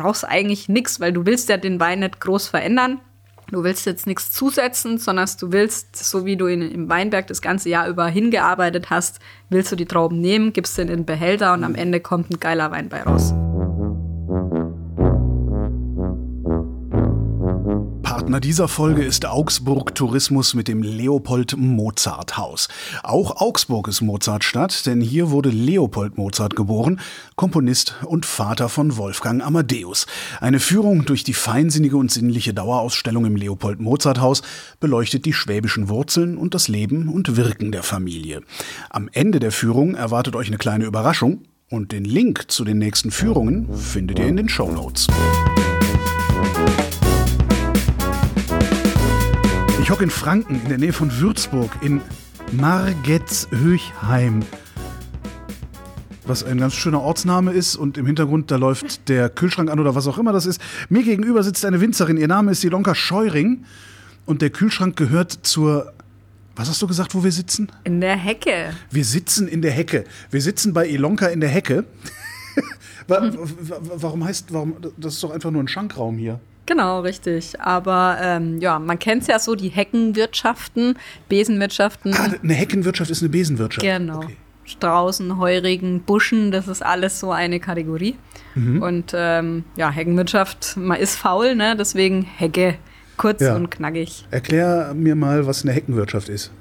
brauchst 0.00 0.26
eigentlich 0.26 0.68
nichts, 0.68 1.00
weil 1.00 1.12
du 1.12 1.26
willst 1.26 1.48
ja 1.48 1.56
den 1.56 1.78
Wein 1.78 2.00
nicht 2.00 2.20
groß 2.20 2.48
verändern. 2.48 3.00
Du 3.50 3.64
willst 3.64 3.84
jetzt 3.84 4.06
nichts 4.06 4.30
zusetzen, 4.30 4.98
sondern 4.98 5.28
du 5.40 5.52
willst, 5.52 5.96
so 5.96 6.24
wie 6.24 6.36
du 6.36 6.46
in, 6.46 6.62
im 6.62 6.88
Weinberg 6.88 7.26
das 7.26 7.42
ganze 7.42 7.68
Jahr 7.68 7.88
über 7.88 8.06
hingearbeitet 8.06 8.90
hast, 8.90 9.18
willst 9.48 9.72
du 9.72 9.76
die 9.76 9.86
Trauben 9.86 10.20
nehmen, 10.20 10.52
gibst 10.52 10.76
sie 10.76 10.82
in 10.82 10.88
den 10.88 11.04
Behälter 11.04 11.52
und 11.52 11.64
am 11.64 11.74
Ende 11.74 12.00
kommt 12.00 12.30
ein 12.30 12.38
geiler 12.38 12.70
Wein 12.70 12.88
bei 12.88 13.02
raus. 13.02 13.34
Partner 18.30 18.46
dieser 18.46 18.68
Folge 18.68 19.02
ist 19.02 19.26
Augsburg 19.26 19.92
Tourismus 19.96 20.54
mit 20.54 20.68
dem 20.68 20.84
Leopold 20.84 21.56
Mozart 21.56 22.36
Haus. 22.36 22.68
Auch 23.02 23.40
Augsburg 23.40 23.88
ist 23.88 24.02
Mozartstadt, 24.02 24.86
denn 24.86 25.00
hier 25.00 25.32
wurde 25.32 25.48
Leopold 25.48 26.16
Mozart 26.16 26.54
geboren, 26.54 27.00
Komponist 27.34 27.96
und 28.04 28.24
Vater 28.24 28.68
von 28.68 28.96
Wolfgang 28.96 29.44
Amadeus. 29.44 30.06
Eine 30.40 30.60
Führung 30.60 31.06
durch 31.06 31.24
die 31.24 31.34
feinsinnige 31.34 31.96
und 31.96 32.12
sinnliche 32.12 32.54
Dauerausstellung 32.54 33.24
im 33.24 33.34
Leopold 33.34 33.80
Mozart 33.80 34.20
Haus 34.20 34.42
beleuchtet 34.78 35.24
die 35.24 35.32
schwäbischen 35.32 35.88
Wurzeln 35.88 36.38
und 36.38 36.54
das 36.54 36.68
Leben 36.68 37.08
und 37.08 37.36
Wirken 37.36 37.72
der 37.72 37.82
Familie. 37.82 38.42
Am 38.90 39.08
Ende 39.12 39.40
der 39.40 39.50
Führung 39.50 39.96
erwartet 39.96 40.36
euch 40.36 40.46
eine 40.46 40.58
kleine 40.58 40.84
Überraschung 40.84 41.42
und 41.68 41.90
den 41.90 42.04
Link 42.04 42.44
zu 42.46 42.64
den 42.64 42.78
nächsten 42.78 43.10
Führungen 43.10 43.74
findet 43.76 44.20
ihr 44.20 44.28
in 44.28 44.36
den 44.36 44.48
Show 44.48 44.70
Notes. 44.70 45.08
Ich 49.80 49.90
hocke 49.90 50.04
in 50.04 50.10
Franken, 50.10 50.60
in 50.60 50.68
der 50.68 50.76
Nähe 50.76 50.92
von 50.92 51.10
Würzburg, 51.20 51.70
in 51.80 52.02
Margetshöchheim. 52.52 54.42
Was 56.26 56.44
ein 56.44 56.58
ganz 56.58 56.74
schöner 56.74 57.00
Ortsname 57.00 57.52
ist 57.52 57.76
und 57.76 57.96
im 57.96 58.04
Hintergrund, 58.04 58.50
da 58.50 58.56
läuft 58.56 59.08
der 59.08 59.30
Kühlschrank 59.30 59.70
an 59.70 59.80
oder 59.80 59.94
was 59.94 60.06
auch 60.06 60.18
immer 60.18 60.34
das 60.34 60.44
ist. 60.44 60.60
Mir 60.90 61.02
gegenüber 61.02 61.42
sitzt 61.42 61.64
eine 61.64 61.80
Winzerin, 61.80 62.18
ihr 62.18 62.28
Name 62.28 62.52
ist 62.52 62.62
Ilonka 62.62 62.94
Scheuring 62.94 63.64
und 64.26 64.42
der 64.42 64.50
Kühlschrank 64.50 64.96
gehört 64.96 65.32
zur 65.42 65.94
was 66.56 66.68
hast 66.68 66.82
du 66.82 66.86
gesagt, 66.86 67.14
wo 67.14 67.24
wir 67.24 67.32
sitzen? 67.32 67.72
In 67.84 68.02
der 68.02 68.16
Hecke. 68.16 68.74
Wir 68.90 69.04
sitzen 69.04 69.48
in 69.48 69.62
der 69.62 69.70
Hecke. 69.70 70.04
Wir 70.30 70.42
sitzen 70.42 70.74
bei 70.74 70.86
Ilonka 70.86 71.28
in 71.28 71.40
der 71.40 71.48
Hecke. 71.48 71.86
warum 73.06 74.24
heißt, 74.24 74.52
warum, 74.52 74.76
das 74.98 75.14
ist 75.14 75.22
doch 75.22 75.30
einfach 75.30 75.50
nur 75.50 75.62
ein 75.62 75.68
Schankraum 75.68 76.18
hier. 76.18 76.38
Genau, 76.70 77.00
richtig. 77.00 77.60
Aber 77.60 78.16
ähm, 78.22 78.60
ja, 78.60 78.78
man 78.78 78.96
kennt 78.96 79.22
es 79.22 79.26
ja 79.26 79.40
so, 79.40 79.56
die 79.56 79.70
Heckenwirtschaften, 79.70 80.96
Besenwirtschaften. 81.28 82.14
Ah, 82.14 82.30
eine 82.40 82.54
Heckenwirtschaft 82.54 83.10
ist 83.10 83.22
eine 83.22 83.28
Besenwirtschaft. 83.28 83.84
Genau. 83.84 84.18
Okay. 84.18 84.36
Straußen, 84.66 85.36
Heurigen, 85.36 86.02
Buschen, 86.02 86.52
das 86.52 86.68
ist 86.68 86.80
alles 86.80 87.18
so 87.18 87.32
eine 87.32 87.58
Kategorie. 87.58 88.14
Mhm. 88.54 88.82
Und 88.82 89.12
ähm, 89.16 89.64
ja, 89.74 89.90
Heckenwirtschaft, 89.90 90.76
man 90.76 91.00
ist 91.00 91.16
faul, 91.16 91.56
ne? 91.56 91.74
deswegen 91.76 92.22
Hecke, 92.22 92.76
kurz 93.16 93.40
ja. 93.40 93.56
und 93.56 93.72
knackig. 93.72 94.28
Erklär 94.30 94.94
mir 94.94 95.16
mal, 95.16 95.48
was 95.48 95.64
eine 95.64 95.72
Heckenwirtschaft 95.72 96.28
ist. 96.28 96.52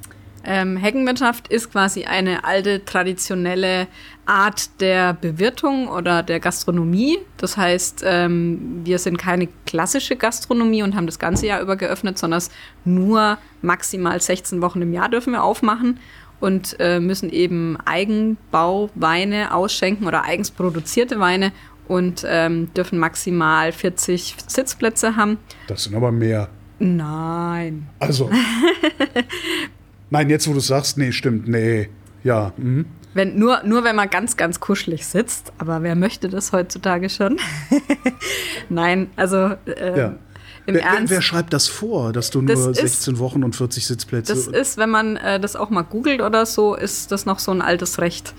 Ähm, 0.45 0.77
Heckenwirtschaft 0.77 1.47
ist 1.49 1.71
quasi 1.71 2.05
eine 2.05 2.43
alte 2.43 2.85
traditionelle 2.85 3.87
Art 4.25 4.79
der 4.79 5.13
Bewirtung 5.13 5.87
oder 5.87 6.23
der 6.23 6.39
Gastronomie. 6.39 7.17
Das 7.37 7.57
heißt, 7.57 8.03
ähm, 8.05 8.81
wir 8.83 8.99
sind 8.99 9.17
keine 9.17 9.47
klassische 9.65 10.15
Gastronomie 10.15 10.83
und 10.83 10.95
haben 10.95 11.05
das 11.05 11.19
ganze 11.19 11.47
Jahr 11.47 11.61
über 11.61 11.75
geöffnet, 11.75 12.17
sondern 12.17 12.41
nur 12.85 13.37
maximal 13.61 14.21
16 14.21 14.61
Wochen 14.61 14.81
im 14.81 14.93
Jahr 14.93 15.09
dürfen 15.09 15.33
wir 15.33 15.43
aufmachen 15.43 15.99
und 16.39 16.77
äh, 16.79 16.99
müssen 16.99 17.29
eben 17.29 17.77
Eigenbauweine 17.85 19.53
ausschenken 19.53 20.07
oder 20.07 20.23
eigens 20.23 20.51
produzierte 20.51 21.19
Weine 21.19 21.51
und 21.87 22.23
ähm, 22.27 22.73
dürfen 22.73 22.99
maximal 22.99 23.71
40 23.71 24.35
Sitzplätze 24.47 25.15
haben. 25.15 25.37
Das 25.67 25.83
sind 25.83 25.95
aber 25.95 26.11
mehr. 26.11 26.49
Nein. 26.77 27.89
Also. 27.99 28.29
Nein, 30.09 30.29
jetzt 30.29 30.47
wo 30.47 30.53
du 30.53 30.59
sagst, 30.59 30.97
nee, 30.97 31.11
stimmt, 31.11 31.47
nee. 31.47 31.89
Ja. 32.23 32.53
Mhm. 32.57 32.85
Wenn, 33.13 33.39
nur, 33.39 33.63
nur 33.63 33.83
wenn 33.83 33.95
man 33.95 34.09
ganz, 34.09 34.37
ganz 34.37 34.59
kuschelig 34.59 35.05
sitzt, 35.05 35.51
aber 35.57 35.81
wer 35.81 35.95
möchte 35.95 36.29
das 36.29 36.51
heutzutage 36.51 37.09
schon? 37.09 37.39
Nein, 38.69 39.09
also 39.15 39.55
äh, 39.65 39.97
ja. 39.97 40.15
im 40.67 40.75
wer, 40.75 40.83
Ernst. 40.83 41.09
Wer, 41.09 41.17
wer, 41.17 41.21
schreibt 41.21 41.53
das 41.53 41.67
vor, 41.67 42.13
dass 42.13 42.29
du 42.29 42.41
nur 42.41 42.55
das 42.55 42.77
16 42.77 43.15
ist, 43.15 43.19
Wochen 43.19 43.43
und 43.43 43.55
40 43.55 43.85
Sitzplätze 43.85 44.33
Das 44.33 44.47
ist, 44.47 44.77
wenn 44.77 44.91
man 44.91 45.17
äh, 45.17 45.39
das 45.39 45.55
auch 45.55 45.71
mal 45.71 45.81
googelt 45.81 46.21
oder 46.21 46.45
so, 46.45 46.75
ist 46.75 47.11
das 47.11 47.25
noch 47.25 47.39
so 47.39 47.51
ein 47.51 47.61
altes 47.61 47.99
Recht. 47.99 48.35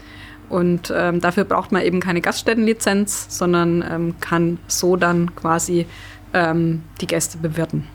Und 0.49 0.93
ähm, 0.95 1.21
dafür 1.21 1.45
braucht 1.45 1.73
man 1.73 1.83
eben 1.83 2.01
keine 2.01 2.21
Gaststättenlizenz, 2.21 3.27
sondern 3.29 3.85
ähm, 3.89 4.15
kann 4.21 4.59
so 4.67 4.97
dann 4.97 5.35
quasi 5.35 5.87
ähm, 6.33 6.83
die 7.01 7.07
Gäste 7.07 7.39
bewirten. 7.39 7.87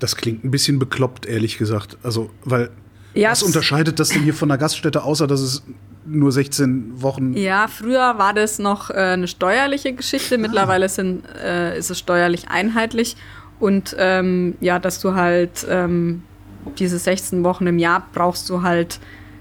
Das 0.00 0.16
klingt 0.16 0.44
ein 0.44 0.50
bisschen 0.50 0.78
bekloppt, 0.78 1.26
ehrlich 1.26 1.58
gesagt. 1.58 1.96
Also, 2.02 2.30
weil 2.44 2.70
ja, 3.14 3.30
was 3.30 3.42
unterscheidet 3.42 3.98
das 3.98 4.10
denn 4.10 4.22
hier 4.22 4.34
von 4.34 4.50
einer 4.50 4.58
Gaststätte, 4.58 5.02
außer 5.02 5.26
dass 5.26 5.40
es 5.40 5.62
nur 6.06 6.32
16 6.32 7.02
Wochen. 7.02 7.36
Ja, 7.36 7.68
früher 7.68 8.18
war 8.18 8.34
das 8.34 8.58
noch 8.58 8.90
äh, 8.90 8.94
eine 8.94 9.28
steuerliche 9.28 9.92
Geschichte. 9.92 10.36
Ah. 10.36 10.38
Mittlerweile 10.38 10.88
sind, 10.88 11.24
äh, 11.42 11.78
ist 11.78 11.90
es 11.90 11.98
steuerlich 11.98 12.48
einheitlich. 12.48 13.16
Und 13.58 13.94
ähm, 13.98 14.54
ja, 14.60 14.78
dass 14.78 15.00
du 15.00 15.14
halt 15.14 15.66
ähm, 15.68 16.22
diese 16.78 16.98
16 16.98 17.44
Wochen 17.44 17.66
im 17.66 17.78
Jahr 17.78 18.06
brauchst 18.12 18.48
du 18.48 18.62
halt 18.62 18.98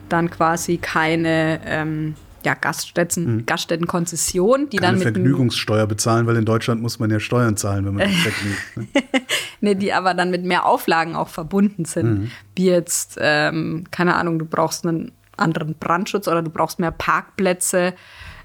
dann 0.09 0.29
quasi 0.29 0.77
keine 0.77 1.61
ähm, 1.65 2.15
ja, 2.45 2.53
Gaststätten, 2.53 3.37
mhm. 3.37 3.45
Gaststättenkonzession, 3.45 4.69
die 4.69 4.77
Keine 4.77 4.87
dann 4.87 4.95
mit 4.95 5.15
Vergnügungssteuer 5.15 5.87
bezahlen, 5.87 6.27
weil 6.27 6.37
in 6.37 6.45
Deutschland 6.45 6.81
muss 6.81 6.99
man 6.99 7.09
ja 7.11 7.19
Steuern 7.19 7.57
zahlen, 7.57 7.85
wenn 7.85 7.95
man 7.95 8.09
vergnügt. 8.09 8.77
Ne? 8.77 8.87
nee, 9.61 9.75
die 9.75 9.93
aber 9.93 10.13
dann 10.13 10.31
mit 10.31 10.43
mehr 10.43 10.65
Auflagen 10.65 11.15
auch 11.15 11.29
verbunden 11.29 11.85
sind. 11.85 12.19
Mhm. 12.19 12.31
Wie 12.55 12.65
jetzt, 12.67 13.17
ähm, 13.19 13.85
keine 13.91 14.15
Ahnung, 14.15 14.39
du 14.39 14.45
brauchst 14.45 14.85
einen 14.85 15.11
anderen 15.37 15.75
Brandschutz 15.75 16.27
oder 16.27 16.41
du 16.41 16.49
brauchst 16.49 16.79
mehr 16.79 16.91
Parkplätze, 16.91 17.93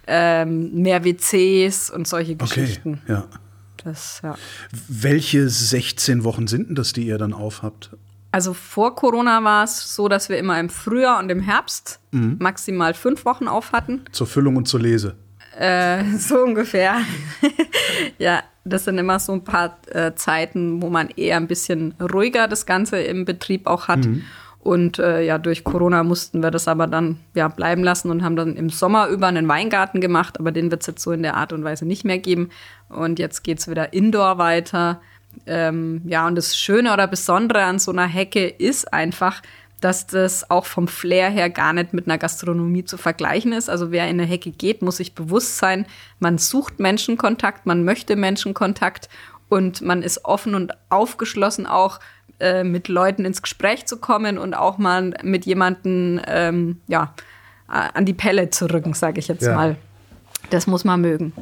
ähm, 0.07 0.73
mehr 0.75 1.05
WCs 1.05 1.91
und 1.91 2.07
solche 2.07 2.37
Geschichten. 2.37 3.01
Okay, 3.05 3.13
ja. 3.13 3.25
Das, 3.83 4.21
ja. 4.23 4.35
Welche 4.89 5.49
16 5.49 6.25
Wochen 6.25 6.47
sind 6.47 6.69
denn 6.69 6.75
das, 6.75 6.93
die 6.93 7.07
ihr 7.07 7.19
dann 7.19 7.33
aufhabt? 7.33 7.91
Also 8.35 8.53
vor 8.53 8.97
Corona 8.97 9.45
war 9.45 9.63
es 9.63 9.95
so, 9.95 10.09
dass 10.09 10.29
wir 10.29 10.39
immer 10.39 10.59
im 10.59 10.69
Frühjahr 10.69 11.21
und 11.21 11.31
im 11.31 11.39
Herbst 11.39 12.01
mhm. 12.11 12.35
maximal 12.41 12.93
fünf 12.93 13.25
Wochen 13.25 13.47
auf 13.47 13.71
hatten. 13.71 14.07
Zur 14.11 14.27
Füllung 14.27 14.57
und 14.57 14.67
zur 14.67 14.81
Lese. 14.81 15.15
Äh, 15.57 16.03
so 16.19 16.41
ungefähr. 16.41 16.97
ja, 18.19 18.43
das 18.65 18.87
sind 18.87 18.99
immer 18.99 19.21
so 19.21 19.35
ein 19.35 19.45
paar 19.45 19.79
äh, 19.89 20.17
Zeiten, 20.17 20.83
wo 20.83 20.91
man 20.91 21.11
eher 21.11 21.37
ein 21.37 21.47
bisschen 21.47 21.95
ruhiger 22.13 22.49
das 22.49 22.67
Ganze 22.67 23.01
im 23.03 23.25
Betrieb 23.25 23.69
auch 23.69 23.87
hat. 23.87 24.05
Mhm. 24.05 24.25
Und 24.59 24.99
äh, 24.99 25.23
ja, 25.23 25.39
durch 25.39 25.63
Corona 25.63 26.03
mussten 26.03 26.43
wir 26.43 26.51
das 26.51 26.67
aber 26.67 26.89
dann 26.89 27.21
ja, 27.37 27.47
bleiben 27.47 27.85
lassen 27.85 28.11
und 28.11 28.25
haben 28.25 28.35
dann 28.35 28.57
im 28.57 28.69
Sommer 28.69 29.07
über 29.09 29.29
einen 29.29 29.47
Weingarten 29.47 30.01
gemacht, 30.01 30.41
aber 30.41 30.51
den 30.51 30.73
wird 30.73 30.81
es 30.81 30.89
jetzt 30.89 31.03
so 31.03 31.13
in 31.13 31.23
der 31.23 31.37
Art 31.37 31.53
und 31.53 31.63
Weise 31.63 31.87
nicht 31.87 32.05
mehr 32.05 32.19
geben. 32.19 32.49
Und 32.89 33.21
jetzt 33.21 33.45
geht 33.45 33.61
es 33.61 33.69
wieder 33.69 33.93
indoor 33.93 34.39
weiter. 34.39 35.01
Ähm, 35.47 36.03
ja, 36.05 36.27
und 36.27 36.35
das 36.37 36.57
Schöne 36.57 36.93
oder 36.93 37.07
Besondere 37.07 37.63
an 37.63 37.79
so 37.79 37.91
einer 37.91 38.07
Hecke 38.07 38.47
ist 38.47 38.93
einfach, 38.93 39.43
dass 39.81 40.07
das 40.07 40.51
auch 40.51 40.65
vom 40.65 40.89
Flair 40.89 41.29
her 41.29 41.51
gar 41.51 41.75
nicht 41.75 41.93
mit 41.93 42.07
einer 42.07 42.17
Gastronomie 42.17 42.85
zu 42.85 42.97
vergleichen 42.97 43.53
ist. 43.53 43.69
Also 43.69 43.91
wer 43.91 44.05
in 44.05 44.19
eine 44.19 44.25
Hecke 44.25 44.51
geht, 44.51 44.81
muss 44.81 44.97
sich 44.97 45.15
bewusst 45.15 45.59
sein, 45.59 45.85
man 46.21 46.39
sucht 46.39 46.81
Menschenkontakt, 46.81 47.67
man 47.67 47.85
möchte 47.85 48.17
Menschenkontakt 48.17 49.11
und 49.51 49.83
man 49.83 50.03
ist 50.03 50.25
offen 50.25 50.55
und 50.55 50.73
aufgeschlossen 50.89 51.67
auch 51.67 52.01
äh, 52.41 52.65
mit 52.65 52.89
Leuten 52.89 53.27
ins 53.27 53.43
Gespräch 53.43 53.85
zu 53.85 53.99
kommen 53.99 54.39
und 54.39 54.55
auch 54.55 54.79
mal 54.79 55.15
mit 55.23 55.45
jemandem 55.45 56.21
ähm, 56.27 56.81
ja, 56.89 57.15
an 57.69 58.07
die 58.07 58.15
Pelle 58.15 58.51
zu 58.51 58.67
rücken, 58.73 58.95
sage 58.95 59.19
ich 59.19 59.29
jetzt 59.29 59.43
ja. 59.43 59.55
mal. 59.55 59.77
Das 60.51 60.67
muss 60.67 60.85
man 60.85 61.01
mögen. 61.01 61.33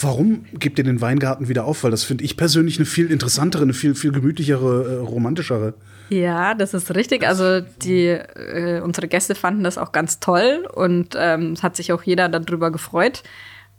Warum 0.00 0.44
gebt 0.52 0.78
ihr 0.78 0.84
den 0.84 1.00
Weingarten 1.00 1.48
wieder 1.48 1.64
auf? 1.64 1.84
Weil 1.84 1.90
das 1.90 2.04
finde 2.04 2.24
ich 2.24 2.36
persönlich 2.36 2.78
eine 2.78 2.86
viel 2.86 3.10
interessantere, 3.10 3.62
eine 3.62 3.74
viel, 3.74 3.94
viel 3.94 4.12
gemütlichere, 4.12 4.94
äh, 4.94 4.96
romantischere. 4.98 5.74
Ja, 6.08 6.54
das 6.54 6.74
ist 6.74 6.94
richtig. 6.94 7.26
Also 7.26 7.60
die, 7.60 8.06
äh, 8.06 8.80
unsere 8.80 9.08
Gäste 9.08 9.34
fanden 9.34 9.62
das 9.62 9.78
auch 9.78 9.92
ganz 9.92 10.18
toll 10.18 10.66
und 10.74 11.14
ähm, 11.16 11.52
es 11.52 11.62
hat 11.62 11.76
sich 11.76 11.92
auch 11.92 12.02
jeder 12.02 12.28
darüber 12.28 12.70
gefreut, 12.72 13.22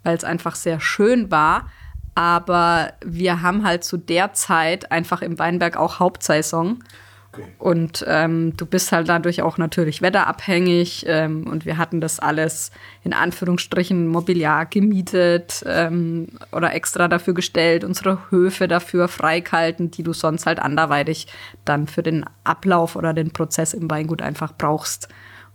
weil 0.02 0.16
es 0.16 0.24
einfach 0.24 0.54
sehr 0.54 0.80
schön 0.80 1.30
war. 1.30 1.68
Aber 2.14 2.92
wir 3.04 3.42
haben 3.42 3.64
halt 3.64 3.84
zu 3.84 3.96
der 3.96 4.32
Zeit 4.32 4.92
einfach 4.92 5.22
im 5.22 5.38
Weinberg 5.38 5.76
auch 5.76 5.98
Hauptsaison. 5.98 6.82
Okay. 7.32 7.44
Und 7.58 8.04
ähm, 8.08 8.54
du 8.56 8.66
bist 8.66 8.92
halt 8.92 9.08
dadurch 9.08 9.42
auch 9.42 9.56
natürlich 9.56 10.02
wetterabhängig. 10.02 11.04
Ähm, 11.08 11.46
und 11.46 11.64
wir 11.64 11.78
hatten 11.78 12.00
das 12.00 12.18
alles 12.18 12.70
in 13.04 13.14
Anführungsstrichen 13.14 14.06
Mobiliar 14.06 14.66
gemietet 14.66 15.64
ähm, 15.66 16.28
oder 16.52 16.74
extra 16.74 17.08
dafür 17.08 17.34
gestellt, 17.34 17.84
unsere 17.84 18.30
Höfe 18.30 18.68
dafür 18.68 19.08
freigehalten, 19.08 19.90
die 19.90 20.02
du 20.02 20.12
sonst 20.12 20.44
halt 20.46 20.58
anderweitig 20.58 21.26
dann 21.64 21.86
für 21.86 22.02
den 22.02 22.24
Ablauf 22.44 22.96
oder 22.96 23.14
den 23.14 23.30
Prozess 23.30 23.72
im 23.72 23.90
Weingut 23.90 24.20
einfach 24.20 24.52
brauchst. 24.56 25.08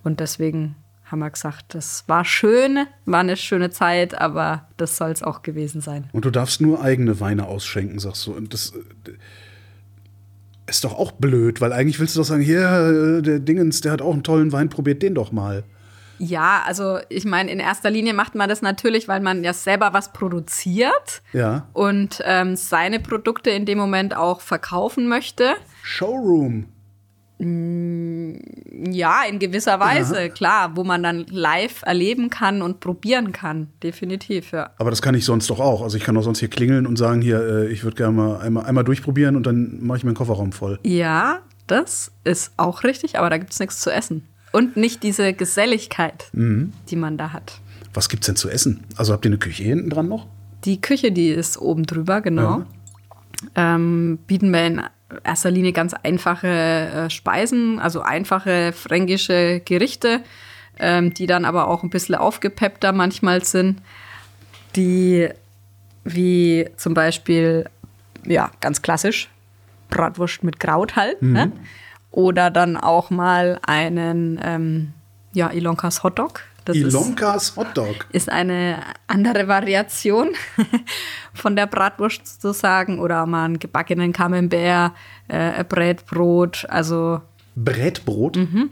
Und 0.03 0.19
deswegen 0.19 0.75
haben 1.06 1.19
wir 1.19 1.29
gesagt, 1.29 1.75
das 1.75 2.03
war 2.07 2.25
schön, 2.25 2.85
war 3.06 3.21
eine 3.21 3.38
schöne 3.38 3.69
Zeit, 3.69 4.19
aber 4.19 4.68
das 4.77 4.97
soll 4.97 5.12
es 5.12 5.24
auch 5.24 5.41
gewesen 5.41 5.79
sein. 5.79 6.09
Und 6.12 6.25
du 6.25 6.31
darfst 6.31 6.59
nur 6.59 6.81
eigene 6.81 7.19
Weine 7.19 7.47
ausschenken, 7.47 8.00
sagst 8.00 8.27
du. 8.27 8.33
Und 8.33 8.53
das 8.53 8.74
äh, 9.06 9.12
ist 10.68 10.84
doch 10.84 10.98
auch 10.98 11.14
blöd, 11.14 11.62
weil 11.62 11.74
eigentlich 11.74 12.00
willst 12.00 12.16
du 12.16 12.19
doch 12.19 12.28
sagen, 12.28 12.42
hier, 12.42 13.19
äh, 13.19 13.22
der 13.22 13.40
Dingens, 13.40 13.81
der 13.81 13.92
hat 13.92 14.02
auch 14.02 14.14
einen 14.14 14.24
tollen 14.24 14.52
Wein, 14.52 14.69
probiert 14.69 15.02
den 15.02 15.16
doch 15.16 15.31
mal. 15.31 15.64
Ja, 16.19 16.64
also 16.66 17.00
ich 17.10 17.25
meine, 17.25 17.52
in 17.52 17.60
erster 17.60 17.90
Linie 17.90 18.14
macht 18.14 18.36
man 18.36 18.50
das 18.50 18.62
natürlich, 18.62 19.08
weil 19.08 19.22
man 19.22 19.44
ja 19.44 19.54
selber 19.54 19.94
was 19.94 20.14
produziert 20.14 21.22
ja. 21.31 21.68
und 21.74 22.22
ähm, 22.25 22.56
seine 22.56 23.00
Produkte 23.00 23.52
in 23.52 23.66
dem 23.66 23.78
Moment 23.78 24.16
auch 24.16 24.42
verkaufen 24.42 25.08
möchte. 25.08 25.56
Showroom. 25.84 26.68
Ja, 27.39 29.24
in 29.30 29.38
gewisser 29.38 29.80
Weise, 29.80 30.22
ja. 30.22 30.30
klar, 30.30 30.75
wo 30.75 30.84
man 30.84 31.04
dann 31.04 31.25
live 31.30 31.84
erleben 31.84 32.31
kann 32.31 32.63
und 32.63 32.80
probieren 32.80 33.31
kann, 33.31 33.68
definitiv, 33.84 34.51
ja. 34.51 34.72
Aber 34.80 34.89
das 34.89 35.04
kann 35.04 35.13
ich 35.13 35.24
sonst 35.24 35.48
doch 35.51 35.60
auch. 35.60 35.84
Also 35.84 35.98
ich 35.98 36.04
kann 36.04 36.16
doch 36.16 36.24
sonst 36.24 36.39
hier 36.39 36.48
klingeln 36.48 36.88
und 36.88 36.98
sagen, 36.98 37.22
hier, 37.22 37.39
äh, 37.39 37.68
ich 37.68 37.84
würde 37.84 37.95
gerne 37.95 38.13
mal 38.13 38.39
einmal, 38.39 38.66
einmal 38.66 38.84
durchprobieren 38.84 39.36
und 39.36 39.45
dann 39.45 39.86
mache 39.86 40.00
ich 40.00 40.04
meinen 40.04 40.16
Kofferraum 40.16 40.51
voll. 40.51 40.80
Ja, 40.84 41.42
das 41.68 42.12
ist 42.24 42.54
auch 42.57 42.84
richtig, 42.84 43.19
aber 43.19 43.30
da 43.30 43.38
gibt 43.38 43.54
es 43.54 43.60
nichts 43.60 43.81
zu 43.81 43.92
essen. 43.92 44.25
Und 44.51 44.75
nicht 44.75 45.04
diese 45.04 45.34
Geselligkeit, 45.34 46.30
mhm. 46.34 46.74
die 46.89 46.95
man 46.95 47.18
da 47.18 47.34
hat. 47.34 47.62
Was 47.94 48.10
gibt 48.10 48.24
es 48.24 48.28
denn 48.28 48.36
zu 48.36 48.50
essen? 48.50 48.84
Also 48.95 49.13
habt 49.13 49.25
ihr 49.25 49.30
eine 49.30 49.38
Küche 49.38 49.63
hinten 49.63 49.92
dran 49.92 50.07
noch? 50.07 50.25
Die 50.66 50.81
Küche, 50.81 51.12
die 51.12 51.30
ist 51.30 51.60
oben 51.60 51.86
drüber, 51.86 52.22
genau. 52.22 52.66
Ja. 53.56 53.75
Ähm, 53.75 54.18
bieten 54.25 54.51
wir 54.51 54.66
in 54.66 54.81
erster 55.24 55.51
Linie 55.51 55.74
ganz 55.74 55.94
einfache 55.94 56.48
äh, 56.48 57.09
Speisen, 57.09 57.80
also 57.80 58.01
einfache 58.01 58.74
fränkische 58.74 59.62
Gerichte, 59.63 60.21
ähm, 60.80 61.13
die 61.13 61.27
dann 61.27 61.45
aber 61.45 61.68
auch 61.68 61.83
ein 61.83 61.89
bisschen 61.89 62.15
aufgepeppter 62.15 62.92
manchmal 62.92 63.44
sind, 63.44 63.81
die 64.75 65.30
wie 66.04 66.69
zum 66.77 66.94
Beispiel, 66.94 67.65
ja, 68.25 68.51
ganz 68.62 68.81
klassisch, 68.81 69.30
Bratwurst 69.89 70.44
mit 70.44 70.59
Kraut 70.59 70.95
halt, 70.95 71.21
mhm. 71.21 71.33
ne? 71.33 71.51
oder 72.12 72.50
dann 72.50 72.77
auch 72.77 73.10
mal 73.10 73.60
einen, 73.65 74.39
ähm, 74.44 74.94
ja, 75.33 75.51
Ilonkas 75.51 76.03
Hotdog. 76.03 76.42
Das 76.68 76.75
Ilonkas 76.75 77.56
Hotdog. 77.56 78.06
Ist 78.12 78.30
eine 78.30 78.84
andere 79.08 79.48
Variation 79.48 80.31
von 81.34 81.56
der 81.56 81.66
Bratwurst 81.66 82.42
sozusagen 82.42 83.00
oder 83.00 83.25
mal 83.25 83.46
einen 83.46 83.60
gebackenen 83.60 84.12
Camembert, 84.12 84.92
äh, 85.30 85.64
Brätbrot, 85.64 86.66
also. 86.68 87.22
Brätbrot? 87.56 88.36
Mhm. 88.36 88.72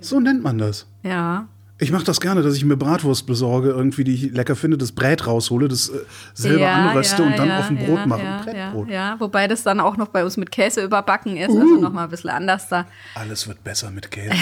So 0.00 0.18
nennt 0.18 0.42
man 0.42 0.58
das. 0.58 0.88
Ja. 1.04 1.46
Ich 1.84 1.92
mache 1.92 2.04
das 2.04 2.18
gerne, 2.18 2.40
dass 2.40 2.56
ich 2.56 2.64
mir 2.64 2.78
Bratwurst 2.78 3.26
besorge, 3.26 3.68
irgendwie, 3.68 4.04
die 4.04 4.14
ich 4.14 4.32
lecker 4.32 4.56
finde, 4.56 4.78
das 4.78 4.92
Brät 4.92 5.26
raushole, 5.26 5.68
das 5.68 5.90
äh, 5.90 5.98
selber 6.32 6.60
ja, 6.60 6.88
anröste 6.88 7.22
ja, 7.22 7.28
und 7.28 7.38
dann 7.38 7.48
ja, 7.48 7.58
auf 7.58 7.66
dem 7.66 7.76
Brot 7.76 8.06
mache. 8.06 8.22
Ja, 8.22 8.42
Brätbrot. 8.42 8.88
Ja, 8.88 9.16
wobei 9.18 9.48
das 9.48 9.64
dann 9.64 9.80
auch 9.80 9.98
noch 9.98 10.08
bei 10.08 10.24
uns 10.24 10.38
mit 10.38 10.50
Käse 10.50 10.82
überbacken 10.82 11.36
ist, 11.36 11.50
also 11.50 11.58
uh. 11.58 11.62
also 11.62 11.80
nochmal 11.82 12.04
ein 12.04 12.10
bisschen 12.10 12.30
anders 12.30 12.68
da. 12.68 12.86
Alles 13.14 13.46
wird 13.46 13.62
besser 13.62 13.90
mit 13.90 14.10
Käse. 14.10 14.34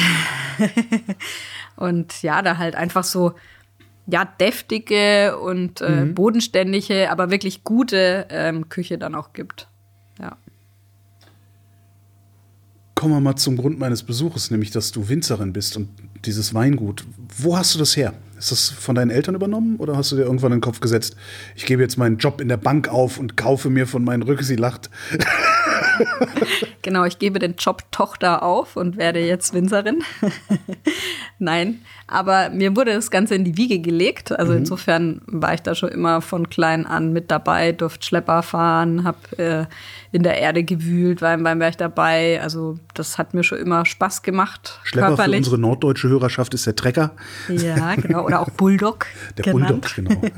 und 1.77 2.23
ja, 2.23 2.43
da 2.43 2.59
halt 2.59 2.77
einfach 2.77 3.03
so 3.03 3.35
ja, 4.07 4.25
deftige 4.25 5.37
und 5.37 5.81
äh, 5.81 6.05
mhm. 6.05 6.15
bodenständige, 6.15 7.11
aber 7.11 7.33
wirklich 7.33 7.65
gute 7.65 8.27
ähm, 8.31 8.69
Küche 8.69 8.99
dann 8.99 9.17
auch 9.17 9.33
gibt. 9.33 9.67
Ja. 10.21 10.37
Kommen 12.95 13.15
wir 13.15 13.21
mal 13.21 13.35
zum 13.35 13.57
Grund 13.57 13.81
meines 13.81 14.05
Besuches, 14.05 14.53
nämlich, 14.53 14.71
dass 14.71 14.93
du 14.93 15.09
Winzerin 15.09 15.53
bist 15.53 15.77
und 15.77 15.89
dieses 16.25 16.55
Weingut. 16.55 17.05
Wo 17.39 17.57
hast 17.57 17.75
du 17.75 17.79
das 17.79 17.97
her? 17.97 18.15
Ist 18.39 18.51
das 18.51 18.71
von 18.71 18.97
deinen 18.97 19.11
Eltern 19.11 19.37
übernommen 19.37 19.77
oder 19.77 19.97
hast 19.97 20.11
du 20.11 20.17
dir 20.17 20.23
irgendwann 20.23 20.51
in 20.51 20.59
den 20.59 20.63
Kopf 20.63 20.81
gesetzt, 20.81 21.17
ich 21.55 21.65
gebe 21.65 21.81
jetzt 21.81 21.97
meinen 21.97 22.19
Job 22.19 22.41
in 22.41 22.49
der 22.49 22.57
Bank 22.57 22.89
auf 22.89 23.19
und 23.19 23.37
kaufe 23.37 23.71
mir 23.71 23.87
von 23.87 24.03
meinen 24.03 24.23
Rücksi 24.23 24.57
lacht 24.57 24.91
genau, 26.83 27.05
ich 27.05 27.19
gebe 27.19 27.39
den 27.39 27.55
Job 27.57 27.83
Tochter 27.91 28.43
auf 28.43 28.77
und 28.77 28.97
werde 28.97 29.21
jetzt 29.21 29.55
Winzerin. 29.55 30.03
Nein, 31.39 31.81
aber 32.07 32.51
mir 32.51 32.77
wurde 32.77 32.93
das 32.93 33.11
Ganze 33.11 33.35
in 33.35 33.45
die 33.45 33.57
Wiege 33.57 33.81
gelegt. 33.81 34.33
Also 34.33 34.53
mhm. 34.53 34.59
insofern 34.59 35.21
war 35.27 35.55
ich 35.55 35.63
da 35.63 35.75
schon 35.75 35.91
immer 35.91 36.21
von 36.21 36.49
klein 36.49 36.87
an 36.87 37.13
mit 37.13 37.31
dabei, 37.31 37.73
durfte 37.73 38.07
Schlepper 38.07 38.43
fahren, 38.43 39.05
habe 39.05 39.39
äh, 39.39 39.67
in 40.13 40.23
der 40.23 40.39
Erde 40.39 40.63
gewühlt, 40.63 41.23
war 41.23 41.35
im 41.35 41.45
Weinberg 41.45 41.77
dabei. 41.79 42.41
Also 42.43 42.79
das 42.95 43.19
hat 43.19 43.35
mir 43.35 43.43
schon 43.43 43.59
immer 43.59 43.85
Spaß 43.85 44.23
gemacht. 44.23 44.81
Schlepper 44.85 45.09
körperlich. 45.09 45.35
für 45.35 45.39
unsere 45.39 45.59
norddeutsche 45.59 46.09
Hörerschaft 46.09 46.55
ist 46.55 46.67
der 46.67 46.77
Trecker. 46.77 47.13
Ja, 47.49 47.95
genau. 47.97 48.25
Oder 48.25 48.41
auch 48.41 48.51
Bulldog. 48.51 49.07
Der 49.37 49.45
genannt. 49.45 49.95
Bulldog, 49.95 49.95
genau. 49.95 50.31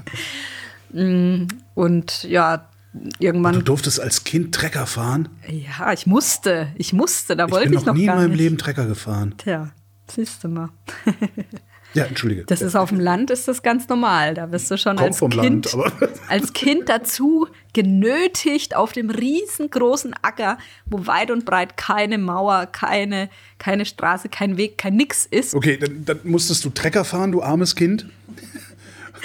Mm, 0.94 1.48
und 1.74 2.22
ja, 2.22 2.68
irgendwann. 3.18 3.54
Und 3.54 3.60
du 3.60 3.64
durftest 3.64 4.00
als 4.00 4.24
Kind 4.24 4.54
Trecker 4.54 4.86
fahren? 4.86 5.28
Ja, 5.48 5.92
ich 5.92 6.06
musste. 6.06 6.68
Ich 6.76 6.92
musste. 6.92 7.36
Da 7.36 7.50
wollte 7.50 7.68
ich, 7.68 7.74
noch 7.74 7.86
noch 7.86 7.94
nie 7.94 8.04
in 8.04 8.14
meinem 8.14 8.30
nicht. 8.30 8.38
Leben 8.38 8.58
Trecker 8.58 8.86
gefahren. 8.86 9.34
Tja, 9.38 9.70
siehst 10.08 10.44
du 10.44 10.48
mal. 10.48 10.70
ja, 11.94 12.04
entschuldige. 12.04 12.44
Das 12.44 12.62
ist 12.62 12.76
auf 12.76 12.90
dem 12.90 13.00
Land 13.00 13.30
ist 13.30 13.48
das 13.48 13.62
ganz 13.62 13.88
normal. 13.88 14.34
Da 14.34 14.46
bist 14.46 14.70
du 14.70 14.78
schon 14.78 14.98
als 14.98 15.18
kind, 15.18 15.34
Land, 15.34 15.76
als 16.28 16.52
kind 16.52 16.88
dazu 16.88 17.48
genötigt 17.72 18.76
auf 18.76 18.92
dem 18.92 19.10
riesengroßen 19.10 20.14
Acker, 20.22 20.58
wo 20.86 21.06
weit 21.06 21.30
und 21.30 21.44
breit 21.44 21.76
keine 21.76 22.18
Mauer, 22.18 22.66
keine, 22.66 23.28
keine 23.58 23.84
Straße, 23.84 24.28
kein 24.28 24.56
Weg, 24.56 24.78
kein 24.78 24.96
nix 24.96 25.26
ist. 25.26 25.54
Okay, 25.54 25.76
dann, 25.76 26.04
dann 26.04 26.20
musstest 26.24 26.64
du 26.64 26.70
Trecker 26.70 27.04
fahren, 27.04 27.32
du 27.32 27.42
armes 27.42 27.74
Kind. 27.74 28.06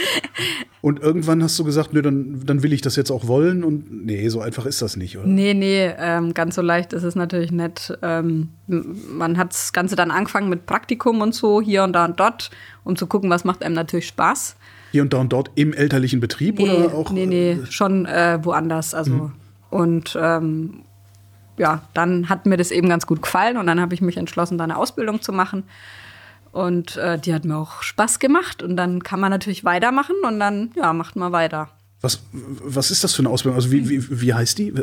Und 0.82 1.02
irgendwann 1.02 1.44
hast 1.44 1.60
du 1.60 1.64
gesagt, 1.64 1.94
nee, 1.94 2.02
dann, 2.02 2.42
dann 2.46 2.64
will 2.64 2.72
ich 2.72 2.82
das 2.82 2.96
jetzt 2.96 3.12
auch 3.12 3.28
wollen. 3.28 3.64
Und 3.64 4.06
nee, 4.06 4.28
so 4.30 4.40
einfach 4.40 4.66
ist 4.66 4.82
das 4.82 4.96
nicht, 4.96 5.18
oder? 5.18 5.28
Nee, 5.28 5.54
nee, 5.54 5.92
ähm, 5.98 6.34
ganz 6.34 6.56
so 6.56 6.62
leicht 6.62 6.94
ist 6.94 7.04
es 7.04 7.16
natürlich 7.16 7.52
nicht. 7.52 7.94
Ähm, 8.02 8.50
man 8.68 9.38
hat 9.38 9.52
das 9.52 9.74
Ganze 9.74 9.96
dann 9.96 10.12
angefangen 10.12 10.50
mit 10.50 10.66
Praktikum 10.66 11.22
und 11.22 11.36
so, 11.36 11.62
hier 11.62 11.84
und 11.84 11.94
da 11.94 12.06
und 12.06 12.20
dort, 12.20 12.50
um 12.84 12.96
zu 12.96 13.08
gucken, 13.08 13.30
was 13.30 13.44
macht 13.44 13.64
einem 13.64 13.76
natürlich 13.76 14.08
Spaß. 14.08 14.56
Hier 14.92 15.02
und 15.02 15.14
da 15.14 15.18
und 15.18 15.34
dort 15.34 15.52
im 15.56 15.74
elterlichen 15.74 16.20
Betrieb 16.20 16.58
nee, 16.58 16.70
oder 16.70 16.94
auch? 16.94 17.12
Nee, 17.12 17.26
nee, 17.26 17.52
äh, 17.52 17.66
schon 17.70 18.06
äh, 18.06 18.40
woanders. 18.42 18.94
Also, 18.94 19.12
mhm. 19.12 19.32
und 19.70 20.18
ähm, 20.20 20.84
ja, 21.58 21.84
dann 21.94 22.30
hat 22.30 22.46
mir 22.46 22.58
das 22.58 22.72
eben 22.72 22.88
ganz 22.88 23.06
gut 23.06 23.22
gefallen 23.22 23.58
und 23.58 23.68
dann 23.68 23.82
habe 23.82 23.94
ich 23.94 24.02
mich 24.02 24.16
entschlossen, 24.16 24.58
da 24.58 24.64
eine 24.64 24.78
Ausbildung 24.78 25.22
zu 25.22 25.34
machen. 25.34 25.64
Und 26.52 26.98
äh, 26.98 27.20
die 27.20 27.34
hat 27.34 27.46
mir 27.46 27.58
auch 27.58 27.82
Spaß 27.82 28.20
gemacht. 28.20 28.64
Und 28.64 28.76
dann 28.78 29.04
kann 29.04 29.20
man 29.20 29.32
natürlich 29.32 29.64
weitermachen 29.64 30.16
und 30.24 30.40
dann, 30.40 30.72
ja, 30.76 30.94
macht 30.94 31.16
man 31.16 31.32
weiter. 31.32 31.70
Was, 32.02 32.22
was 32.32 32.92
ist 32.92 33.04
das 33.04 33.14
für 33.14 33.22
eine 33.22 33.30
Ausbildung? 33.30 33.58
Also 33.58 33.72
wie, 33.72 33.90
wie, 33.90 34.22
wie 34.22 34.34
heißt 34.34 34.58
die? 34.58 34.74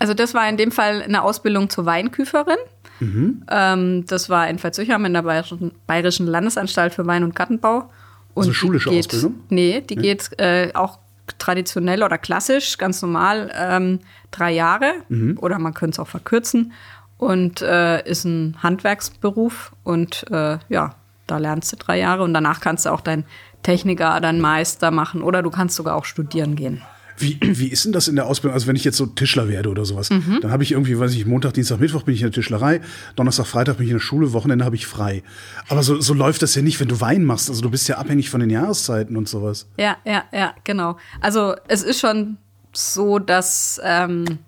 Also 0.00 0.12
das 0.12 0.34
war 0.34 0.48
in 0.48 0.56
dem 0.56 0.72
Fall 0.72 1.02
eine 1.02 1.22
Ausbildung 1.22 1.70
zur 1.70 1.86
Weinküferin. 1.86 2.56
Mhm. 2.98 3.44
Ähm, 3.48 4.06
das 4.06 4.28
war 4.28 4.48
in 4.48 4.58
Veitshöchheim 4.58 5.04
in 5.04 5.14
der 5.14 5.22
Bayerischen, 5.22 5.72
Bayerischen, 5.86 6.26
Landesanstalt 6.26 6.92
für 6.92 7.06
Wein- 7.06 7.22
und 7.22 7.34
Gartenbau. 7.36 7.90
Und 8.34 8.42
also 8.42 8.52
schulische 8.52 8.90
geht, 8.90 9.06
Ausbildung? 9.06 9.40
Nee, 9.50 9.82
die 9.82 9.96
nee. 9.96 10.02
geht 10.02 10.38
äh, 10.40 10.72
auch 10.74 10.98
traditionell 11.38 12.02
oder 12.02 12.18
klassisch, 12.18 12.76
ganz 12.76 13.00
normal, 13.00 13.52
ähm, 13.54 14.00
drei 14.32 14.52
Jahre. 14.52 14.94
Mhm. 15.08 15.38
Oder 15.40 15.60
man 15.60 15.74
könnte 15.74 15.94
es 15.94 15.98
auch 16.00 16.08
verkürzen. 16.08 16.72
Und 17.18 17.62
äh, 17.62 18.02
ist 18.04 18.24
ein 18.24 18.56
Handwerksberuf. 18.62 19.72
Und 19.84 20.26
äh, 20.30 20.58
ja, 20.68 20.96
da 21.26 21.38
lernst 21.38 21.72
du 21.72 21.76
drei 21.76 21.98
Jahre 21.98 22.22
und 22.22 22.34
danach 22.34 22.60
kannst 22.60 22.86
du 22.86 22.90
auch 22.90 23.00
deinen 23.00 23.24
Techniker, 23.62 24.20
deinen 24.20 24.40
Meister 24.40 24.90
machen 24.90 25.22
oder 25.22 25.42
du 25.42 25.50
kannst 25.50 25.76
sogar 25.76 25.96
auch 25.96 26.04
studieren 26.04 26.56
gehen. 26.56 26.82
Wie, 27.16 27.38
wie 27.40 27.68
ist 27.68 27.84
denn 27.84 27.92
das 27.92 28.08
in 28.08 28.16
der 28.16 28.26
Ausbildung? 28.26 28.54
Also 28.54 28.66
wenn 28.66 28.74
ich 28.74 28.84
jetzt 28.84 28.96
so 28.96 29.06
Tischler 29.06 29.48
werde 29.48 29.68
oder 29.68 29.84
sowas, 29.84 30.10
mhm. 30.10 30.40
dann 30.42 30.50
habe 30.50 30.64
ich 30.64 30.72
irgendwie, 30.72 30.98
weiß 30.98 31.14
ich, 31.14 31.26
Montag, 31.26 31.54
Dienstag, 31.54 31.78
Mittwoch 31.78 32.02
bin 32.02 32.14
ich 32.14 32.22
in 32.22 32.26
der 32.26 32.32
Tischlerei, 32.32 32.80
Donnerstag, 33.14 33.46
Freitag 33.46 33.76
bin 33.76 33.84
ich 33.84 33.90
in 33.90 33.96
der 33.96 34.02
Schule, 34.02 34.32
Wochenende 34.32 34.64
habe 34.64 34.74
ich 34.74 34.86
frei. 34.86 35.22
Aber 35.68 35.82
so, 35.82 36.00
so 36.00 36.12
läuft 36.12 36.42
das 36.42 36.54
ja 36.56 36.62
nicht, 36.62 36.80
wenn 36.80 36.88
du 36.88 37.00
Wein 37.00 37.24
machst. 37.24 37.48
Also 37.48 37.62
du 37.62 37.70
bist 37.70 37.88
ja 37.88 37.98
abhängig 37.98 38.30
von 38.30 38.40
den 38.40 38.50
Jahreszeiten 38.50 39.16
und 39.16 39.28
sowas. 39.28 39.68
Ja, 39.76 39.96
ja, 40.04 40.24
ja, 40.32 40.54
genau. 40.64 40.96
Also 41.20 41.54
es 41.68 41.82
ist 41.82 42.00
schon 42.00 42.36
so, 42.72 43.20
dass 43.20 43.80
ähm, 43.84 44.38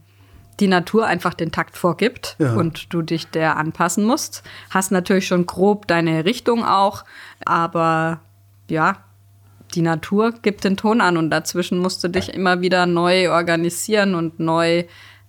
die 0.60 0.68
Natur 0.68 1.06
einfach 1.06 1.34
den 1.34 1.52
Takt 1.52 1.76
vorgibt 1.76 2.36
ja. 2.38 2.54
und 2.54 2.92
du 2.92 3.02
dich 3.02 3.28
der 3.28 3.56
anpassen 3.56 4.04
musst. 4.04 4.42
Hast 4.70 4.90
natürlich 4.90 5.26
schon 5.26 5.46
grob 5.46 5.86
deine 5.86 6.25
Richtung 6.25 6.64
auch, 6.64 7.04
aber 7.44 8.20
ja, 8.68 8.98
die 9.75 9.82
Natur 9.82 10.32
gibt 10.32 10.64
den 10.64 10.76
Ton 10.76 11.00
an 11.00 11.16
und 11.16 11.30
dazwischen 11.30 11.78
musst 11.78 12.02
du 12.02 12.08
dich 12.08 12.32
immer 12.32 12.60
wieder 12.60 12.86
neu 12.86 13.30
organisieren 13.30 14.14
und 14.14 14.40
neu 14.40 14.84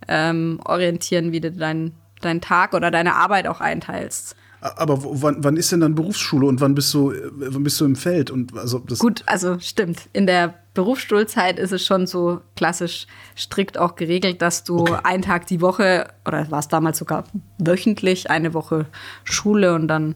ähm, 0.06 0.60
orientieren, 0.64 1.32
wie 1.32 1.40
du 1.40 1.52
deinen 1.52 1.92
dein 2.20 2.40
Tag 2.40 2.74
oder 2.74 2.90
deine 2.90 3.14
Arbeit 3.14 3.46
auch 3.46 3.60
einteilst. 3.60 4.36
Aber 4.60 4.98
wann, 5.00 5.36
wann 5.44 5.56
ist 5.56 5.70
denn 5.70 5.80
dann 5.80 5.94
Berufsschule 5.94 6.46
und 6.46 6.60
wann 6.60 6.74
bist 6.74 6.92
du, 6.92 7.12
wann 7.32 7.62
bist 7.62 7.80
du 7.80 7.84
im 7.84 7.94
Feld? 7.94 8.30
Und 8.30 8.56
also 8.56 8.80
das 8.80 8.98
Gut, 8.98 9.22
also 9.26 9.58
stimmt. 9.60 10.08
In 10.12 10.26
der 10.26 10.54
Berufsschulzeit 10.78 11.58
ist 11.58 11.72
es 11.72 11.84
schon 11.84 12.06
so 12.06 12.40
klassisch 12.56 13.06
strikt 13.36 13.78
auch 13.78 13.96
geregelt, 13.96 14.40
dass 14.40 14.64
du 14.64 14.80
okay. 14.80 14.98
einen 15.02 15.22
Tag 15.22 15.46
die 15.46 15.60
Woche, 15.60 16.08
oder 16.26 16.50
war 16.50 16.60
es 16.60 16.68
damals 16.68 16.98
sogar 16.98 17.24
wöchentlich, 17.58 18.30
eine 18.30 18.54
Woche 18.54 18.86
Schule 19.24 19.74
und 19.74 19.88
dann 19.88 20.14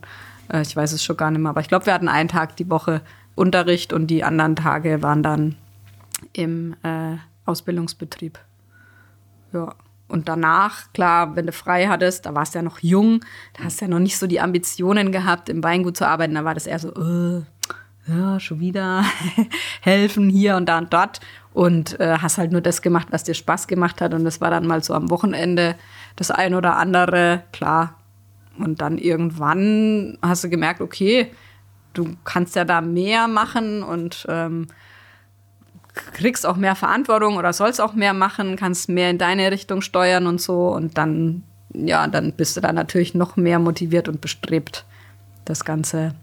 Äh, 0.52 0.62
ich 0.62 0.76
weiß 0.76 0.92
es 0.92 1.02
schon 1.02 1.16
gar 1.16 1.30
nicht 1.30 1.40
mehr, 1.40 1.50
aber 1.50 1.60
ich 1.60 1.68
glaube, 1.68 1.86
wir 1.86 1.94
hatten 1.94 2.08
einen 2.08 2.28
Tag 2.28 2.56
die 2.56 2.70
Woche 2.70 3.00
Unterricht 3.34 3.92
und 3.92 4.08
die 4.08 4.24
anderen 4.24 4.56
Tage 4.56 5.02
waren 5.02 5.22
dann 5.22 5.56
im 6.32 6.76
äh, 6.82 7.16
Ausbildungsbetrieb. 7.46 8.38
Ja. 9.52 9.74
Und 10.08 10.28
danach, 10.28 10.92
klar, 10.92 11.36
wenn 11.36 11.46
du 11.46 11.52
frei 11.52 11.88
hattest, 11.88 12.26
da 12.26 12.34
warst 12.34 12.54
du 12.54 12.58
ja 12.58 12.62
noch 12.62 12.80
jung, 12.80 13.24
da 13.54 13.64
hast 13.64 13.80
du 13.80 13.86
ja 13.86 13.90
noch 13.90 13.98
nicht 13.98 14.18
so 14.18 14.26
die 14.26 14.40
Ambitionen 14.40 15.10
gehabt, 15.10 15.48
im 15.48 15.64
Weingut 15.64 15.96
zu 15.96 16.06
arbeiten. 16.06 16.34
Da 16.34 16.44
war 16.44 16.52
das 16.52 16.66
eher 16.66 16.78
so, 16.78 16.90
äh, 16.90 17.42
ja, 18.06 18.40
schon 18.40 18.60
wieder 18.60 19.04
helfen 19.80 20.28
hier 20.28 20.56
und 20.56 20.66
da 20.66 20.78
und 20.78 20.92
dort. 20.92 21.20
Und 21.52 22.00
äh, 22.00 22.16
hast 22.18 22.38
halt 22.38 22.50
nur 22.50 22.62
das 22.62 22.82
gemacht, 22.82 23.08
was 23.10 23.24
dir 23.24 23.34
Spaß 23.34 23.66
gemacht 23.66 24.00
hat. 24.00 24.14
Und 24.14 24.24
das 24.24 24.40
war 24.40 24.50
dann 24.50 24.66
mal 24.66 24.82
so 24.82 24.94
am 24.94 25.10
Wochenende 25.10 25.76
das 26.16 26.30
ein 26.30 26.54
oder 26.54 26.76
andere, 26.76 27.42
klar. 27.52 27.98
Und 28.58 28.80
dann 28.80 28.98
irgendwann 28.98 30.18
hast 30.22 30.44
du 30.44 30.48
gemerkt, 30.48 30.80
okay, 30.80 31.30
du 31.92 32.16
kannst 32.24 32.56
ja 32.56 32.64
da 32.64 32.80
mehr 32.80 33.28
machen 33.28 33.82
und 33.82 34.26
ähm, 34.28 34.66
kriegst 36.14 36.46
auch 36.46 36.56
mehr 36.56 36.74
Verantwortung 36.74 37.36
oder 37.36 37.52
sollst 37.52 37.80
auch 37.80 37.92
mehr 37.92 38.14
machen, 38.14 38.56
kannst 38.56 38.88
mehr 38.88 39.10
in 39.10 39.18
deine 39.18 39.50
Richtung 39.50 39.82
steuern 39.82 40.26
und 40.26 40.40
so. 40.40 40.68
Und 40.68 40.96
dann, 40.96 41.42
ja, 41.74 42.06
dann 42.06 42.32
bist 42.32 42.56
du 42.56 42.60
da 42.60 42.72
natürlich 42.72 43.14
noch 43.14 43.36
mehr 43.36 43.58
motiviert 43.58 44.08
und 44.08 44.20
bestrebt, 44.20 44.86
das 45.44 45.64
Ganze 45.64 46.14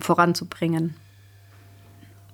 voranzubringen. 0.00 0.96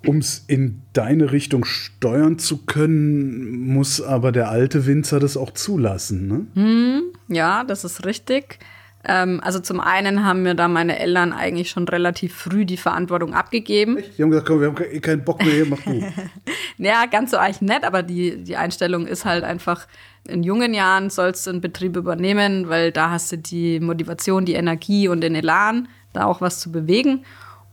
Um 0.05 0.17
es 0.17 0.43
in 0.47 0.81
deine 0.93 1.31
Richtung 1.31 1.63
steuern 1.63 2.39
zu 2.39 2.65
können, 2.65 3.67
muss 3.67 4.01
aber 4.01 4.31
der 4.31 4.49
alte 4.49 4.85
Winzer 4.87 5.19
das 5.19 5.37
auch 5.37 5.51
zulassen, 5.51 6.27
ne? 6.27 6.45
Hm, 6.55 7.01
ja, 7.27 7.63
das 7.63 7.83
ist 7.83 8.05
richtig. 8.05 8.59
Ähm, 9.03 9.41
also 9.43 9.59
zum 9.59 9.79
einen 9.79 10.23
haben 10.25 10.43
mir 10.43 10.53
da 10.53 10.67
meine 10.67 10.99
Eltern 10.99 11.33
eigentlich 11.33 11.71
schon 11.71 11.87
relativ 11.87 12.35
früh 12.35 12.65
die 12.65 12.77
Verantwortung 12.77 13.33
abgegeben. 13.33 13.97
Die 14.17 14.21
haben 14.21 14.29
gesagt, 14.29 14.47
komm, 14.47 14.61
wir 14.61 14.67
haben 14.67 14.77
eh 14.79 14.99
keinen 14.99 15.23
Bock 15.23 15.43
mehr, 15.43 15.65
mach 15.65 15.81
du. 15.81 16.03
ja, 16.77 17.05
ganz 17.07 17.31
so 17.31 17.37
eigentlich 17.37 17.61
nett, 17.61 17.83
aber 17.83 18.03
die, 18.03 18.43
die 18.43 18.57
Einstellung 18.57 19.07
ist 19.07 19.25
halt 19.25 19.43
einfach, 19.43 19.87
in 20.27 20.43
jungen 20.43 20.73
Jahren 20.73 21.09
sollst 21.09 21.47
du 21.47 21.51
einen 21.51 21.61
Betrieb 21.61 21.97
übernehmen, 21.97 22.69
weil 22.69 22.91
da 22.91 23.09
hast 23.09 23.31
du 23.31 23.37
die 23.37 23.79
Motivation, 23.79 24.45
die 24.45 24.53
Energie 24.53 25.07
und 25.07 25.21
den 25.21 25.33
Elan, 25.33 25.87
da 26.13 26.25
auch 26.25 26.41
was 26.41 26.59
zu 26.59 26.71
bewegen. 26.71 27.25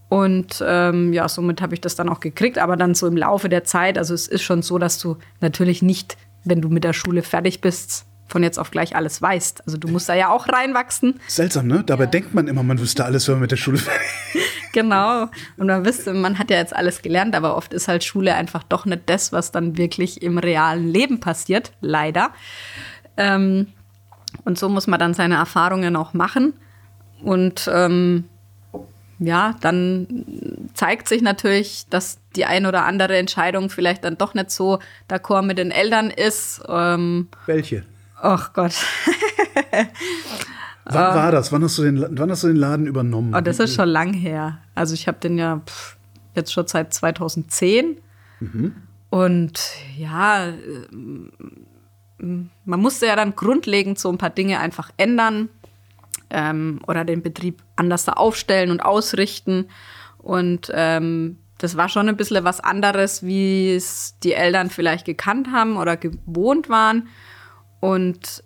Und 0.09 0.65
ähm, 0.67 1.13
ja, 1.13 1.29
somit 1.29 1.61
habe 1.61 1.75
ich 1.75 1.81
das 1.81 1.95
dann 1.95 2.09
auch 2.09 2.21
gekriegt. 2.21 2.59
Aber 2.59 2.77
dann 2.77 2.95
so 2.95 3.07
im 3.07 3.17
Laufe 3.17 3.49
der 3.49 3.65
Zeit, 3.65 3.99
also 3.99 4.15
es 4.15 4.27
ist 4.27 4.43
schon 4.43 4.63
so, 4.63 4.79
dass 4.79 4.99
du 4.99 5.17
natürlich 5.41 5.83
nicht, 5.83 6.17
wenn 6.45 6.63
du 6.63 6.69
mit 6.69 6.85
der 6.85 6.95
Schule 6.95 7.23
fertig 7.23 7.61
bist, 7.61 8.07
von 8.27 8.43
jetzt 8.43 8.59
auf 8.59 8.71
gleich 8.71 8.95
alles 8.95 9.21
weißt. 9.21 9.63
Also 9.67 9.79
du 9.79 9.89
musst 9.89 10.09
da 10.09 10.15
ja 10.15 10.29
auch 10.29 10.49
reinwachsen. 10.49 11.21
Seltsam, 11.27 11.67
ne? 11.67 11.83
Dabei 11.85 12.05
ja. 12.05 12.11
denkt 12.11 12.35
man 12.35 12.47
immer, 12.47 12.63
man 12.63 12.79
wüsste 12.79 13.05
alles, 13.05 13.27
wenn 13.27 13.35
man 13.35 13.43
mit 13.43 13.51
der 13.51 13.57
Schule 13.57 13.81
Genau. 14.73 15.23
Und 15.57 15.67
man 15.67 15.85
wüsste, 15.85 16.13
man 16.13 16.39
hat 16.39 16.51
ja 16.51 16.59
jetzt 16.59 16.77
alles 16.77 17.03
gelernt, 17.03 17.35
aber 17.35 17.57
oft 17.57 17.73
ist 17.73 17.89
halt 17.89 18.05
Schule 18.05 18.35
einfach 18.35 18.63
doch 18.63 18.85
nicht 18.85 19.03
das, 19.07 19.33
was 19.33 19.51
dann 19.51 19.79
wirklich 19.79 20.23
im 20.23 20.39
realen 20.39 20.87
Leben 20.87 21.21
passiert, 21.21 21.73
leider. 21.81 22.31
Ähm, 23.17 23.69
und 24.45 24.59
so 24.59 24.69
muss 24.69 24.87
man 24.87 25.01
dann 25.01 25.15
seine 25.15 25.37
Erfahrungen 25.37 25.97
auch 25.97 26.13
machen. 26.13 26.53
Und 27.23 27.69
ähm, 27.73 28.25
ja, 29.19 29.55
dann 29.61 30.25
zeigt 30.75 31.09
sich 31.09 31.23
natürlich, 31.23 31.87
dass 31.91 32.19
die 32.37 32.45
ein 32.45 32.67
oder 32.67 32.85
andere 32.85 33.17
Entscheidung 33.17 33.71
vielleicht 33.71 34.05
dann 34.05 34.17
doch 34.17 34.35
nicht 34.35 34.51
so 34.51 34.79
d'accord 35.11 35.43
mit 35.43 35.59
den 35.59 35.71
Eltern 35.71 36.11
ist. 36.11 36.63
Ähm, 36.69 37.29
Welche? 37.47 37.85
Ach 38.21 38.53
Gott. 38.53 38.75
Wann 40.85 41.15
war 41.15 41.33
das? 41.33 41.53
Wann 41.53 41.63
hast, 41.63 41.77
du 41.77 41.83
den, 41.83 42.19
wann 42.19 42.31
hast 42.31 42.45
du 42.45 42.47
den 42.47 42.57
Laden 42.57 42.87
übernommen? 42.87 43.35
Oh, 43.35 43.41
das 43.41 43.59
ist 43.59 43.75
schon 43.75 43.91
lang 43.91 44.15
her. 44.15 44.59
Also 44.75 44.95
ich 44.95 45.07
habe 45.07 45.19
den 45.19 45.37
ja 45.37 45.61
pff, 45.67 45.97
jetzt 46.35 46.51
schon 46.53 46.67
seit 46.67 46.95
2010. 46.95 47.99
Mhm. 48.41 48.75
Und 49.11 49.61
ja, 49.99 50.49
äh, 50.49 50.55
man 52.19 52.81
musste 52.81 53.07
ja 53.07 53.17
dann 53.17 53.35
grundlegend 53.37 53.99
so 53.99 54.11
ein 54.11 54.17
paar 54.17 54.31
Dinge 54.31 54.61
einfach 54.61 54.91
ändern 54.97 55.51
ähm, 56.31 56.81
oder 56.87 57.05
den 57.05 57.23
Betrieb 57.23 57.63
anders 57.77 58.05
da 58.05 58.13
aufstellen 58.13 58.71
und 58.71 58.81
ausrichten. 58.81 59.69
Und 60.19 60.71
ähm, 60.75 61.39
das 61.59 61.77
war 61.77 61.89
schon 61.89 62.09
ein 62.09 62.17
bisschen 62.17 62.45
was 62.45 62.61
anderes, 62.61 63.23
wie 63.23 63.75
es 63.75 64.17
die 64.23 64.33
Eltern 64.33 64.71
vielleicht 64.71 65.05
gekannt 65.05 65.49
haben 65.53 65.77
oder 65.77 65.97
gewohnt 65.97 66.69
waren. 66.69 67.09
Und 67.81 68.45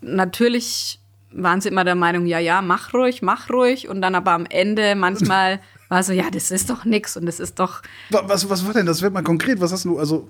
natürlich 0.00 1.00
waren 1.32 1.60
sie 1.60 1.68
immer 1.68 1.84
der 1.84 1.94
Meinung, 1.94 2.26
ja, 2.26 2.38
ja, 2.38 2.62
mach 2.62 2.94
ruhig, 2.94 3.22
mach 3.22 3.50
ruhig. 3.50 3.88
Und 3.88 4.00
dann 4.00 4.14
aber 4.14 4.32
am 4.32 4.46
Ende 4.46 4.94
manchmal 4.94 5.60
war 5.88 6.02
so, 6.02 6.12
ja, 6.12 6.30
das 6.30 6.50
ist 6.50 6.70
doch 6.70 6.84
nix 6.84 7.16
und 7.16 7.26
das 7.26 7.40
ist 7.40 7.58
doch. 7.58 7.82
Was, 8.10 8.48
was 8.48 8.66
war 8.66 8.72
denn 8.72 8.86
das? 8.86 9.02
Wird 9.02 9.12
mal 9.12 9.22
konkret. 9.22 9.60
Was 9.60 9.72
hast 9.72 9.84
du, 9.84 9.98
also. 9.98 10.28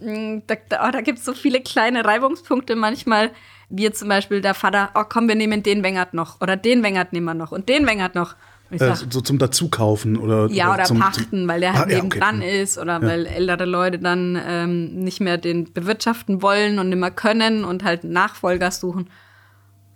Mm, 0.00 0.38
da, 0.46 0.56
da, 0.68 0.88
oh, 0.88 0.90
da 0.90 1.00
gibt 1.00 1.18
es 1.18 1.24
so 1.24 1.32
viele 1.32 1.60
kleine 1.60 2.04
Reibungspunkte 2.04 2.76
manchmal. 2.76 3.30
Wie 3.70 3.90
zum 3.90 4.08
Beispiel 4.08 4.40
der 4.40 4.54
Vater, 4.54 4.90
oh 4.94 5.04
komm, 5.08 5.28
wir 5.28 5.34
nehmen 5.34 5.62
den 5.62 5.82
Wengert 5.82 6.14
noch 6.14 6.40
oder 6.40 6.56
den 6.56 6.82
Wengert 6.82 7.12
nehmen 7.12 7.26
wir 7.26 7.34
noch 7.34 7.52
und 7.52 7.68
den 7.68 7.86
Wengert 7.86 8.14
noch. 8.14 8.34
Äh, 8.70 8.94
so 8.94 9.22
zum 9.22 9.38
Dazukaufen 9.38 10.18
oder 10.18 10.48
Ja, 10.50 10.74
oder, 10.74 10.84
zum, 10.84 10.98
Pachten, 10.98 11.48
weil 11.48 11.60
der 11.60 11.72
halt 11.72 11.86
ah, 11.86 11.90
ja, 11.90 12.04
okay. 12.04 12.60
ist 12.60 12.76
oder 12.76 13.00
ja. 13.00 13.02
weil 13.02 13.26
ältere 13.26 13.64
Leute 13.64 13.98
dann 13.98 14.38
ähm, 14.46 14.94
nicht 14.96 15.20
mehr 15.20 15.38
den 15.38 15.72
bewirtschaften 15.72 16.42
wollen 16.42 16.78
und 16.78 16.90
nicht 16.90 16.98
mehr 16.98 17.10
können 17.10 17.64
und 17.64 17.82
halt 17.82 18.04
Nachfolger 18.04 18.70
suchen. 18.70 19.08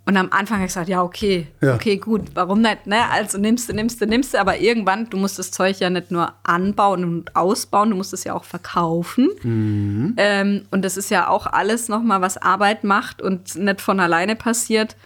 Und 0.04 0.16
am 0.16 0.30
Anfang 0.32 0.56
habe 0.56 0.66
ich 0.66 0.70
gesagt, 0.70 0.88
ja, 0.88 1.02
okay, 1.02 1.46
ja. 1.60 1.76
okay, 1.76 1.96
gut, 1.96 2.22
warum 2.34 2.60
nicht, 2.60 2.88
ne? 2.88 3.08
Also 3.10 3.38
nimmst 3.38 3.68
du, 3.68 3.72
nimmst 3.72 4.00
du, 4.00 4.06
nimmst 4.06 4.34
du, 4.34 4.40
aber 4.40 4.58
irgendwann, 4.58 5.08
du 5.08 5.16
musst 5.16 5.38
das 5.38 5.52
Zeug 5.52 5.78
ja 5.78 5.90
nicht 5.90 6.10
nur 6.10 6.32
anbauen 6.42 7.04
und 7.04 7.36
ausbauen, 7.36 7.90
du 7.90 7.96
musst 7.96 8.12
es 8.12 8.24
ja 8.24 8.34
auch 8.34 8.42
verkaufen. 8.42 9.28
Mhm. 9.42 10.14
Ähm, 10.16 10.62
und 10.72 10.84
das 10.84 10.96
ist 10.96 11.10
ja 11.10 11.28
auch 11.28 11.46
alles 11.46 11.88
nochmal, 11.88 12.20
was 12.20 12.36
Arbeit 12.36 12.82
macht 12.82 13.22
und 13.22 13.54
nicht 13.54 13.80
von 13.80 14.00
alleine 14.00 14.34
passiert. 14.34 14.96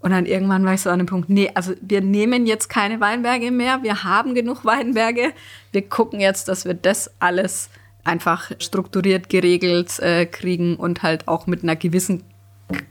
Und 0.00 0.10
dann 0.10 0.26
irgendwann 0.26 0.64
war 0.64 0.74
ich 0.74 0.80
so 0.80 0.90
an 0.90 0.98
dem 0.98 1.06
Punkt, 1.06 1.28
nee, 1.28 1.50
also 1.54 1.74
wir 1.80 2.00
nehmen 2.00 2.46
jetzt 2.46 2.68
keine 2.68 3.00
Weinberge 3.00 3.52
mehr, 3.52 3.82
wir 3.82 4.02
haben 4.02 4.34
genug 4.34 4.64
Weinberge. 4.64 5.32
Wir 5.70 5.88
gucken 5.88 6.18
jetzt, 6.18 6.48
dass 6.48 6.64
wir 6.64 6.74
das 6.74 7.10
alles 7.20 7.70
einfach 8.02 8.50
strukturiert 8.58 9.28
geregelt 9.28 9.98
äh, 10.00 10.26
kriegen 10.26 10.76
und 10.76 11.02
halt 11.02 11.28
auch 11.28 11.46
mit 11.46 11.62
einer 11.62 11.76
gewissen 11.76 12.24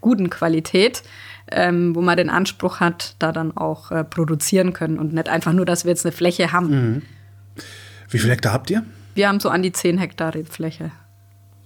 guten 0.01 0.29
Qualität, 0.29 1.03
ähm, 1.51 1.95
wo 1.95 2.01
man 2.01 2.17
den 2.17 2.29
Anspruch 2.29 2.79
hat, 2.79 3.15
da 3.19 3.31
dann 3.31 3.55
auch 3.55 3.91
äh, 3.91 4.03
produzieren 4.03 4.73
können 4.73 4.99
und 4.99 5.13
nicht 5.13 5.29
einfach 5.29 5.53
nur, 5.53 5.65
dass 5.65 5.85
wir 5.85 5.89
jetzt 5.89 6.05
eine 6.05 6.11
Fläche 6.11 6.51
haben. 6.51 6.69
Mhm. 6.69 7.01
Wie 8.09 8.19
viele 8.19 8.33
Hektar 8.33 8.53
habt 8.53 8.69
ihr? 8.69 8.83
Wir 9.15 9.27
haben 9.27 9.39
so 9.39 9.49
an 9.49 9.61
die 9.61 9.71
10 9.71 9.97
Hektar 9.97 10.33
Rebfläche. 10.33 10.91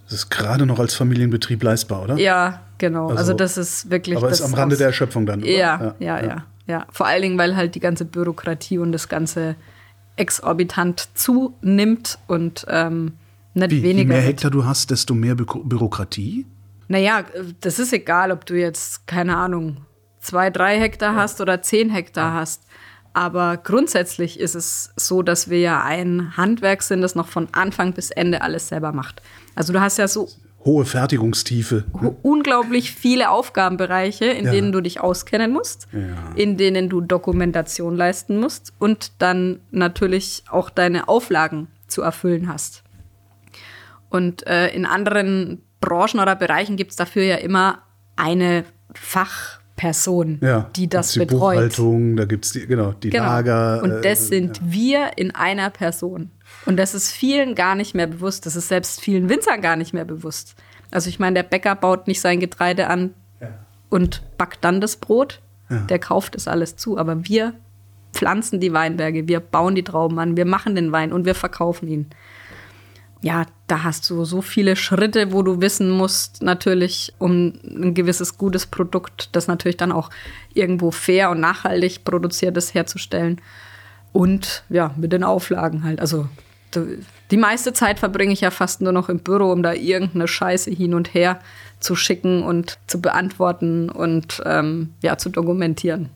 Das 0.05 0.13
ist 0.13 0.29
gerade 0.29 0.65
noch 0.65 0.79
als 0.79 0.95
Familienbetrieb 0.95 1.63
leistbar, 1.63 2.03
oder? 2.03 2.17
Ja, 2.17 2.61
genau. 2.77 3.07
Also, 3.07 3.17
also 3.17 3.33
das 3.33 3.57
ist 3.57 3.89
wirklich. 3.89 4.17
Aber 4.17 4.29
ist 4.29 4.41
am 4.41 4.53
Rande 4.53 4.77
der 4.77 4.87
Erschöpfung 4.87 5.25
dann, 5.25 5.41
oder? 5.41 5.49
Ja, 5.49 5.95
ja, 5.99 6.19
ja, 6.19 6.25
ja, 6.25 6.45
ja. 6.67 6.85
Vor 6.91 7.07
allen 7.07 7.21
Dingen, 7.21 7.37
weil 7.37 7.55
halt 7.55 7.75
die 7.75 7.79
ganze 7.79 8.05
Bürokratie 8.05 8.77
und 8.77 8.91
das 8.91 9.07
ganze 9.07 9.55
exorbitant 10.15 11.09
zunimmt 11.15 12.19
und 12.27 12.65
ähm, 12.69 13.13
nicht 13.53 13.71
Wie, 13.71 13.83
weniger. 13.83 14.13
Je 14.13 14.19
mehr 14.19 14.21
Hektar 14.21 14.51
du 14.51 14.65
hast, 14.65 14.91
desto 14.91 15.13
mehr 15.13 15.35
Bü 15.35 15.45
Bürokratie? 15.63 16.45
Naja, 16.87 17.23
das 17.61 17.79
ist 17.79 17.93
egal, 17.93 18.31
ob 18.31 18.45
du 18.45 18.55
jetzt, 18.55 19.07
keine 19.07 19.37
Ahnung, 19.37 19.85
zwei, 20.19 20.49
drei 20.49 20.79
Hektar 20.79 21.13
ja. 21.13 21.19
hast 21.21 21.41
oder 21.41 21.61
zehn 21.61 21.89
Hektar 21.89 22.33
ja. 22.33 22.39
hast. 22.39 22.63
Aber 23.13 23.57
grundsätzlich 23.57 24.39
ist 24.39 24.55
es 24.55 24.91
so, 24.95 25.21
dass 25.21 25.49
wir 25.49 25.59
ja 25.59 25.83
ein 25.83 26.35
Handwerk 26.35 26.81
sind, 26.81 27.01
das 27.01 27.13
noch 27.13 27.27
von 27.27 27.47
Anfang 27.51 27.93
bis 27.93 28.09
Ende 28.09 28.41
alles 28.41 28.69
selber 28.69 28.91
macht. 28.91 29.21
Also 29.53 29.71
du 29.71 29.79
hast 29.79 29.97
ja 29.97 30.07
so 30.07 30.27
hohe 30.65 30.85
Fertigungstiefe. 30.85 31.83
Ne? 32.01 32.15
Unglaublich 32.21 32.91
viele 32.93 33.29
Aufgabenbereiche, 33.29 34.25
in 34.25 34.45
ja. 34.45 34.51
denen 34.51 34.71
du 34.71 34.81
dich 34.81 35.01
auskennen 35.01 35.51
musst, 35.51 35.87
ja. 35.91 36.33
in 36.35 36.57
denen 36.57 36.89
du 36.89 37.01
Dokumentation 37.01 37.95
leisten 37.95 38.39
musst 38.39 38.73
und 38.79 39.11
dann 39.19 39.59
natürlich 39.71 40.43
auch 40.49 40.69
deine 40.69 41.07
Auflagen 41.07 41.67
zu 41.87 42.01
erfüllen 42.01 42.47
hast. 42.47 42.83
Und 44.09 44.45
äh, 44.47 44.69
in 44.69 44.85
anderen 44.85 45.63
Branchen 45.85 46.19
oder 46.19 46.35
Bereichen 46.35 46.75
gibt 46.75 46.91
es 46.91 46.97
dafür 46.97 47.23
ja 47.23 47.35
immer 47.35 47.79
eine 48.15 48.65
Fach 48.93 49.59
Person, 49.75 50.39
ja, 50.41 50.69
die 50.75 50.87
das 50.87 51.13
die 51.13 51.19
betreut. 51.19 51.55
Buchhaltung, 51.55 52.15
da 52.15 52.25
gibt 52.25 52.45
es 52.45 52.51
die, 52.51 52.67
genau, 52.67 52.91
die 52.91 53.09
genau. 53.09 53.25
Lager. 53.25 53.81
Und 53.81 54.05
das 54.05 54.21
äh, 54.21 54.35
sind 54.35 54.57
ja. 54.57 54.63
wir 54.65 55.11
in 55.17 55.33
einer 55.33 55.71
Person. 55.71 56.29
Und 56.65 56.77
das 56.77 56.93
ist 56.93 57.11
vielen 57.11 57.55
gar 57.55 57.73
nicht 57.75 57.95
mehr 57.95 58.07
bewusst. 58.07 58.45
Das 58.45 58.55
ist 58.55 58.67
selbst 58.67 59.01
vielen 59.01 59.29
Winzern 59.29 59.61
gar 59.61 59.75
nicht 59.75 59.93
mehr 59.93 60.05
bewusst. 60.05 60.55
Also 60.91 61.09
ich 61.09 61.19
meine, 61.19 61.33
der 61.33 61.43
Bäcker 61.43 61.75
baut 61.75 62.07
nicht 62.07 62.21
sein 62.21 62.39
Getreide 62.39 62.87
an 62.87 63.15
ja. 63.41 63.49
und 63.89 64.21
backt 64.37 64.63
dann 64.63 64.79
das 64.79 64.97
Brot. 64.97 65.41
Der 65.89 65.97
kauft 65.97 66.35
das 66.35 66.47
alles 66.47 66.75
zu. 66.75 66.99
Aber 66.99 67.25
wir 67.25 67.53
pflanzen 68.13 68.59
die 68.59 68.73
Weinberge, 68.73 69.27
wir 69.27 69.39
bauen 69.39 69.75
die 69.75 69.83
Trauben 69.83 70.19
an, 70.19 70.37
wir 70.37 70.45
machen 70.45 70.75
den 70.75 70.91
Wein 70.91 71.11
und 71.11 71.25
wir 71.25 71.35
verkaufen 71.35 71.87
ihn. 71.87 72.05
Ja, 73.23 73.45
da 73.67 73.83
hast 73.83 74.09
du 74.09 74.25
so 74.25 74.41
viele 74.41 74.75
Schritte, 74.75 75.31
wo 75.31 75.43
du 75.43 75.61
wissen 75.61 75.89
musst, 75.89 76.43
natürlich, 76.43 77.13
um 77.19 77.53
ein 77.63 77.93
gewisses 77.93 78.37
gutes 78.37 78.65
Produkt, 78.65 79.29
das 79.31 79.47
natürlich 79.47 79.77
dann 79.77 79.93
auch 79.93 80.09
irgendwo 80.53 80.91
fair 80.91 81.29
und 81.29 81.39
nachhaltig 81.39 82.03
produziert 82.03 82.57
ist, 82.57 82.73
herzustellen. 82.73 83.39
Und 84.11 84.65
ja, 84.67 84.93
mit 84.97 85.13
den 85.13 85.23
Auflagen 85.23 85.83
halt. 85.85 86.01
Also 86.01 86.27
die 87.31 87.37
meiste 87.37 87.71
Zeit 87.71 87.99
verbringe 87.99 88.33
ich 88.33 88.41
ja 88.41 88.51
fast 88.51 88.81
nur 88.81 88.91
noch 88.91 89.07
im 89.07 89.19
Büro, 89.19 89.53
um 89.53 89.63
da 89.63 89.71
irgendeine 89.71 90.27
Scheiße 90.27 90.71
hin 90.71 90.93
und 90.93 91.13
her 91.13 91.39
zu 91.79 91.95
schicken 91.95 92.43
und 92.43 92.77
zu 92.87 92.99
beantworten 92.99 93.89
und 93.89 94.41
ähm, 94.45 94.93
ja, 95.01 95.17
zu 95.17 95.29
dokumentieren. 95.29 96.09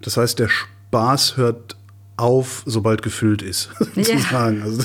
Das 0.00 0.16
heißt, 0.16 0.40
der 0.40 0.48
Spaß 0.48 1.36
hört 1.36 1.76
auf, 2.16 2.62
sobald 2.66 3.02
gefüllt 3.02 3.42
ist, 3.42 3.70
sozusagen. 3.78 4.58
Ja. 4.58 4.64
Also, 4.64 4.82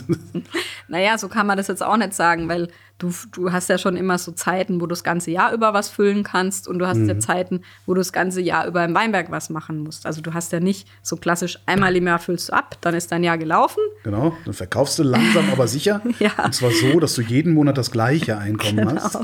naja, 0.88 1.17
so 1.17 1.27
kann 1.29 1.47
man 1.47 1.57
das 1.57 1.67
jetzt 1.67 1.83
auch 1.83 1.97
nicht 1.97 2.13
sagen, 2.13 2.50
weil 2.50 2.67
du, 2.97 3.11
du 3.31 3.51
hast 3.51 3.69
ja 3.69 3.77
schon 3.77 3.95
immer 3.95 4.17
so 4.17 4.31
Zeiten, 4.31 4.75
wo 4.75 4.85
du 4.85 4.89
das 4.89 5.03
ganze 5.03 5.31
Jahr 5.31 5.53
über 5.53 5.73
was 5.73 5.89
füllen 5.89 6.23
kannst 6.23 6.67
und 6.67 6.79
du 6.79 6.88
hast 6.88 6.97
mhm. 6.97 7.09
ja 7.09 7.19
Zeiten, 7.19 7.61
wo 7.85 7.93
du 7.93 8.00
das 8.00 8.13
ganze 8.13 8.41
Jahr 8.41 8.67
über 8.67 8.83
im 8.83 8.93
Weinberg 8.93 9.31
was 9.31 9.50
machen 9.50 9.79
musst. 9.79 10.05
Also 10.05 10.21
du 10.21 10.33
hast 10.33 10.51
ja 10.51 10.59
nicht 10.59 10.88
so 11.01 11.15
klassisch 11.15 11.57
einmal 11.65 11.95
im 11.95 12.07
Jahr 12.07 12.19
füllst 12.19 12.50
du 12.50 12.53
ab, 12.53 12.77
dann 12.81 12.93
ist 12.93 13.11
dein 13.11 13.23
Jahr 13.23 13.38
gelaufen. 13.38 13.81
Genau, 14.03 14.35
dann 14.45 14.53
verkaufst 14.53 15.00
du 15.00 15.03
langsam, 15.03 15.50
aber 15.51 15.67
sicher. 15.67 16.01
ja. 16.19 16.31
Und 16.43 16.53
zwar 16.53 16.71
so, 16.71 17.00
dass 17.00 17.15
du 17.15 17.21
jeden 17.21 17.53
Monat 17.53 17.77
das 17.77 17.91
gleiche 17.91 18.38
Einkommen 18.38 18.88
genau. 18.88 19.01
hast. 19.01 19.17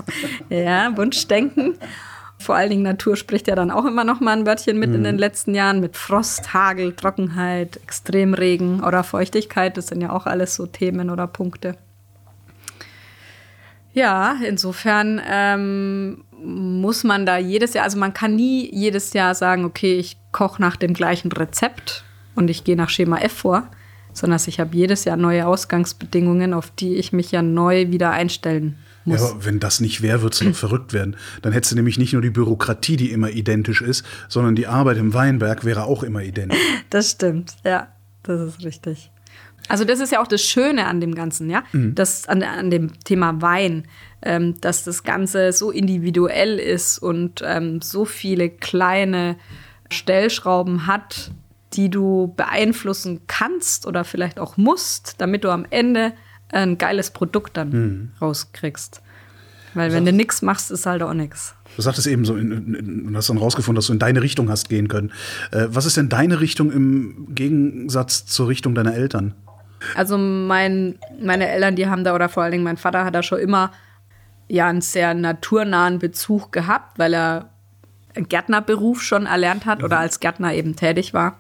Ja, 0.50 0.96
Wunschdenken. 0.96 1.78
Vor 2.40 2.56
allen 2.56 2.70
Dingen 2.70 2.84
Natur 2.84 3.16
spricht 3.16 3.48
ja 3.48 3.56
dann 3.56 3.72
auch 3.72 3.86
immer 3.86 4.04
noch 4.04 4.20
mal 4.20 4.38
ein 4.38 4.46
Wörtchen 4.46 4.78
mit 4.78 4.90
mhm. 4.90 4.98
in 4.98 5.04
den 5.04 5.18
letzten 5.18 5.56
Jahren 5.56 5.80
mit 5.80 5.98
Frost, 5.98 6.54
Hagel, 6.54 6.94
Trockenheit, 6.94 7.78
Extremregen 7.78 8.84
oder 8.84 9.04
Feuchtigkeit. 9.04 9.76
Das 9.76 9.88
sind 9.88 10.02
ja 10.02 10.12
auch 10.12 10.28
alles 10.28 10.56
so 10.56 10.68
Themen 10.68 11.10
oder 11.10 11.28
Punkte. 11.28 11.76
Ja, 13.94 14.36
insofern 14.46 15.20
ähm, 15.28 16.24
muss 16.40 17.04
man 17.04 17.26
da 17.26 17.38
jedes 17.38 17.74
Jahr, 17.74 17.86
also 17.86 17.98
man 17.98 18.14
kann 18.14 18.36
nie 18.36 18.70
jedes 18.72 19.14
Jahr 19.14 19.34
sagen, 19.34 19.66
okay, 19.66 19.98
ich 19.98 20.18
koche 20.32 20.62
nach 20.62 20.76
dem 20.76 20.94
gleichen 20.94 21.32
Rezept 21.32 22.04
und 22.36 22.50
ich 22.50 22.64
gehe 22.64 22.76
nach 22.76 22.90
Schema 22.90 23.18
F 23.18 23.34
vor, 23.34 23.68
sondern 24.14 24.40
ich 24.46 24.60
habe 24.60 24.76
jedes 24.76 25.06
Jahr 25.06 25.18
neue 25.18 25.48
Ausgangsbedingungen, 25.48 26.54
auf 26.54 26.70
die 26.70 26.96
ich 26.96 27.12
mich 27.12 27.32
ja 27.32 27.42
neu 27.42 27.88
wieder 27.90 28.12
einstellen 28.12 28.78
muss. 29.08 29.22
Ja, 29.22 29.30
aber 29.30 29.46
wenn 29.46 29.60
das 29.60 29.80
nicht 29.80 30.02
wäre, 30.02 30.22
würdest 30.22 30.42
du 30.42 30.46
noch 30.46 30.56
verrückt 30.56 30.94
werden. 30.94 31.16
Dann 31.42 31.54
hättest 31.54 31.72
du 31.72 31.76
nämlich 31.76 31.98
nicht 31.98 32.14
nur 32.14 32.22
die 32.22 32.30
Bürokratie, 32.30 32.98
die 32.98 33.12
immer 33.12 33.30
identisch 33.30 33.82
ist, 33.82 34.06
sondern 34.28 34.56
die 34.56 34.68
Arbeit 34.68 34.98
im 34.98 35.14
Weinberg 35.14 35.66
wäre 35.66 35.86
auch 35.86 36.04
immer 36.04 36.22
identisch. 36.22 36.60
Das 36.90 37.12
stimmt, 37.12 37.56
ja, 37.66 37.88
das 38.24 38.40
ist 38.40 38.64
richtig. 38.64 39.12
Also 39.68 39.84
das 39.84 40.00
ist 40.00 40.12
ja 40.12 40.22
auch 40.22 40.28
das 40.28 40.42
Schöne 40.42 40.86
an 40.86 41.02
dem 41.02 41.14
Ganzen, 41.14 41.50
ja, 41.50 41.64
mhm. 41.74 41.96
das 41.96 42.28
an, 42.28 42.42
an 42.44 42.70
dem 42.70 42.98
Thema 43.04 43.42
Wein, 43.42 43.86
ähm, 44.22 44.60
dass 44.62 44.84
das 44.84 45.04
Ganze 45.04 45.52
so 45.52 45.72
individuell 45.72 46.60
ist 46.60 47.00
und 47.00 47.42
ähm, 47.46 47.82
so 47.82 48.06
viele 48.06 48.50
kleine 48.50 49.36
Stellschrauben 49.90 50.88
hat, 50.88 51.32
die 51.74 51.90
du 51.90 52.34
beeinflussen 52.36 53.22
kannst 53.28 53.86
oder 53.86 54.04
vielleicht 54.04 54.40
auch 54.40 54.58
musst, 54.58 55.16
damit 55.18 55.44
du 55.44 55.50
am 55.50 55.66
Ende 55.70 56.14
ein 56.52 56.78
geiles 56.78 57.12
Produkt 57.12 57.58
dann 57.58 57.70
mhm. 57.70 58.12
rauskriegst. 58.22 59.02
Weil 59.74 59.92
wenn 59.94 60.06
du 60.06 60.12
nichts 60.12 60.42
machst, 60.42 60.72
ist 60.72 60.86
halt 60.86 61.04
auch 61.04 61.14
nichts. 61.14 61.54
Du 61.76 61.82
sagtest 61.84 62.08
eben 62.08 62.26
so, 62.26 62.36
du 62.36 63.16
hast 63.16 63.30
dann 63.30 63.38
rausgefunden, 63.38 63.76
dass 63.76 63.88
du 63.88 63.94
in 63.94 64.00
deine 64.00 64.24
Richtung 64.24 64.50
hast 64.50 64.70
gehen 64.70 64.88
können. 64.88 65.12
Äh, 65.52 65.68
was 65.70 65.86
ist 65.86 65.98
denn 65.98 66.10
deine 66.10 66.40
Richtung 66.40 66.72
im 66.72 67.28
Gegensatz 67.36 68.26
zur 68.26 68.48
Richtung 68.48 68.74
deiner 68.74 68.96
Eltern? 68.96 69.36
Also 69.96 70.18
mein, 70.18 70.96
meine 71.22 71.48
Eltern, 71.48 71.76
die 71.76 71.88
haben 71.88 72.04
da, 72.04 72.16
oder 72.16 72.30
vor 72.30 72.44
allen 72.44 72.54
Dingen 72.54 72.64
mein 72.64 72.78
Vater 72.78 73.06
hat 73.06 73.14
da 73.14 73.22
schon 73.22 73.40
immer 73.40 73.72
ja 74.48 74.68
einen 74.68 74.82
sehr 74.82 75.14
naturnahen 75.14 76.00
Bezug 76.00 76.52
gehabt, 76.52 76.98
weil 76.98 77.14
er 77.14 77.50
einen 78.16 78.28
Gärtnerberuf 78.28 79.04
schon 79.04 79.26
erlernt 79.28 79.66
hat 79.66 79.84
oder 79.84 79.98
mhm. 79.98 80.02
als 80.02 80.20
Gärtner 80.20 80.54
eben 80.54 80.76
tätig 80.76 81.14
war. 81.14 81.38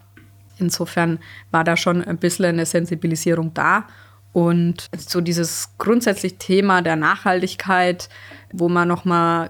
Insofern 0.59 1.19
war 1.51 1.63
da 1.63 1.77
schon 1.77 2.03
ein 2.03 2.17
bisschen 2.17 2.45
eine 2.45 2.65
Sensibilisierung 2.65 3.53
da. 3.53 3.85
Und 4.33 4.87
so 4.97 5.21
dieses 5.21 5.69
grundsätzliche 5.77 6.37
Thema 6.37 6.81
der 6.81 6.95
Nachhaltigkeit, 6.95 8.09
wo 8.51 8.69
man 8.69 8.87
nochmal 8.87 9.49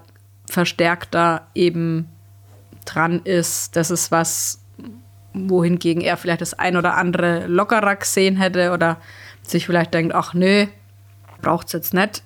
verstärkter 0.50 1.48
eben 1.54 2.08
dran 2.86 3.22
ist, 3.24 3.76
das 3.76 3.92
ist 3.92 4.12
was, 4.12 4.62
wohingegen 5.34 6.02
er 6.02 6.18
vielleicht 6.18 6.42
das 6.42 6.54
ein 6.54 6.78
oder 6.78 6.96
andere 6.96 7.48
lockerer 7.48 7.98
gesehen 7.98 8.38
hätte 8.38 8.72
oder 8.72 9.02
sich 9.44 9.66
vielleicht 9.66 9.94
denkt, 9.94 10.16
ach 10.16 10.34
nö, 10.34 10.68
braucht's 11.42 11.74
jetzt 11.74 11.94
nicht. 11.94 12.24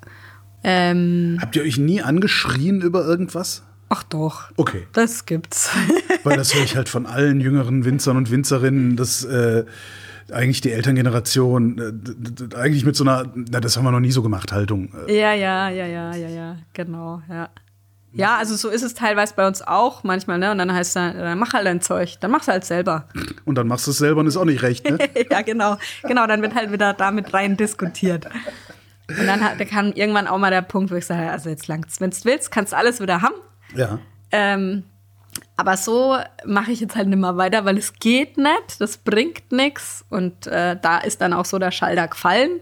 Ähm, 0.64 1.40
Habt 1.42 1.56
ihr 1.56 1.64
euch 1.64 1.78
nie 1.78 2.02
angeschrien 2.02 2.82
über 2.82 3.04
irgendwas? 3.04 3.64
Ach 3.90 4.04
doch. 4.04 4.52
Okay. 4.56 4.88
Das 4.94 5.26
gibt's. 5.26 5.72
Weil 6.24 6.38
das 6.38 6.56
höre 6.56 6.64
ich 6.64 6.76
halt 6.76 6.88
von 6.88 7.06
allen 7.06 7.42
jüngeren 7.42 7.84
Winzern 7.84 8.16
und 8.16 8.32
Winzerinnen, 8.32 8.96
dass 8.96 9.26
äh, 9.26 9.66
eigentlich 10.32 10.62
die 10.62 10.72
Elterngeneration 10.72 12.52
äh, 12.52 12.56
eigentlich 12.56 12.86
mit 12.86 12.96
so 12.96 13.04
einer, 13.04 13.32
na, 13.36 13.60
das 13.60 13.78
haben 13.78 13.84
wir 13.84 13.92
noch 13.92 14.00
nie 14.00 14.12
so 14.12 14.22
gemacht, 14.22 14.52
Haltung. 14.52 14.94
Äh. 15.08 15.20
Ja, 15.20 15.34
ja, 15.34 15.70
ja, 15.70 15.86
ja, 15.86 16.16
ja, 16.16 16.30
ja, 16.30 16.58
genau, 16.74 17.22
ja. 17.30 17.50
Ja, 18.14 18.38
also 18.38 18.56
so 18.58 18.68
ist 18.70 18.84
es 18.84 18.94
teilweise 18.94 19.34
bei 19.36 19.48
uns 19.48 19.62
auch 19.62 20.04
manchmal, 20.04 20.38
ne? 20.38 20.52
Und 20.52 20.58
dann 20.58 20.74
heißt 20.74 20.90
es 20.90 20.94
dann, 20.96 21.18
dann 21.18 21.40
mach 21.40 21.54
halt 21.54 21.66
dein 21.66 21.80
Zeug, 21.80 22.18
dann 22.20 22.30
mach's 22.30 22.50
halt 22.50 22.66
selber. 22.66 23.08
Und 23.46 23.56
dann 23.56 23.68
machst 23.68 23.88
du 23.88 23.92
es 23.92 24.00
selber 24.00 24.20
und 24.20 24.28
ist 24.28 24.36
auch 24.36 24.46
nicht 24.46 24.64
recht, 24.64 24.90
ne? 24.90 24.98
ja, 25.32 25.42
genau. 25.44 25.78
Genau, 26.04 26.28
dann 26.28 26.42
wird 26.42 26.54
halt 26.54 26.74
wieder 26.74 26.94
damit 26.94 27.34
rein 27.34 27.56
diskutiert. 27.56 28.26
Und 29.08 29.28
dann 29.28 29.42
hat, 29.42 29.60
da 29.60 29.66
kam 29.66 29.94
irgendwann 29.94 30.28
auch 30.28 30.38
mal 30.38 30.52
der 30.52 30.62
Punkt, 30.62 30.92
wo 30.92 30.96
ich 30.96 31.06
sage, 31.06 31.32
also 31.32 31.50
jetzt 31.50 31.68
langt's. 31.68 32.02
Wenn 32.02 32.10
du 32.10 32.18
willst, 32.24 32.52
kannst 32.52 32.74
du 32.74 32.78
alles 32.78 33.00
wieder 33.00 33.22
haben. 33.22 33.36
Ja. 33.76 34.00
Ähm, 34.32 34.84
aber 35.58 35.78
so 35.78 36.18
mache 36.46 36.72
ich 36.72 36.80
jetzt 36.80 36.96
halt 36.96 37.08
nicht 37.08 37.20
mehr 37.20 37.38
weiter, 37.38 37.66
weil 37.66 37.78
es 37.78 37.94
geht 37.94 38.38
nicht, 38.38 38.80
das 38.80 38.98
bringt 38.98 39.52
nichts. 39.52 40.06
Und 40.10 40.48
äh, 40.48 40.78
da 40.82 40.98
ist 41.00 41.22
dann 41.22 41.34
auch 41.34 41.46
so 41.46 41.60
der 41.60 41.72
Schalter 41.72 42.08
gefallen. 42.08 42.62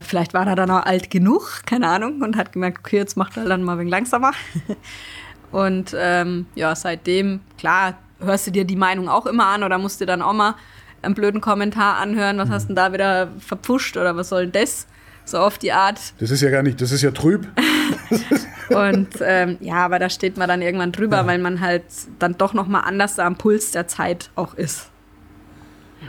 Vielleicht 0.00 0.34
war 0.34 0.46
er 0.46 0.56
dann 0.56 0.70
auch 0.70 0.84
alt 0.84 1.10
genug, 1.10 1.62
keine 1.66 1.88
Ahnung, 1.88 2.22
und 2.22 2.36
hat 2.36 2.52
gemerkt, 2.52 2.78
okay, 2.80 2.96
jetzt 2.98 3.16
macht 3.16 3.36
er 3.36 3.44
dann 3.44 3.62
mal 3.62 3.72
ein 3.72 3.78
wenig 3.80 3.90
langsamer. 3.90 4.32
und 5.52 5.94
ähm, 5.96 6.46
ja, 6.54 6.74
seitdem, 6.74 7.40
klar, 7.58 7.94
hörst 8.20 8.46
du 8.46 8.50
dir 8.50 8.64
die 8.64 8.76
Meinung 8.76 9.08
auch 9.08 9.26
immer 9.26 9.46
an 9.46 9.62
oder 9.62 9.78
musst 9.78 10.00
du 10.00 10.06
dann 10.06 10.22
auch 10.22 10.32
mal 10.32 10.54
einen 11.02 11.14
blöden 11.14 11.40
Kommentar 11.40 11.96
anhören, 11.96 12.38
was 12.38 12.48
hast 12.48 12.64
du 12.64 12.66
denn 12.68 12.76
da 12.76 12.92
wieder 12.92 13.28
verpfuscht 13.38 13.96
oder 13.96 14.16
was 14.16 14.28
soll 14.28 14.46
denn 14.46 14.62
das? 14.62 14.86
So 15.24 15.38
auf 15.38 15.58
die 15.58 15.72
Art. 15.72 15.98
Das 16.18 16.30
ist 16.30 16.40
ja 16.40 16.50
gar 16.50 16.62
nicht, 16.62 16.80
das 16.80 16.92
ist 16.92 17.02
ja 17.02 17.10
trüb. 17.10 17.46
und 18.68 19.08
ähm, 19.20 19.56
ja, 19.60 19.76
aber 19.76 19.98
da 19.98 20.08
steht 20.08 20.36
man 20.36 20.48
dann 20.48 20.62
irgendwann 20.62 20.92
drüber, 20.92 21.18
ja. 21.18 21.26
weil 21.26 21.38
man 21.38 21.60
halt 21.60 21.84
dann 22.18 22.36
doch 22.38 22.54
noch 22.54 22.66
mal 22.66 22.80
anders 22.80 23.18
am 23.18 23.36
Puls 23.36 23.70
der 23.70 23.88
Zeit 23.88 24.30
auch 24.34 24.54
ist. 24.54 24.90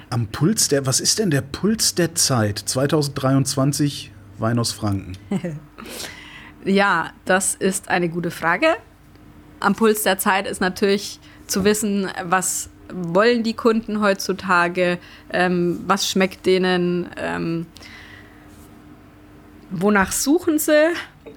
Am 0.09 0.27
Puls 0.27 0.67
der, 0.67 0.85
was 0.85 0.99
ist 0.99 1.19
denn 1.19 1.31
der 1.31 1.41
Puls 1.41 1.95
der 1.95 2.15
Zeit 2.15 2.59
2023 2.59 4.11
Wein 4.39 4.59
aus 4.59 4.71
Franken? 4.71 5.17
ja, 6.65 7.11
das 7.25 7.55
ist 7.55 7.89
eine 7.89 8.09
gute 8.09 8.31
Frage. 8.31 8.67
Am 9.59 9.75
Puls 9.75 10.03
der 10.03 10.17
Zeit 10.17 10.47
ist 10.47 10.61
natürlich 10.61 11.19
zu 11.47 11.63
wissen, 11.63 12.09
was 12.23 12.69
wollen 12.91 13.43
die 13.43 13.53
Kunden 13.53 14.01
heutzutage, 14.01 14.99
ähm, 15.31 15.83
was 15.87 16.09
schmeckt 16.09 16.45
denen, 16.45 17.09
ähm, 17.17 17.65
wonach 19.69 20.11
suchen 20.11 20.59
sie 20.59 20.93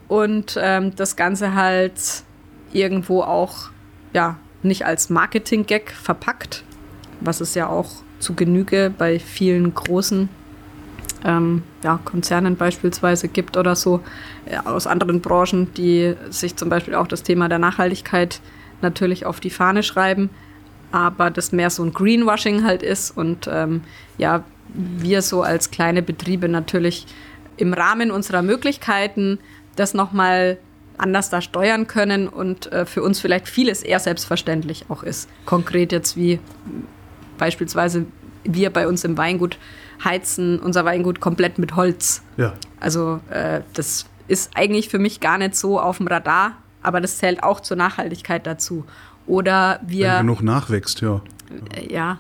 und 0.09 0.59
ähm, 0.61 0.95
das 0.97 1.17
Ganze 1.17 1.55
halt 1.55 2.25
irgendwo 2.73 3.23
auch 3.23 3.71
ja 4.13 4.37
nicht 4.63 4.85
als 4.85 5.11
Marketing-Gag 5.11 5.91
verpackt, 5.91 6.65
was 7.21 7.41
es 7.41 7.55
ja 7.55 7.69
auch 7.69 7.91
zu 8.19 8.35
Genüge 8.35 8.93
bei 8.97 9.19
vielen 9.19 9.75
großen 9.75 10.29
ähm, 11.25 11.63
ja, 11.83 11.99
Konzernen 12.05 12.57
beispielsweise 12.57 13.29
gibt 13.29 13.57
oder 13.57 13.77
so 13.77 14.01
ja, 14.51 14.65
aus 14.67 14.87
anderen 14.87 15.21
Branchen, 15.21 15.73
die 15.75 16.15
sich 16.31 16.57
zum 16.57 16.69
Beispiel 16.69 16.95
auch 16.95 17.07
das 17.07 17.23
Thema 17.23 17.49
der 17.49 17.59
Nachhaltigkeit 17.59 18.41
natürlich 18.83 19.27
auf 19.27 19.41
die 19.41 19.51
Fahne 19.51 19.83
schreiben, 19.83 20.31
aber 20.93 21.31
das 21.31 21.53
mehr 21.53 21.71
so 21.71 21.83
ein 21.83 21.93
Greenwashing 21.93 22.65
halt 22.65 22.83
ist 22.83 23.11
und 23.11 23.49
ähm, 23.51 23.83
ja, 24.19 24.45
wir 24.75 25.23
so 25.23 25.43
als 25.43 25.71
kleine 25.71 26.03
Betriebe 26.03 26.49
natürlich 26.49 27.07
im 27.57 27.73
Rahmen 27.73 28.11
unserer 28.11 28.43
Möglichkeiten 28.43 29.39
das 29.77 29.95
nochmal 29.95 30.59
anders 30.99 31.31
da 31.31 31.41
steuern 31.41 31.87
können 31.87 32.29
und 32.29 32.73
äh, 32.73 32.87
für 32.87 33.03
uns 33.03 33.21
vielleicht 33.21 33.49
vieles 33.49 33.83
eher 33.83 34.01
selbstverständlich 34.01 34.87
auch 34.89 35.03
ist. 35.03 35.29
Konkret 35.45 35.93
jetzt 35.93 36.17
wie 36.17 36.41
beispielsweise 37.39 38.07
wir 38.45 38.71
bei 38.71 38.89
uns 38.89 39.05
im 39.05 39.19
Weingut 39.19 39.59
heizen 40.05 40.59
unser 40.59 40.85
Weingut 40.85 41.21
komplett 41.21 41.59
mit 41.59 41.77
Holz. 41.77 42.23
Ja. 42.37 42.55
Also 42.81 43.21
äh, 43.31 43.61
das 43.75 44.07
ist 44.29 44.51
eigentlich 44.55 44.89
für 44.89 44.99
mich 44.99 45.21
gar 45.21 45.39
nicht 45.39 45.55
so 45.55 45.81
auf 45.81 45.99
dem 45.99 46.07
Radar, 46.07 46.53
aber 46.83 47.01
das 47.01 47.19
zählt 47.19 47.43
auch 47.43 47.61
zur 47.61 47.77
Nachhaltigkeit 47.77 48.47
dazu. 48.47 48.85
Oder 49.27 49.81
wir. 49.87 50.09
Wenn 50.09 50.19
genug 50.19 50.43
nachwächst, 50.43 51.01
ja. 51.01 51.21
Äh, 51.75 51.93
ja. 51.93 52.19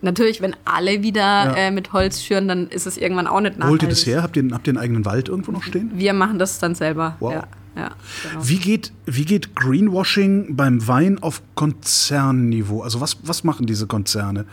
Natürlich, 0.00 0.40
wenn 0.40 0.54
alle 0.64 1.02
wieder 1.02 1.20
ja. 1.20 1.54
äh, 1.56 1.70
mit 1.70 1.92
Holz 1.92 2.22
schüren, 2.22 2.46
dann 2.48 2.68
ist 2.68 2.86
es 2.86 2.96
irgendwann 2.96 3.26
auch 3.26 3.40
nicht 3.40 3.58
nachhaltig. 3.58 3.70
Holt 3.70 3.82
ihr 3.82 3.88
das 3.88 4.06
her? 4.06 4.22
Habt 4.22 4.36
ihr, 4.36 4.48
habt 4.52 4.66
ihr 4.66 4.72
einen 4.72 4.78
eigenen 4.78 5.04
Wald 5.04 5.28
irgendwo 5.28 5.52
noch 5.52 5.62
stehen? 5.62 5.90
Wir 5.94 6.12
machen 6.12 6.38
das 6.38 6.58
dann 6.58 6.74
selber. 6.74 7.16
Wow. 7.18 7.32
Ja, 7.32 7.48
ja, 7.76 7.90
genau. 8.22 8.48
wie, 8.48 8.58
geht, 8.58 8.92
wie 9.06 9.24
geht 9.24 9.54
Greenwashing 9.56 10.56
beim 10.56 10.86
Wein 10.86 11.20
auf 11.20 11.42
Konzernniveau? 11.54 12.82
Also 12.82 13.00
was, 13.00 13.18
was 13.22 13.44
machen 13.44 13.66
diese 13.66 13.86
Konzerne? 13.86 14.46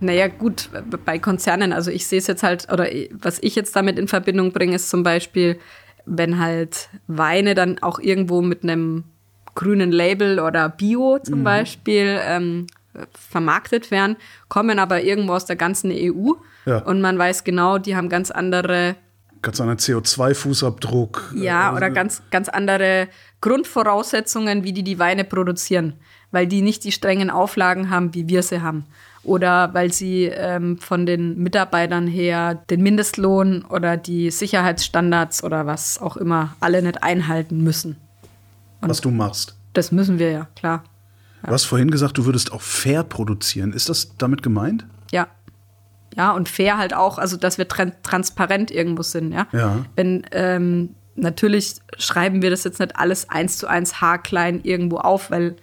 Naja, 0.00 0.28
gut, 0.28 0.70
bei 1.04 1.18
Konzernen, 1.18 1.72
also 1.72 1.90
ich 1.90 2.06
sehe 2.06 2.18
es 2.18 2.26
jetzt 2.26 2.42
halt, 2.42 2.72
oder 2.72 2.86
was 3.12 3.38
ich 3.42 3.54
jetzt 3.54 3.76
damit 3.76 3.98
in 3.98 4.08
Verbindung 4.08 4.50
bringe, 4.50 4.74
ist 4.74 4.88
zum 4.88 5.02
Beispiel, 5.02 5.58
wenn 6.06 6.38
halt 6.38 6.88
Weine 7.06 7.54
dann 7.54 7.78
auch 7.82 7.98
irgendwo 7.98 8.40
mit 8.40 8.62
einem 8.62 9.04
grünen 9.54 9.92
Label 9.92 10.40
oder 10.40 10.70
Bio 10.70 11.18
zum 11.18 11.40
mhm. 11.40 11.44
Beispiel 11.44 12.18
ähm, 12.22 12.66
vermarktet 13.12 13.90
werden, 13.90 14.16
kommen 14.48 14.78
aber 14.78 15.02
irgendwo 15.02 15.34
aus 15.34 15.44
der 15.44 15.56
ganzen 15.56 15.90
EU 15.92 16.32
ja. 16.66 16.78
und 16.78 17.00
man 17.00 17.18
weiß 17.18 17.44
genau, 17.44 17.78
die 17.78 17.96
haben 17.96 18.08
ganz 18.08 18.30
andere 18.30 18.96
ganz 19.42 19.60
anderen 19.60 19.78
CO2-Fußabdruck. 19.78 21.34
Ja, 21.34 21.72
äh, 21.72 21.76
oder 21.76 21.90
ganz, 21.90 22.22
ganz 22.30 22.48
andere 22.48 23.08
Grundvoraussetzungen, 23.40 24.64
wie 24.64 24.72
die 24.72 24.82
die 24.82 24.98
Weine 24.98 25.24
produzieren, 25.24 25.94
weil 26.30 26.46
die 26.46 26.62
nicht 26.62 26.84
die 26.84 26.92
strengen 26.92 27.30
Auflagen 27.30 27.90
haben, 27.90 28.14
wie 28.14 28.28
wir 28.28 28.42
sie 28.42 28.60
haben. 28.60 28.84
Oder 29.22 29.74
weil 29.74 29.92
sie 29.92 30.24
ähm, 30.24 30.78
von 30.78 31.04
den 31.04 31.38
Mitarbeitern 31.38 32.06
her 32.06 32.62
den 32.70 32.82
Mindestlohn 32.82 33.64
oder 33.64 33.96
die 33.96 34.30
Sicherheitsstandards 34.30 35.44
oder 35.44 35.66
was 35.66 36.00
auch 36.00 36.16
immer 36.16 36.56
alle 36.60 36.82
nicht 36.82 37.02
einhalten 37.02 37.62
müssen. 37.62 37.96
Und 38.80 38.88
was 38.88 39.00
du 39.00 39.10
machst. 39.10 39.56
Das 39.74 39.92
müssen 39.92 40.18
wir 40.18 40.30
ja, 40.30 40.48
klar. 40.56 40.84
Du 41.42 41.52
hast 41.52 41.64
vorhin 41.64 41.90
gesagt, 41.90 42.18
du 42.18 42.24
würdest 42.26 42.52
auch 42.52 42.60
fair 42.60 43.02
produzieren. 43.02 43.72
Ist 43.72 43.88
das 43.88 44.16
damit 44.18 44.42
gemeint? 44.42 44.86
Ja. 45.10 45.28
Ja, 46.16 46.32
und 46.32 46.48
fair 46.48 46.76
halt 46.76 46.92
auch, 46.92 47.18
also 47.18 47.36
dass 47.36 47.56
wir 47.56 47.68
tra 47.68 47.86
transparent 48.02 48.70
irgendwo 48.70 49.02
sind, 49.02 49.32
ja. 49.32 49.46
ja. 49.52 49.84
Wenn, 49.94 50.26
ähm, 50.32 50.96
natürlich 51.14 51.76
schreiben 51.98 52.42
wir 52.42 52.50
das 52.50 52.64
jetzt 52.64 52.80
nicht 52.80 52.96
alles 52.96 53.30
eins 53.30 53.58
zu 53.58 53.68
eins 53.68 54.00
haarklein 54.00 54.60
irgendwo 54.64 54.98
auf, 54.98 55.30
weil 55.30 55.56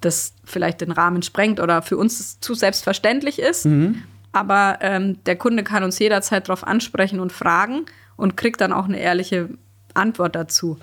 das 0.00 0.34
vielleicht 0.44 0.80
den 0.80 0.90
Rahmen 0.90 1.22
sprengt 1.22 1.60
oder 1.60 1.82
für 1.82 1.96
uns 1.96 2.40
zu 2.40 2.54
selbstverständlich 2.54 3.38
ist. 3.38 3.66
Mhm. 3.66 4.02
Aber 4.32 4.78
ähm, 4.80 5.22
der 5.24 5.36
Kunde 5.36 5.62
kann 5.62 5.84
uns 5.84 5.98
jederzeit 5.98 6.48
darauf 6.48 6.66
ansprechen 6.66 7.20
und 7.20 7.32
fragen 7.32 7.86
und 8.16 8.36
kriegt 8.36 8.60
dann 8.60 8.72
auch 8.72 8.86
eine 8.86 8.98
ehrliche 8.98 9.50
Antwort 9.94 10.34
dazu. 10.34 10.78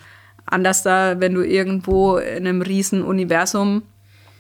Anders 0.45 0.83
da, 0.83 1.19
wenn 1.19 1.33
du 1.33 1.41
irgendwo 1.41 2.17
in 2.17 2.47
einem 2.47 2.61
riesen 2.61 3.03
Universum 3.03 3.83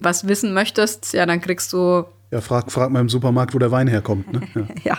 was 0.01 0.27
wissen 0.27 0.53
möchtest, 0.53 1.13
ja, 1.13 1.25
dann 1.25 1.41
kriegst 1.41 1.71
du. 1.73 2.05
Ja, 2.31 2.41
frag, 2.41 2.71
frag 2.71 2.91
mal 2.91 3.01
im 3.01 3.09
Supermarkt, 3.09 3.53
wo 3.53 3.59
der 3.59 3.71
Wein 3.71 3.87
herkommt. 3.87 4.31
Ne? 4.31 4.41
Ja. 4.55 4.67
ja. 4.83 4.97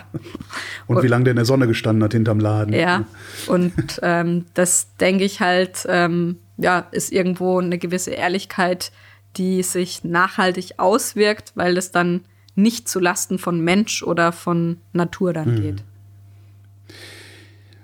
Und, 0.87 0.97
und, 0.97 1.03
wie 1.03 1.07
lange 1.07 1.23
der 1.25 1.31
in 1.31 1.37
der 1.37 1.45
Sonne 1.45 1.67
gestanden 1.67 2.03
hat 2.03 2.13
hinterm 2.13 2.39
Laden. 2.39 2.73
Ja, 2.73 3.05
und 3.47 3.73
ähm, 4.01 4.45
das 4.53 4.95
denke 4.99 5.23
ich 5.23 5.39
halt, 5.39 5.85
ähm, 5.87 6.37
ja, 6.57 6.87
ist 6.91 7.11
irgendwo 7.11 7.59
eine 7.59 7.77
gewisse 7.77 8.11
Ehrlichkeit, 8.11 8.91
die 9.37 9.63
sich 9.63 10.03
nachhaltig 10.03 10.73
auswirkt, 10.77 11.53
weil 11.55 11.77
es 11.77 11.91
dann 11.91 12.21
nicht 12.55 12.87
zu 12.87 12.99
Lasten 12.99 13.39
von 13.39 13.61
Mensch 13.61 14.03
oder 14.03 14.31
von 14.31 14.77
Natur 14.91 15.33
dann 15.33 15.55
mhm. 15.55 15.61
geht. 15.61 15.83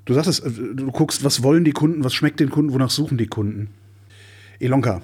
Du 0.06 0.14
sagtest, 0.14 0.46
äh, 0.46 0.52
du 0.76 0.92
guckst, 0.92 1.24
was 1.24 1.44
wollen 1.44 1.64
die 1.64 1.72
Kunden, 1.72 2.04
was 2.04 2.14
schmeckt 2.14 2.40
den 2.40 2.50
Kunden, 2.50 2.74
wonach 2.74 2.90
suchen 2.90 3.18
die 3.18 3.28
Kunden? 3.28 3.70
Elonka, 4.60 5.02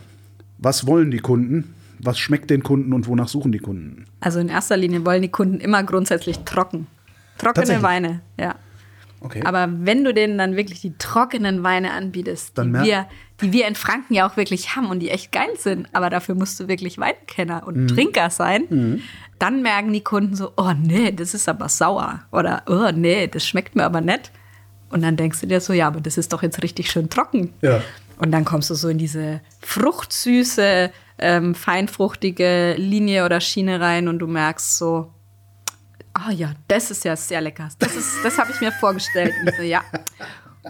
was 0.57 0.87
wollen 0.87 1.11
die 1.11 1.19
Kunden? 1.19 1.73
Was 2.05 2.19
schmeckt 2.19 2.49
den 2.49 2.63
Kunden 2.63 2.93
und 2.93 3.07
wonach 3.07 3.27
suchen 3.27 3.51
die 3.51 3.59
Kunden? 3.59 4.05
Also 4.19 4.39
in 4.39 4.49
erster 4.49 4.77
Linie 4.77 5.05
wollen 5.05 5.21
die 5.21 5.29
Kunden 5.29 5.59
immer 5.59 5.83
grundsätzlich 5.83 6.39
trocken. 6.39 6.87
Trockene 7.37 7.81
Weine, 7.81 8.21
ja. 8.39 8.55
Okay. 9.21 9.41
Aber 9.43 9.67
wenn 9.71 10.03
du 10.03 10.13
denen 10.13 10.37
dann 10.37 10.55
wirklich 10.55 10.81
die 10.81 10.93
trockenen 10.97 11.63
Weine 11.63 11.91
anbietest, 11.91 12.57
die 12.59 12.71
wir, 12.73 13.07
die 13.41 13.51
wir 13.51 13.67
in 13.67 13.73
Franken 13.73 14.13
ja 14.13 14.27
auch 14.29 14.37
wirklich 14.37 14.75
haben 14.75 14.87
und 14.87 14.99
die 14.99 15.09
echt 15.09 15.31
geil 15.31 15.49
sind, 15.57 15.87
aber 15.93 16.11
dafür 16.11 16.35
musst 16.35 16.59
du 16.59 16.67
wirklich 16.67 16.99
Weinkenner 16.99 17.65
und 17.65 17.75
mhm. 17.75 17.87
Trinker 17.87 18.29
sein, 18.29 18.65
mhm. 18.69 19.01
dann 19.39 19.63
merken 19.63 19.91
die 19.93 20.03
Kunden 20.03 20.35
so, 20.35 20.51
oh 20.57 20.73
nee, 20.79 21.11
das 21.11 21.33
ist 21.33 21.49
aber 21.49 21.69
sauer 21.69 22.21
oder 22.31 22.63
oh 22.67 22.91
nee, 22.93 23.27
das 23.27 23.47
schmeckt 23.47 23.75
mir 23.75 23.85
aber 23.85 24.01
nicht. 24.01 24.31
Und 24.91 25.01
dann 25.01 25.17
denkst 25.17 25.41
du 25.41 25.47
dir 25.47 25.59
so, 25.59 25.73
ja, 25.73 25.87
aber 25.87 26.01
das 26.01 26.17
ist 26.17 26.31
doch 26.31 26.43
jetzt 26.43 26.61
richtig 26.61 26.91
schön 26.91 27.09
trocken. 27.09 27.51
Ja. 27.61 27.81
Und 28.17 28.31
dann 28.31 28.45
kommst 28.45 28.69
du 28.69 28.75
so 28.75 28.89
in 28.89 28.97
diese 28.97 29.41
fruchtsüße, 29.61 30.91
ähm, 31.17 31.55
feinfruchtige 31.55 32.75
Linie 32.77 33.25
oder 33.25 33.41
Schiene 33.41 33.79
rein 33.79 34.07
und 34.07 34.19
du 34.19 34.27
merkst 34.27 34.77
so, 34.77 35.11
ah 36.13 36.27
oh 36.29 36.31
ja, 36.31 36.53
das 36.67 36.91
ist 36.91 37.03
ja 37.05 37.15
sehr 37.15 37.41
lecker. 37.41 37.69
Das, 37.79 37.91
das 38.23 38.37
habe 38.37 38.51
ich 38.51 38.61
mir 38.61 38.71
vorgestellt. 38.71 39.33
Und 39.45 39.53
so, 39.55 39.63
ja, 39.63 39.81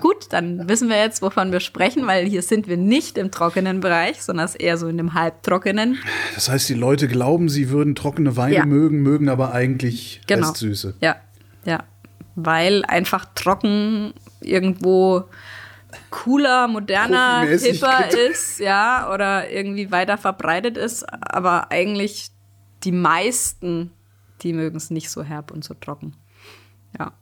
gut, 0.02 0.28
dann 0.32 0.68
wissen 0.68 0.90
wir 0.90 0.98
jetzt, 0.98 1.22
wovon 1.22 1.52
wir 1.52 1.60
sprechen, 1.60 2.08
weil 2.08 2.26
hier 2.26 2.42
sind 2.42 2.68
wir 2.68 2.78
nicht 2.78 3.18
im 3.18 3.32
trockenen 3.32 3.80
Bereich, 3.80 4.22
sondern 4.22 4.50
eher 4.58 4.78
so 4.78 4.88
in 4.88 4.98
dem 4.98 5.14
halbtrockenen. 5.14 5.98
Das 6.34 6.50
heißt, 6.50 6.68
die 6.70 6.74
Leute 6.74 7.08
glauben, 7.08 7.50
sie 7.50 7.70
würden 7.70 7.96
trockene 7.96 8.36
Weine 8.38 8.56
ja. 8.56 8.66
mögen, 8.66 9.02
mögen 9.02 9.30
aber 9.30 9.54
eigentlich 9.54 10.22
genau. 10.28 10.50
Restsüße. 10.50 10.96
Ja, 11.02 11.16
ja. 11.66 11.84
Weil 12.36 12.84
einfach 12.86 13.26
trocken 13.34 14.14
irgendwo 14.42 15.26
cooler, 16.24 16.68
moderner, 16.68 17.42
hipper 17.42 18.10
ist, 18.12 18.60
ja, 18.60 19.12
oder 19.14 19.50
irgendwie 19.52 19.92
weiter 19.92 20.18
verbreitet 20.18 20.78
ist, 20.78 21.04
aber 21.04 21.72
eigentlich 21.72 22.30
die 22.84 22.92
meisten 22.92 23.92
die 24.42 24.54
mögen 24.54 24.78
es 24.78 24.90
nicht 24.92 25.10
so 25.10 25.24
herb 25.24 25.52
und 25.52 25.64
so 25.64 25.74
trocken. 25.74 26.14
Ja. 26.98 27.14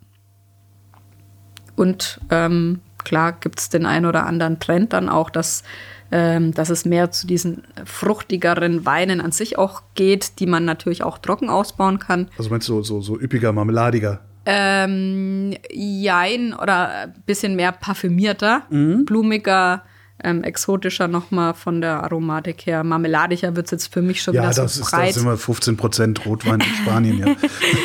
Und 1.76 2.20
ähm, 2.30 2.82
klar 3.04 3.34
gibt 3.34 3.60
es 3.60 3.70
den 3.70 3.86
einen 3.86 4.06
oder 4.06 4.26
anderen 4.26 4.60
Trend 4.60 4.94
dann 4.94 5.10
auch, 5.10 5.30
dass, 5.30 5.64
ähm, 6.12 6.54
dass 6.54 6.70
es 6.70 6.86
mehr 6.86 7.12
zu 7.12 7.26
diesen 7.26 7.64
fruchtigeren 7.86 8.86
Weinen 8.86 9.22
an 9.22 9.32
sich 9.32 9.58
auch 9.58 9.82
geht, 9.96 10.40
die 10.40 10.46
man 10.46 10.66
natürlich 10.66 11.04
auch 11.04 11.18
trocken 11.18 11.50
ausbauen 11.50 12.00
kann. 12.00 12.30
Also 12.38 12.50
meinst 12.50 12.70
du 12.70 12.84
so, 12.84 13.02
so 13.02 13.20
üppiger, 13.20 13.52
marmeladiger? 13.54 14.22
Ähm, 14.46 15.56
jein, 15.72 16.54
oder 16.54 16.90
ein 16.90 17.14
bisschen 17.26 17.56
mehr 17.56 17.72
parfümierter, 17.72 18.64
mhm. 18.70 19.06
blumiger, 19.06 19.84
ähm, 20.22 20.44
exotischer 20.44 21.08
nochmal 21.08 21.54
von 21.54 21.82
der 21.82 22.04
Aromatik 22.04 22.66
her. 22.66 22.84
Marmeladischer 22.84 23.56
wird 23.56 23.68
es 23.68 23.72
jetzt 23.72 23.94
für 23.94 24.02
mich 24.02 24.22
schon 24.22 24.34
ja, 24.34 24.42
wieder 24.44 24.54
das 24.54 24.76
so 24.76 24.82
ist, 24.82 24.92
breit. 24.92 25.00
Ja, 25.02 25.06
das 25.08 25.16
sind 25.16 25.26
wir 25.26 25.38
15 25.38 25.78
Prozent 25.78 26.26
Rotwein 26.26 26.60
in 26.60 26.76
Spanien, 26.82 27.18
ja. 27.20 27.36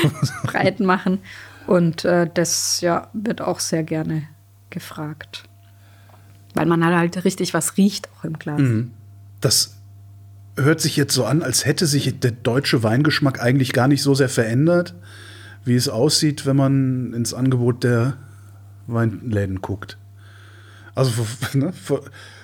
breit 0.44 0.81
machen. 0.81 1.21
Und 1.66 2.05
äh, 2.05 2.29
das 2.33 2.81
ja, 2.81 3.09
wird 3.12 3.40
auch 3.40 3.61
sehr 3.61 3.83
gerne 3.83 4.25
gefragt. 4.71 5.44
Weil 6.55 6.66
man 6.66 6.85
halt 6.85 7.25
richtig 7.25 7.55
was 7.55 7.77
riecht 7.77 8.09
auch 8.16 8.25
im 8.25 8.38
Glas. 8.38 8.61
Mhm. 8.61 8.92
Das 9.40 9.77
hört 10.57 10.81
sich 10.81 10.97
jetzt 10.97 11.14
so 11.14 11.25
an, 11.25 11.42
als 11.42 11.64
hätte 11.64 11.87
sich 11.87 12.18
der 12.18 12.33
deutsche 12.33 12.83
Weingeschmack 12.83 13.40
eigentlich 13.40 13.73
gar 13.73 13.87
nicht 13.87 14.03
so 14.03 14.14
sehr 14.14 14.29
verändert, 14.29 14.94
wie 15.68 15.76
es 15.76 15.88
aussieht, 15.88 16.46
wenn 16.46 16.57
man 16.57 17.12
ins 17.12 17.33
Angebot 17.35 17.85
der 17.85 18.14
Weinläden 18.87 19.61
guckt. 19.61 19.98
Also 20.94 21.11
vor, 21.11 21.26
ne, 21.61 21.72
vor, 21.72 22.00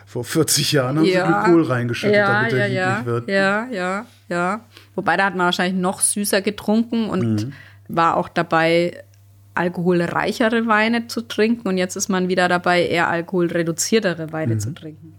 vor 0.06 0.24
40 0.24 0.72
Jahren 0.72 0.98
haben 0.98 1.06
ja. 1.06 1.26
sie 1.26 1.32
Glykol 1.32 1.64
reingeschüttet, 1.64 2.16
ja, 2.16 2.32
damit 2.32 2.52
er 2.52 2.66
ja, 2.68 2.88
lieblich 2.90 3.06
wird. 3.06 3.28
Ja, 3.28 3.66
ja, 3.66 4.06
ja. 4.28 4.60
Wobei 4.94 5.16
da 5.16 5.24
hat 5.24 5.34
man 5.34 5.46
wahrscheinlich 5.46 5.80
noch 5.80 6.00
süßer 6.00 6.42
getrunken 6.42 7.08
und 7.08 7.46
mhm. 7.46 7.52
war 7.88 8.16
auch 8.16 8.28
dabei, 8.28 9.02
alkoholreichere 9.54 10.66
Weine 10.66 11.06
zu 11.06 11.22
trinken. 11.22 11.68
Und 11.68 11.78
jetzt 11.78 11.96
ist 11.96 12.08
man 12.08 12.28
wieder 12.28 12.48
dabei, 12.48 12.86
eher 12.86 13.08
alkoholreduziertere 13.08 14.32
Weine 14.32 14.54
mhm. 14.54 14.60
zu 14.60 14.74
trinken. 14.74 15.14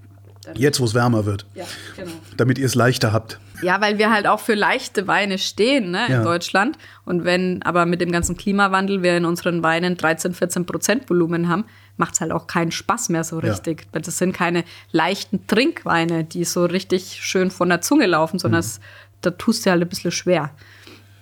Jetzt, 0.54 0.80
wo 0.80 0.86
es 0.86 0.94
wärmer 0.94 1.26
wird. 1.26 1.46
Ja, 1.56 1.66
genau. 1.96 2.12
Damit 2.38 2.58
ihr 2.58 2.66
es 2.66 2.76
leichter 2.76 3.12
habt. 3.12 3.40
Ja, 3.62 3.82
weil 3.82 3.98
wir 3.98 4.12
halt 4.12 4.28
auch 4.28 4.40
für 4.40 4.54
leichte 4.54 5.08
Weine 5.08 5.38
stehen 5.38 5.92
ne, 5.92 6.06
in 6.08 6.14
ja. 6.14 6.24
Deutschland. 6.24 6.78
Und 7.06 7.24
wenn 7.24 7.62
aber 7.64 7.86
mit 7.86 8.02
dem 8.02 8.12
ganzen 8.12 8.38
Klimawandel 8.38 9.02
wir 9.02 9.18
in 9.18 9.26
unseren 9.26 9.64
Weinen 9.64 9.98
13, 9.98 10.34
14 10.34 10.66
Prozent 10.66 11.10
Volumen 11.10 11.48
haben, 11.48 11.66
macht 11.98 12.16
es 12.16 12.22
halt 12.22 12.32
auch 12.32 12.48
keinen 12.48 12.72
Spaß 12.72 13.10
mehr 13.10 13.24
so 13.24 13.40
richtig. 13.40 13.88
Ja. 13.94 14.00
Das 14.02 14.18
sind 14.18 14.34
keine 14.34 14.64
leichten 14.92 15.48
Trinkweine, 15.48 16.24
die 16.24 16.44
so 16.44 16.66
richtig 16.66 17.20
schön 17.22 17.52
von 17.52 17.70
der 17.70 17.82
Zunge 17.82 18.06
laufen, 18.06 18.40
sondern 18.40 18.60
mhm. 18.60 18.68
es, 18.68 18.80
da 19.22 19.32
tust 19.32 19.66
du 19.66 19.72
halt 19.72 19.82
ein 19.82 19.90
bisschen 19.90 20.12
schwer. 20.12 20.52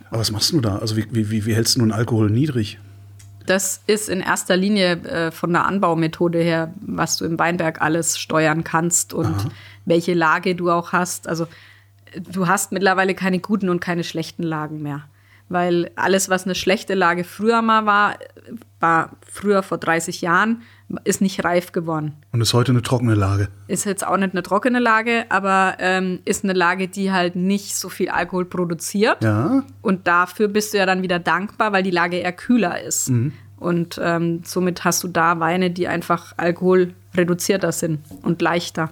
Aber 0.09 0.19
was 0.19 0.31
machst 0.31 0.51
du 0.51 0.61
da? 0.61 0.77
Also 0.77 0.97
wie, 0.97 1.05
wie, 1.11 1.45
wie 1.45 1.55
hältst 1.55 1.75
du 1.75 1.79
nun 1.79 1.91
Alkohol 1.91 2.29
niedrig? 2.29 2.79
Das 3.45 3.81
ist 3.87 4.09
in 4.09 4.21
erster 4.21 4.55
Linie 4.55 4.91
äh, 5.03 5.31
von 5.31 5.51
der 5.51 5.65
Anbaumethode 5.65 6.39
her, 6.39 6.73
was 6.79 7.17
du 7.17 7.25
im 7.25 7.37
Weinberg 7.37 7.81
alles 7.81 8.17
steuern 8.17 8.63
kannst 8.63 9.13
und 9.13 9.25
Aha. 9.25 9.49
welche 9.85 10.13
Lage 10.13 10.55
du 10.55 10.71
auch 10.71 10.91
hast. 10.91 11.27
Also 11.27 11.47
du 12.31 12.47
hast 12.47 12.71
mittlerweile 12.71 13.15
keine 13.15 13.39
guten 13.39 13.69
und 13.69 13.79
keine 13.79 14.03
schlechten 14.03 14.43
Lagen 14.43 14.81
mehr. 14.81 15.03
Weil 15.53 15.91
alles, 15.95 16.29
was 16.29 16.45
eine 16.45 16.55
schlechte 16.55 16.95
Lage 16.95 17.23
früher 17.23 17.61
mal 17.61 17.85
war, 17.85 18.17
war 18.79 19.11
früher 19.21 19.61
vor 19.61 19.77
30 19.77 20.21
Jahren, 20.21 20.63
ist 21.03 21.21
nicht 21.21 21.43
reif 21.45 21.71
geworden. 21.71 22.13
Und 22.31 22.41
ist 22.41 22.55
heute 22.55 22.71
eine 22.71 22.81
trockene 22.81 23.13
Lage. 23.13 23.49
Ist 23.67 23.85
jetzt 23.85 24.05
auch 24.05 24.17
nicht 24.17 24.31
eine 24.31 24.41
trockene 24.41 24.79
Lage, 24.79 25.25
aber 25.29 25.75
ähm, 25.77 26.21
ist 26.25 26.43
eine 26.43 26.53
Lage, 26.53 26.87
die 26.87 27.11
halt 27.11 27.35
nicht 27.35 27.75
so 27.75 27.89
viel 27.89 28.09
Alkohol 28.09 28.45
produziert. 28.45 29.23
Ja. 29.23 29.63
Und 29.83 30.07
dafür 30.07 30.47
bist 30.47 30.73
du 30.73 30.79
ja 30.79 30.87
dann 30.87 31.03
wieder 31.03 31.19
dankbar, 31.19 31.71
weil 31.71 31.83
die 31.83 31.91
Lage 31.91 32.17
eher 32.17 32.33
kühler 32.33 32.81
ist. 32.81 33.11
Mhm. 33.11 33.33
Und 33.57 34.01
ähm, 34.03 34.41
somit 34.43 34.83
hast 34.83 35.03
du 35.03 35.07
da 35.07 35.39
Weine, 35.39 35.69
die 35.69 35.87
einfach 35.87 36.33
alkoholreduzierter 36.37 37.71
sind 37.71 37.99
und 38.23 38.41
leichter. 38.41 38.89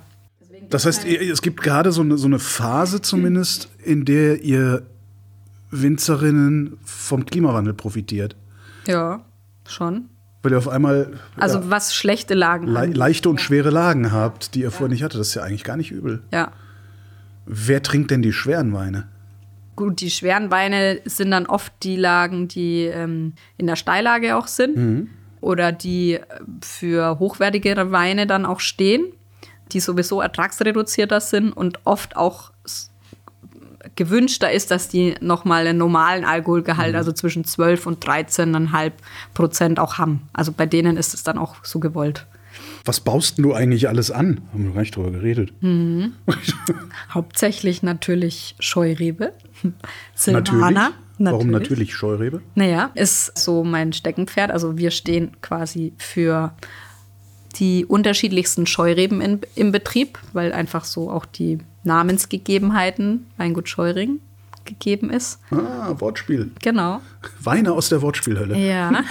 Das 0.69 0.85
heißt, 0.85 1.05
es 1.05 1.41
gibt 1.41 1.63
gerade 1.63 1.91
so 1.91 2.01
eine, 2.01 2.19
so 2.19 2.27
eine 2.27 2.37
Phase 2.37 3.01
zumindest, 3.01 3.67
in 3.83 4.05
der 4.05 4.43
ihr 4.43 4.83
Winzerinnen 5.71 6.77
vom 6.83 7.25
Klimawandel 7.25 7.73
profitiert. 7.73 8.35
Ja, 8.87 9.25
schon. 9.67 10.09
Weil 10.43 10.53
ihr 10.53 10.57
auf 10.57 10.67
einmal 10.67 11.13
Also 11.37 11.59
ja, 11.59 11.69
was 11.69 11.95
schlechte 11.95 12.33
Lagen 12.33 12.67
le 12.67 12.87
leichte 12.87 13.29
und 13.29 13.39
schwere 13.39 13.69
Lagen 13.69 14.11
habt, 14.11 14.55
die 14.55 14.61
ihr 14.61 14.71
vorher 14.71 14.89
nicht 14.89 15.03
hattet. 15.03 15.19
Das 15.19 15.29
ist 15.29 15.35
ja 15.35 15.43
eigentlich 15.43 15.63
gar 15.63 15.77
nicht 15.77 15.91
übel. 15.91 16.23
Ja. 16.31 16.51
Wer 17.45 17.83
trinkt 17.83 18.11
denn 18.11 18.21
die 18.21 18.33
schweren 18.33 18.73
Weine? 18.73 19.07
Gut, 19.75 20.01
die 20.01 20.09
schweren 20.09 20.51
Weine 20.51 20.99
sind 21.05 21.31
dann 21.31 21.45
oft 21.45 21.71
die 21.83 21.95
Lagen, 21.95 22.47
die 22.47 22.85
ähm, 22.85 23.33
in 23.57 23.67
der 23.67 23.75
Steillage 23.75 24.35
auch 24.35 24.47
sind 24.47 25.09
oder 25.41 25.71
die 25.71 26.13
äh, 26.13 26.21
für 26.61 27.19
hochwertigere 27.19 27.91
Weine 27.91 28.27
dann 28.27 28.45
auch 28.45 28.59
stehen, 28.59 29.05
die 29.71 29.79
sowieso 29.79 30.21
ertragsreduzierter 30.21 31.19
sind 31.19 31.51
und 31.51 31.79
oft 31.85 32.15
auch 32.15 32.50
gewünschter 34.01 34.51
ist, 34.51 34.71
dass 34.71 34.87
die 34.87 35.13
nochmal 35.21 35.67
einen 35.67 35.77
normalen 35.77 36.25
Alkoholgehalt, 36.25 36.95
also 36.95 37.11
zwischen 37.11 37.45
12 37.45 37.85
und 37.85 38.03
13,5 38.03 38.93
Prozent 39.35 39.79
auch 39.79 39.99
haben. 39.99 40.23
Also 40.33 40.51
bei 40.51 40.65
denen 40.65 40.97
ist 40.97 41.13
es 41.13 41.21
dann 41.21 41.37
auch 41.37 41.57
so 41.63 41.79
gewollt. 41.79 42.25
Was 42.83 42.99
baust 42.99 43.37
denn 43.37 43.43
du 43.43 43.53
eigentlich 43.53 43.87
alles 43.87 44.09
an? 44.09 44.41
Haben 44.51 44.65
wir 44.65 44.71
gar 44.71 44.81
nicht 44.81 44.95
drüber 44.95 45.11
geredet. 45.11 45.53
Hauptsächlich 47.11 47.83
natürlich 47.83 48.55
Scheurebe, 48.59 49.33
natürlich. 49.63 50.45
Silvaner. 50.45 50.93
Warum 51.19 51.51
natürlich 51.51 51.95
Scheurebe? 51.95 52.41
Naja, 52.55 52.89
ist 52.95 53.37
so 53.37 53.63
mein 53.63 53.93
Steckenpferd. 53.93 54.49
Also 54.49 54.79
wir 54.79 54.89
stehen 54.89 55.39
quasi 55.41 55.93
für 55.97 56.55
die 57.57 57.85
unterschiedlichsten 57.85 58.65
Scheureben 58.65 59.21
in, 59.21 59.41
im 59.53 59.71
Betrieb, 59.71 60.17
weil 60.33 60.53
einfach 60.53 60.85
so 60.85 61.11
auch 61.11 61.27
die 61.27 61.59
Namensgegebenheiten 61.83 63.27
Weingut 63.37 63.69
Scheuring 63.69 64.19
gegeben 64.65 65.09
ist. 65.09 65.39
Ah, 65.51 65.93
Wortspiel. 65.97 66.51
Genau. 66.61 67.01
Weine 67.39 67.73
aus 67.73 67.89
der 67.89 68.01
Wortspielhölle. 68.01 68.57
Ja. 68.57 69.03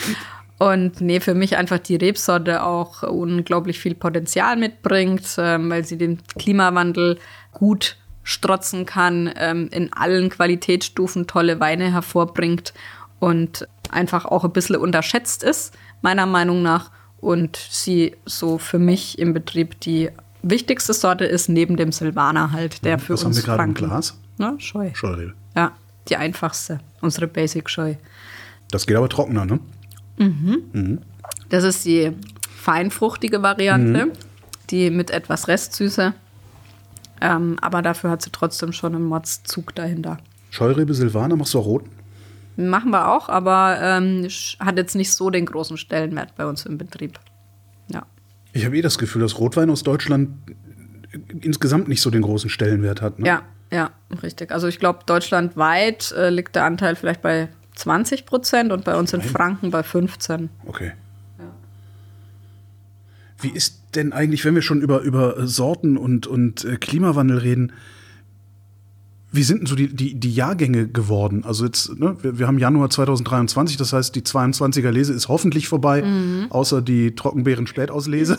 Und 0.58 1.00
nee, 1.00 1.18
für 1.18 1.34
mich 1.34 1.56
einfach 1.56 1.78
die 1.78 1.96
Rebsorte 1.96 2.62
auch 2.62 3.02
unglaublich 3.02 3.80
viel 3.80 3.96
Potenzial 3.96 4.56
mitbringt, 4.56 5.34
ähm, 5.38 5.68
weil 5.70 5.84
sie 5.84 5.98
den 5.98 6.20
Klimawandel 6.38 7.18
gut 7.50 7.96
strotzen 8.22 8.86
kann, 8.86 9.32
ähm, 9.36 9.68
in 9.72 9.92
allen 9.92 10.30
Qualitätsstufen 10.30 11.26
tolle 11.26 11.58
Weine 11.58 11.92
hervorbringt 11.92 12.72
und 13.18 13.66
einfach 13.90 14.24
auch 14.24 14.44
ein 14.44 14.52
bisschen 14.52 14.76
unterschätzt 14.76 15.42
ist, 15.42 15.76
meiner 16.00 16.26
Meinung 16.26 16.62
nach. 16.62 16.92
Und 17.20 17.56
sie 17.56 18.16
so 18.24 18.58
für 18.58 18.78
mich 18.78 19.18
im 19.18 19.32
Betrieb 19.32 19.80
die 19.80 20.10
wichtigste 20.42 20.92
Sorte 20.92 21.24
ist, 21.24 21.48
neben 21.48 21.76
dem 21.76 21.92
Silvaner 21.92 22.52
halt, 22.52 22.84
der 22.84 22.98
für 22.98 23.14
Was 23.14 23.20
haben 23.20 23.28
uns 23.28 23.36
wir 23.38 23.44
gerade 23.44 23.64
im 23.64 23.74
Glas? 23.74 24.18
Ne, 24.38 24.54
Scheu. 24.58 24.90
Scheurebe. 24.94 25.34
Ja, 25.54 25.72
die 26.08 26.16
einfachste, 26.16 26.80
unsere 27.00 27.26
Basic 27.26 27.68
Scheu. 27.70 27.94
Das 28.70 28.86
geht 28.86 28.96
aber 28.96 29.08
trockener, 29.08 29.44
ne? 29.44 29.60
Das 31.48 31.64
ist 31.64 31.84
die 31.84 32.12
feinfruchtige 32.56 33.42
Variante, 33.42 34.12
die 34.70 34.90
mit 34.90 35.10
etwas 35.10 35.48
Restsüße. 35.48 36.14
Ähm, 37.20 37.56
aber 37.60 37.82
dafür 37.82 38.10
hat 38.10 38.22
sie 38.22 38.30
trotzdem 38.30 38.72
schon 38.72 38.94
einen 38.94 39.04
Mordzug 39.04 39.74
dahinter. 39.74 40.18
Scheurebe 40.50 40.94
Silvaner, 40.94 41.36
machst 41.36 41.54
du 41.54 41.60
auch 41.60 41.66
roten? 41.66 41.90
Machen 42.56 42.90
wir 42.90 43.08
auch, 43.12 43.28
aber 43.28 43.78
ähm, 43.80 44.28
hat 44.58 44.76
jetzt 44.76 44.94
nicht 44.94 45.12
so 45.12 45.30
den 45.30 45.46
großen 45.46 45.76
Stellenwert 45.76 46.34
bei 46.36 46.46
uns 46.46 46.66
im 46.66 46.78
Betrieb. 46.78 47.18
Ja. 47.88 48.02
Ich 48.52 48.64
habe 48.64 48.76
eh 48.76 48.82
das 48.82 48.98
Gefühl, 48.98 49.22
dass 49.22 49.38
Rotwein 49.38 49.70
aus 49.70 49.82
Deutschland 49.82 50.30
insgesamt 51.40 51.88
nicht 51.88 52.00
so 52.00 52.10
den 52.10 52.22
großen 52.22 52.50
Stellenwert 52.50 53.02
hat. 53.02 53.18
Ne? 53.18 53.26
Ja, 53.26 53.42
ja, 53.70 53.90
richtig. 54.22 54.52
Also 54.52 54.68
ich 54.68 54.78
glaube, 54.78 55.00
deutschlandweit 55.06 56.12
äh, 56.12 56.30
liegt 56.30 56.54
der 56.54 56.64
Anteil 56.64 56.96
vielleicht 56.96 57.22
bei 57.22 57.48
20 57.74 58.26
Prozent 58.26 58.72
und 58.72 58.84
bei 58.84 58.96
uns 58.96 59.12
in 59.12 59.22
Franken 59.22 59.70
bei 59.70 59.82
15. 59.82 60.50
Okay. 60.66 60.92
Wie 63.42 63.50
ist 63.50 63.82
denn 63.96 64.12
eigentlich, 64.12 64.44
wenn 64.44 64.54
wir 64.54 64.62
schon 64.62 64.80
über, 64.80 65.00
über 65.00 65.46
Sorten 65.46 65.96
und, 65.96 66.26
und 66.26 66.64
äh, 66.64 66.76
Klimawandel 66.76 67.38
reden, 67.38 67.72
wie 69.32 69.42
sind 69.42 69.60
denn 69.60 69.66
so 69.66 69.74
die, 69.74 69.88
die, 69.88 70.14
die 70.14 70.32
Jahrgänge 70.32 70.86
geworden? 70.88 71.44
Also 71.44 71.64
jetzt, 71.64 71.98
ne, 71.98 72.16
wir, 72.20 72.38
wir 72.38 72.46
haben 72.46 72.58
Januar 72.58 72.90
2023, 72.90 73.78
das 73.78 73.92
heißt, 73.92 74.14
die 74.14 74.20
22er 74.20 74.90
Lese 74.90 75.14
ist 75.14 75.28
hoffentlich 75.28 75.68
vorbei, 75.68 76.04
außer 76.50 76.82
die 76.82 77.14
Trockenbeeren 77.14 77.66
Spätauslese. 77.66 78.38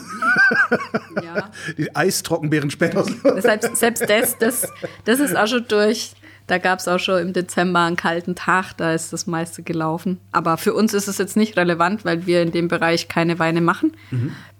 Ja. 1.22 1.50
die 1.78 1.94
Eistrockenbeeren 1.94 2.70
Spätauslese. 2.70 3.34
Deshalb, 3.36 3.76
selbst 3.76 4.04
das, 4.08 4.38
das, 4.38 4.68
das 5.04 5.20
ist 5.20 5.36
auch 5.36 5.48
schon 5.48 5.64
durch. 5.68 6.12
Da 6.46 6.58
gab 6.58 6.78
es 6.78 6.88
auch 6.88 6.98
schon 6.98 7.20
im 7.20 7.32
Dezember 7.32 7.80
einen 7.80 7.96
kalten 7.96 8.34
Tag, 8.34 8.74
da 8.76 8.92
ist 8.92 9.12
das 9.12 9.26
meiste 9.26 9.62
gelaufen. 9.62 10.20
Aber 10.30 10.58
für 10.58 10.74
uns 10.74 10.92
ist 10.92 11.08
es 11.08 11.18
jetzt 11.18 11.36
nicht 11.36 11.56
relevant, 11.56 12.04
weil 12.04 12.26
wir 12.26 12.42
in 12.42 12.52
dem 12.52 12.68
Bereich 12.68 13.08
keine 13.08 13.38
Weine 13.38 13.62
machen. 13.62 13.92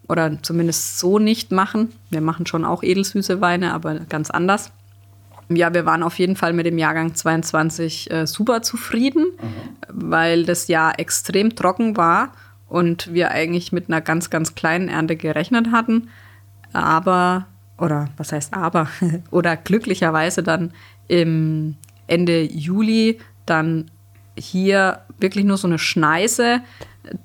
Oder 0.09 0.43
zumindest 0.43 0.99
so 0.99 1.19
nicht 1.19 1.53
machen. 1.53 1.93
Wir 2.11 2.21
machen 2.21 2.47
schon 2.47 2.65
auch 2.65 2.83
edelsüße 2.83 3.41
Weine, 3.41 3.73
aber 3.73 4.01
ganz 4.01 4.31
anders. 4.31 4.71
Ja, 5.49 5.75
wir 5.75 5.85
waren 5.85 6.03
auf 6.03 6.19
jeden 6.19 6.37
Fall 6.37 6.53
mit 6.53 6.67
dem 6.67 6.79
Jahrgang 6.79 7.15
22 7.15 8.11
äh, 8.11 8.27
super 8.27 8.63
zufrieden, 8.63 9.27
weil 9.89 10.45
das 10.45 10.69
Jahr 10.69 10.99
extrem 10.99 11.55
trocken 11.55 11.97
war 11.97 12.33
und 12.69 13.13
wir 13.13 13.31
eigentlich 13.31 13.73
mit 13.73 13.89
einer 13.89 14.01
ganz, 14.01 14.31
ganz 14.31 14.55
kleinen 14.55 14.89
Ernte 14.89 15.17
gerechnet 15.17 15.71
hatten. 15.71 16.09
Aber, 16.73 17.47
oder 17.79 18.09
was 18.17 18.33
heißt 18.33 18.55
aber, 18.55 18.89
oder 19.31 19.57
glücklicherweise 19.57 20.43
dann 20.43 20.73
im 21.09 21.77
Ende 22.07 22.43
Juli 22.43 23.19
dann 23.47 23.91
hier 24.37 25.01
wirklich 25.19 25.45
nur 25.45 25.57
so 25.57 25.69
eine 25.69 25.79
Schneise, 25.79 26.61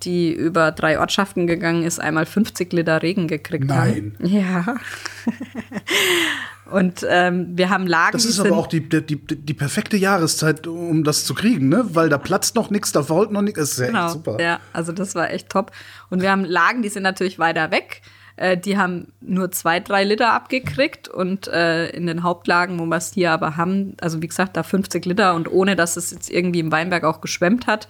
die 0.04 0.34
über 0.34 0.72
drei 0.72 1.00
Ortschaften 1.00 1.48
gegangen 1.48 1.84
ist, 1.84 2.00
einmal 2.00 2.26
50 2.26 2.72
Liter 2.74 3.02
Regen 3.02 3.28
gekriegt 3.28 3.66
Nein. 3.66 4.16
haben. 4.20 4.28
Ja. 4.28 4.76
Und 6.72 7.06
ähm, 7.10 7.58
wir 7.58 7.70
haben 7.70 7.88
Lagen, 7.88 8.12
Das 8.14 8.26
ist 8.26 8.40
aber 8.40 8.56
auch 8.58 8.68
die, 8.68 8.88
die, 8.88 9.06
die, 9.06 9.18
die 9.18 9.54
perfekte 9.54 9.98
Jahreszeit, 9.98 10.68
um 10.68 11.04
das 11.04 11.26
zu 11.26 11.34
kriegen, 11.34 11.70
ne? 11.70 11.86
Weil 11.94 12.10
da 12.10 12.18
platzt 12.18 12.56
noch 12.56 12.70
nichts, 12.70 12.92
da 12.92 13.04
fault 13.04 13.32
noch 13.32 13.42
nichts. 13.42 13.60
Das 13.60 13.72
ist 13.72 13.80
ja 13.80 13.88
Genau, 13.88 14.06
echt 14.06 14.14
super. 14.14 14.38
ja, 14.42 14.60
also 14.74 14.92
das 14.92 15.16
war 15.16 15.30
echt 15.32 15.50
top. 15.50 15.72
Und 16.10 16.22
wir 16.22 16.32
haben 16.32 16.46
Lagen, 16.46 16.82
die 16.82 16.90
sind 16.90 17.04
natürlich 17.04 17.40
weiter 17.40 17.72
weg. 17.72 18.02
Äh, 18.36 18.58
die 18.58 18.78
haben 18.78 19.12
nur 19.20 19.52
zwei, 19.52 19.80
drei 19.80 20.04
Liter 20.04 20.32
abgekriegt 20.32 21.08
und 21.10 21.48
äh, 21.50 21.90
in 21.90 22.08
den 22.08 22.24
Hauptlagen, 22.24 22.80
wo 22.80 22.86
wir 22.86 22.96
es 22.98 23.14
hier 23.14 23.32
aber 23.32 23.58
haben, 23.58 23.96
also 24.00 24.22
wie 24.22 24.28
gesagt, 24.28 24.56
da 24.56 24.64
50 24.64 25.06
Liter 25.06 25.34
und 25.36 25.52
ohne, 25.52 25.76
dass 25.76 25.98
es 25.98 26.12
jetzt 26.12 26.30
irgendwie 26.30 26.60
im 26.60 26.72
Weinberg 26.72 27.04
auch 27.04 27.20
geschwemmt 27.20 27.68
hat. 27.68 27.88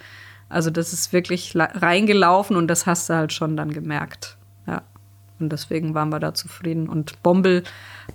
Also 0.47 0.71
das 0.71 0.93
ist 0.93 1.13
wirklich 1.13 1.53
la- 1.53 1.69
reingelaufen 1.75 2.55
und 2.55 2.67
das 2.67 2.87
hast 2.87 3.09
du 3.09 3.13
halt 3.13 3.31
schon 3.33 3.55
dann 3.55 3.71
gemerkt. 3.71 4.37
Und 5.39 5.49
deswegen 5.51 5.93
waren 5.93 6.09
wir 6.09 6.19
da 6.19 6.33
zufrieden. 6.33 6.89
Und 6.89 7.21
Bombel, 7.23 7.63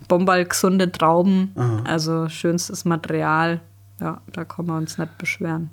Bombal 0.09 0.45
gesunde 0.45 0.91
Trauben, 0.93 1.53
also 1.85 2.29
schönstes 2.29 2.85
Material. 2.85 3.61
Ja, 4.01 4.21
da 4.33 4.45
können 4.45 4.69
wir 4.69 4.77
uns 4.77 4.99
nicht 4.99 5.19
beschweren. 5.19 5.71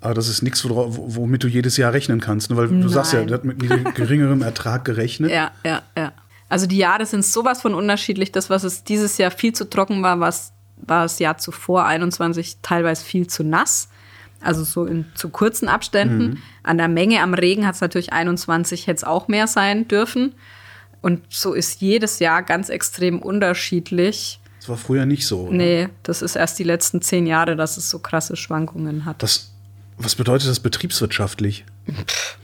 Aber 0.00 0.12
das 0.12 0.28
ist 0.28 0.42
nichts, 0.42 0.62
womit 0.68 1.42
du 1.42 1.48
jedes 1.48 1.78
Jahr 1.78 1.94
rechnen 1.94 2.20
kannst, 2.20 2.50
ne? 2.50 2.58
weil 2.58 2.68
du 2.68 2.88
sagst 2.88 3.14
ja, 3.14 3.20
Nein. 3.20 3.28
der 3.28 3.38
hat 3.38 3.44
mit 3.44 3.58
geringerem 3.94 4.42
Ertrag 4.42 4.84
gerechnet. 4.84 5.30
Ja, 5.30 5.50
ja, 5.64 5.82
ja. 5.96 6.12
Also 6.50 6.66
die 6.66 6.76
Jahre 6.76 7.06
sind 7.06 7.24
sowas 7.24 7.62
von 7.62 7.74
unterschiedlich. 7.74 8.30
Das, 8.30 8.50
was 8.50 8.64
es 8.64 8.84
dieses 8.84 9.16
Jahr 9.16 9.30
viel 9.30 9.54
zu 9.54 9.68
trocken 9.68 10.02
war, 10.02 10.20
was 10.20 10.52
war 10.76 11.04
das 11.04 11.18
Jahr 11.18 11.38
zuvor 11.38 11.86
21 11.86 12.58
teilweise 12.60 13.04
viel 13.04 13.26
zu 13.26 13.44
nass. 13.44 13.88
Also 14.40 14.62
so 14.62 14.84
in 14.84 15.06
zu 15.14 15.30
kurzen 15.30 15.68
Abständen. 15.68 16.42
An 16.62 16.76
der 16.76 16.88
Menge 16.88 17.22
am 17.22 17.32
Regen 17.32 17.66
hat 17.66 17.76
es 17.76 17.80
natürlich 17.80 18.12
21 18.12 18.86
hätte 18.86 18.98
es 18.98 19.04
auch 19.04 19.26
mehr 19.28 19.46
sein 19.46 19.88
dürfen. 19.88 20.34
Und 21.04 21.20
so 21.28 21.52
ist 21.52 21.82
jedes 21.82 22.18
Jahr 22.18 22.42
ganz 22.42 22.70
extrem 22.70 23.20
unterschiedlich. 23.20 24.40
Das 24.58 24.70
war 24.70 24.78
früher 24.78 25.04
nicht 25.04 25.26
so. 25.26 25.42
oder? 25.42 25.52
Nee, 25.52 25.88
das 26.02 26.22
ist 26.22 26.34
erst 26.34 26.58
die 26.58 26.64
letzten 26.64 27.02
zehn 27.02 27.26
Jahre, 27.26 27.56
dass 27.56 27.76
es 27.76 27.90
so 27.90 27.98
krasse 27.98 28.36
Schwankungen 28.36 29.04
hat. 29.04 29.22
Das, 29.22 29.52
was 29.98 30.14
bedeutet 30.14 30.48
das 30.48 30.60
betriebswirtschaftlich? 30.60 31.66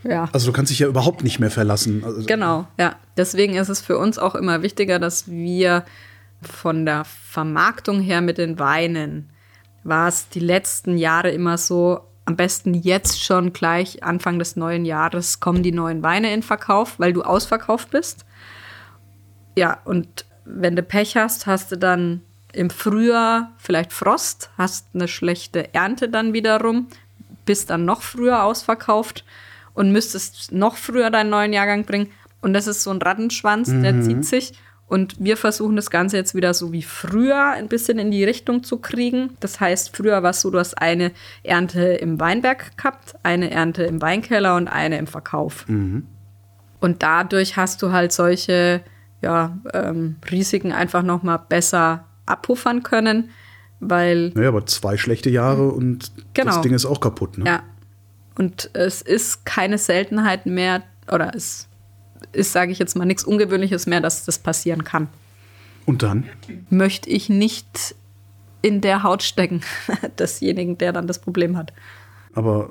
ja. 0.04 0.28
Also 0.32 0.48
du 0.48 0.52
kannst 0.52 0.70
dich 0.70 0.78
ja 0.78 0.88
überhaupt 0.88 1.24
nicht 1.24 1.38
mehr 1.38 1.50
verlassen. 1.50 2.04
Also, 2.04 2.26
Genau, 2.26 2.68
ja. 2.78 2.96
Deswegen 3.16 3.54
ist 3.54 3.70
es 3.70 3.80
für 3.80 3.96
uns 3.96 4.18
auch 4.18 4.34
immer 4.34 4.60
wichtiger, 4.60 4.98
dass 4.98 5.30
wir 5.30 5.86
von 6.42 6.84
der 6.84 7.06
Vermarktung 7.06 8.02
her 8.02 8.20
mit 8.20 8.36
den 8.36 8.58
Weinen 8.58 9.30
war 9.84 10.06
es 10.08 10.28
die 10.28 10.38
letzten 10.38 10.98
Jahre 10.98 11.30
immer 11.30 11.56
so, 11.56 12.00
am 12.26 12.36
besten 12.36 12.74
jetzt 12.74 13.24
schon 13.24 13.54
gleich 13.54 14.04
Anfang 14.04 14.38
des 14.38 14.54
neuen 14.54 14.84
Jahres 14.84 15.40
kommen 15.40 15.62
die 15.62 15.72
neuen 15.72 16.02
Weine 16.02 16.34
in 16.34 16.42
Verkauf, 16.42 16.98
weil 16.98 17.14
du 17.14 17.22
ausverkauft 17.22 17.90
bist. 17.90 18.26
Ja, 19.56 19.78
und 19.84 20.24
wenn 20.44 20.76
du 20.76 20.82
Pech 20.82 21.16
hast, 21.16 21.46
hast 21.46 21.72
du 21.72 21.76
dann 21.76 22.22
im 22.52 22.70
Frühjahr 22.70 23.52
vielleicht 23.58 23.92
Frost, 23.92 24.50
hast 24.58 24.86
eine 24.94 25.08
schlechte 25.08 25.72
Ernte 25.74 26.08
dann 26.08 26.32
wiederum, 26.32 26.88
bist 27.44 27.70
dann 27.70 27.84
noch 27.84 28.02
früher 28.02 28.44
ausverkauft 28.44 29.24
und 29.74 29.92
müsstest 29.92 30.52
noch 30.52 30.76
früher 30.76 31.10
deinen 31.10 31.30
neuen 31.30 31.52
Jahrgang 31.52 31.84
bringen. 31.84 32.08
Und 32.40 32.54
das 32.54 32.66
ist 32.66 32.82
so 32.82 32.90
ein 32.90 33.02
Rattenschwanz, 33.02 33.68
mhm. 33.68 33.82
der 33.82 34.00
zieht 34.00 34.24
sich. 34.24 34.52
Und 34.88 35.14
wir 35.20 35.36
versuchen 35.36 35.76
das 35.76 35.88
Ganze 35.90 36.16
jetzt 36.16 36.34
wieder 36.34 36.52
so 36.52 36.72
wie 36.72 36.82
früher 36.82 37.50
ein 37.50 37.68
bisschen 37.68 38.00
in 38.00 38.10
die 38.10 38.24
Richtung 38.24 38.64
zu 38.64 38.78
kriegen. 38.78 39.36
Das 39.38 39.60
heißt, 39.60 39.94
früher 39.96 40.24
war 40.24 40.30
es 40.30 40.40
so, 40.40 40.50
du 40.50 40.58
hast 40.58 40.78
eine 40.78 41.12
Ernte 41.44 41.80
im 41.80 42.18
Weinberg 42.18 42.76
gehabt, 42.76 43.14
eine 43.22 43.52
Ernte 43.52 43.84
im 43.84 44.02
Weinkeller 44.02 44.56
und 44.56 44.66
eine 44.66 44.98
im 44.98 45.06
Verkauf. 45.06 45.68
Mhm. 45.68 46.06
Und 46.80 47.04
dadurch 47.04 47.56
hast 47.56 47.82
du 47.82 47.92
halt 47.92 48.10
solche 48.10 48.80
ja, 49.22 49.58
ähm, 49.74 50.16
Risiken 50.30 50.72
einfach 50.72 51.02
noch 51.02 51.22
mal 51.22 51.36
besser 51.36 52.04
abpuffern 52.26 52.82
können, 52.82 53.30
weil. 53.80 54.30
Naja, 54.30 54.48
aber 54.48 54.66
zwei 54.66 54.96
schlechte 54.96 55.30
Jahre 55.30 55.68
und 55.68 56.12
genau. 56.34 56.52
das 56.52 56.60
Ding 56.60 56.72
ist 56.72 56.86
auch 56.86 57.00
kaputt, 57.00 57.38
ne? 57.38 57.44
Ja. 57.46 57.62
Und 58.36 58.70
es 58.72 59.02
ist 59.02 59.44
keine 59.44 59.76
Seltenheit 59.76 60.46
mehr, 60.46 60.82
oder 61.12 61.34
es 61.34 61.68
ist, 62.32 62.52
sage 62.52 62.72
ich 62.72 62.78
jetzt 62.78 62.96
mal, 62.96 63.04
nichts 63.04 63.24
Ungewöhnliches 63.24 63.86
mehr, 63.86 64.00
dass 64.00 64.24
das 64.24 64.38
passieren 64.38 64.84
kann. 64.84 65.08
Und 65.84 66.02
dann? 66.02 66.24
Möchte 66.70 67.10
ich 67.10 67.28
nicht 67.28 67.94
in 68.62 68.80
der 68.80 69.02
Haut 69.02 69.22
stecken, 69.22 69.62
desjenigen, 70.18 70.78
der 70.78 70.92
dann 70.92 71.06
das 71.06 71.18
Problem 71.18 71.56
hat. 71.56 71.72
Aber 72.34 72.70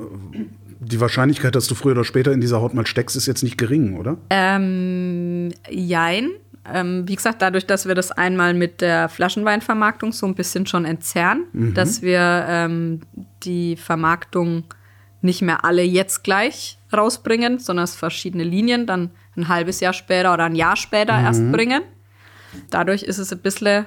die 0.79 0.99
Wahrscheinlichkeit, 0.99 1.55
dass 1.55 1.67
du 1.67 1.75
früher 1.75 1.91
oder 1.91 2.03
später 2.03 2.31
in 2.31 2.41
dieser 2.41 2.61
Haut 2.61 2.73
mal 2.73 2.87
steckst, 2.87 3.15
ist 3.15 3.25
jetzt 3.25 3.43
nicht 3.43 3.57
gering, 3.57 3.97
oder? 3.97 4.17
Ähm, 4.29 5.51
jein. 5.69 6.29
Ähm, 6.71 7.07
wie 7.07 7.15
gesagt, 7.15 7.41
dadurch, 7.41 7.65
dass 7.65 7.87
wir 7.87 7.95
das 7.95 8.11
einmal 8.11 8.53
mit 8.53 8.81
der 8.81 9.09
Flaschenweinvermarktung 9.09 10.11
so 10.11 10.25
ein 10.25 10.35
bisschen 10.35 10.65
schon 10.65 10.85
entzerren, 10.85 11.45
mhm. 11.51 11.73
dass 11.73 12.01
wir 12.01 12.45
ähm, 12.47 13.01
die 13.43 13.75
Vermarktung 13.75 14.63
nicht 15.21 15.41
mehr 15.41 15.65
alle 15.65 15.83
jetzt 15.83 16.23
gleich 16.23 16.77
rausbringen, 16.95 17.59
sondern 17.59 17.83
es 17.83 17.95
verschiedene 17.95 18.43
Linien 18.43 18.85
dann 18.85 19.11
ein 19.35 19.47
halbes 19.47 19.79
Jahr 19.79 19.93
später 19.93 20.33
oder 20.33 20.45
ein 20.45 20.55
Jahr 20.55 20.75
später 20.75 21.17
mhm. 21.17 21.25
erst 21.25 21.51
bringen. 21.51 21.81
Dadurch 22.69 23.03
ist 23.03 23.17
es 23.17 23.31
ein 23.31 23.39
bisschen 23.39 23.85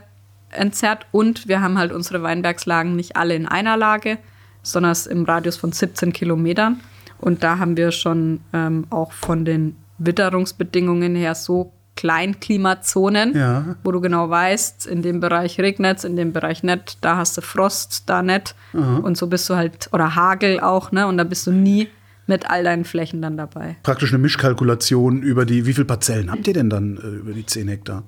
entzerrt 0.50 1.06
und 1.10 1.48
wir 1.48 1.62
haben 1.62 1.78
halt 1.78 1.92
unsere 1.92 2.22
Weinbergslagen 2.22 2.94
nicht 2.94 3.16
alle 3.16 3.34
in 3.34 3.46
einer 3.46 3.76
Lage, 3.76 4.18
sondern 4.62 4.92
es 4.92 5.06
im 5.06 5.24
Radius 5.24 5.56
von 5.56 5.72
17 5.72 6.12
Kilometern. 6.12 6.80
Und 7.18 7.42
da 7.42 7.58
haben 7.58 7.76
wir 7.76 7.92
schon 7.92 8.40
ähm, 8.52 8.86
auch 8.90 9.12
von 9.12 9.44
den 9.44 9.76
Witterungsbedingungen 9.98 11.14
her 11.14 11.34
so 11.34 11.72
Kleinklimazonen, 11.94 13.36
ja. 13.36 13.76
wo 13.84 13.92
du 13.92 14.00
genau 14.00 14.28
weißt, 14.30 14.86
in 14.86 15.02
dem 15.02 15.20
Bereich 15.20 15.60
regnet 15.60 15.98
es, 15.98 16.04
in 16.04 16.16
dem 16.16 16.32
Bereich 16.32 16.62
nicht, 16.62 16.98
da 17.02 17.18
hast 17.18 17.36
du 17.36 17.42
Frost, 17.42 18.04
da 18.06 18.22
nicht. 18.22 18.54
Aha. 18.72 18.96
Und 18.98 19.16
so 19.16 19.26
bist 19.26 19.48
du 19.50 19.56
halt, 19.56 19.90
oder 19.92 20.14
Hagel 20.14 20.58
auch, 20.60 20.90
ne? 20.90 21.06
Und 21.06 21.18
da 21.18 21.24
bist 21.24 21.46
du 21.46 21.52
nie 21.52 21.88
mit 22.26 22.48
all 22.48 22.64
deinen 22.64 22.84
Flächen 22.84 23.20
dann 23.20 23.36
dabei. 23.36 23.76
Praktisch 23.82 24.12
eine 24.12 24.22
Mischkalkulation 24.22 25.22
über 25.22 25.44
die, 25.44 25.66
wie 25.66 25.74
viele 25.74 25.84
Parzellen 25.84 26.30
habt 26.30 26.46
ihr 26.46 26.54
denn 26.54 26.70
dann 26.70 26.96
äh, 26.96 27.18
über 27.18 27.32
die 27.32 27.44
10 27.44 27.68
Hektar? 27.68 28.04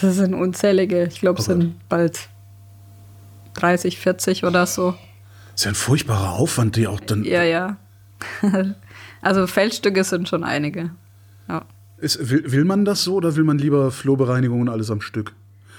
Das 0.00 0.16
sind 0.16 0.34
unzählige. 0.34 1.04
Ich 1.04 1.20
glaube, 1.20 1.40
es 1.40 1.46
sind 1.46 1.88
bald 1.88 2.28
30, 3.54 3.98
40 3.98 4.44
oder 4.44 4.66
so. 4.66 4.94
Das 5.54 5.60
ist 5.60 5.64
ja 5.66 5.70
ein 5.70 5.76
furchtbarer 5.76 6.32
Aufwand, 6.32 6.74
die 6.74 6.88
auch 6.88 7.00
dann. 7.00 7.22
Ja, 7.24 7.44
ja. 7.44 7.76
also 9.22 9.46
Feldstücke 9.46 10.02
sind 10.02 10.28
schon 10.28 10.42
einige. 10.42 10.90
Ja. 11.48 11.64
Ist, 11.98 12.28
will, 12.28 12.50
will, 12.50 12.64
man 12.64 12.84
das 12.84 13.04
so 13.04 13.14
oder 13.14 13.36
will 13.36 13.44
man 13.44 13.58
lieber 13.58 13.92
Flohbereinigung 13.92 14.62
und 14.62 14.68
alles 14.68 14.90
am 14.90 15.00
Stück? 15.00 15.32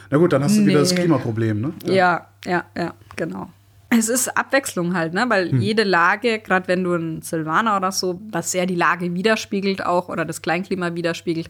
Na 0.10 0.18
gut, 0.18 0.32
dann 0.32 0.44
hast 0.44 0.56
du 0.56 0.62
nee. 0.62 0.68
wieder 0.68 0.80
das 0.80 0.96
Klimaproblem, 0.96 1.60
ne? 1.60 1.74
Ja. 1.86 1.94
ja, 1.94 2.28
ja, 2.46 2.66
ja, 2.78 2.94
genau. 3.16 3.50
Es 3.90 4.08
ist 4.10 4.30
Abwechslung 4.38 4.96
halt, 4.96 5.14
ne? 5.14 5.26
Weil 5.28 5.52
hm. 5.52 5.62
jede 5.62 5.84
Lage, 5.84 6.40
gerade 6.40 6.68
wenn 6.68 6.84
du 6.84 6.94
ein 6.94 7.22
Silvaner 7.22 7.76
oder 7.76 7.92
so, 7.92 8.22
was 8.32 8.52
sehr 8.52 8.66
die 8.66 8.76
Lage 8.76 9.14
widerspiegelt 9.14 9.86
auch 9.86 10.08
oder 10.10 10.24
das 10.26 10.42
Kleinklima 10.42 10.96
widerspiegelt, 10.96 11.50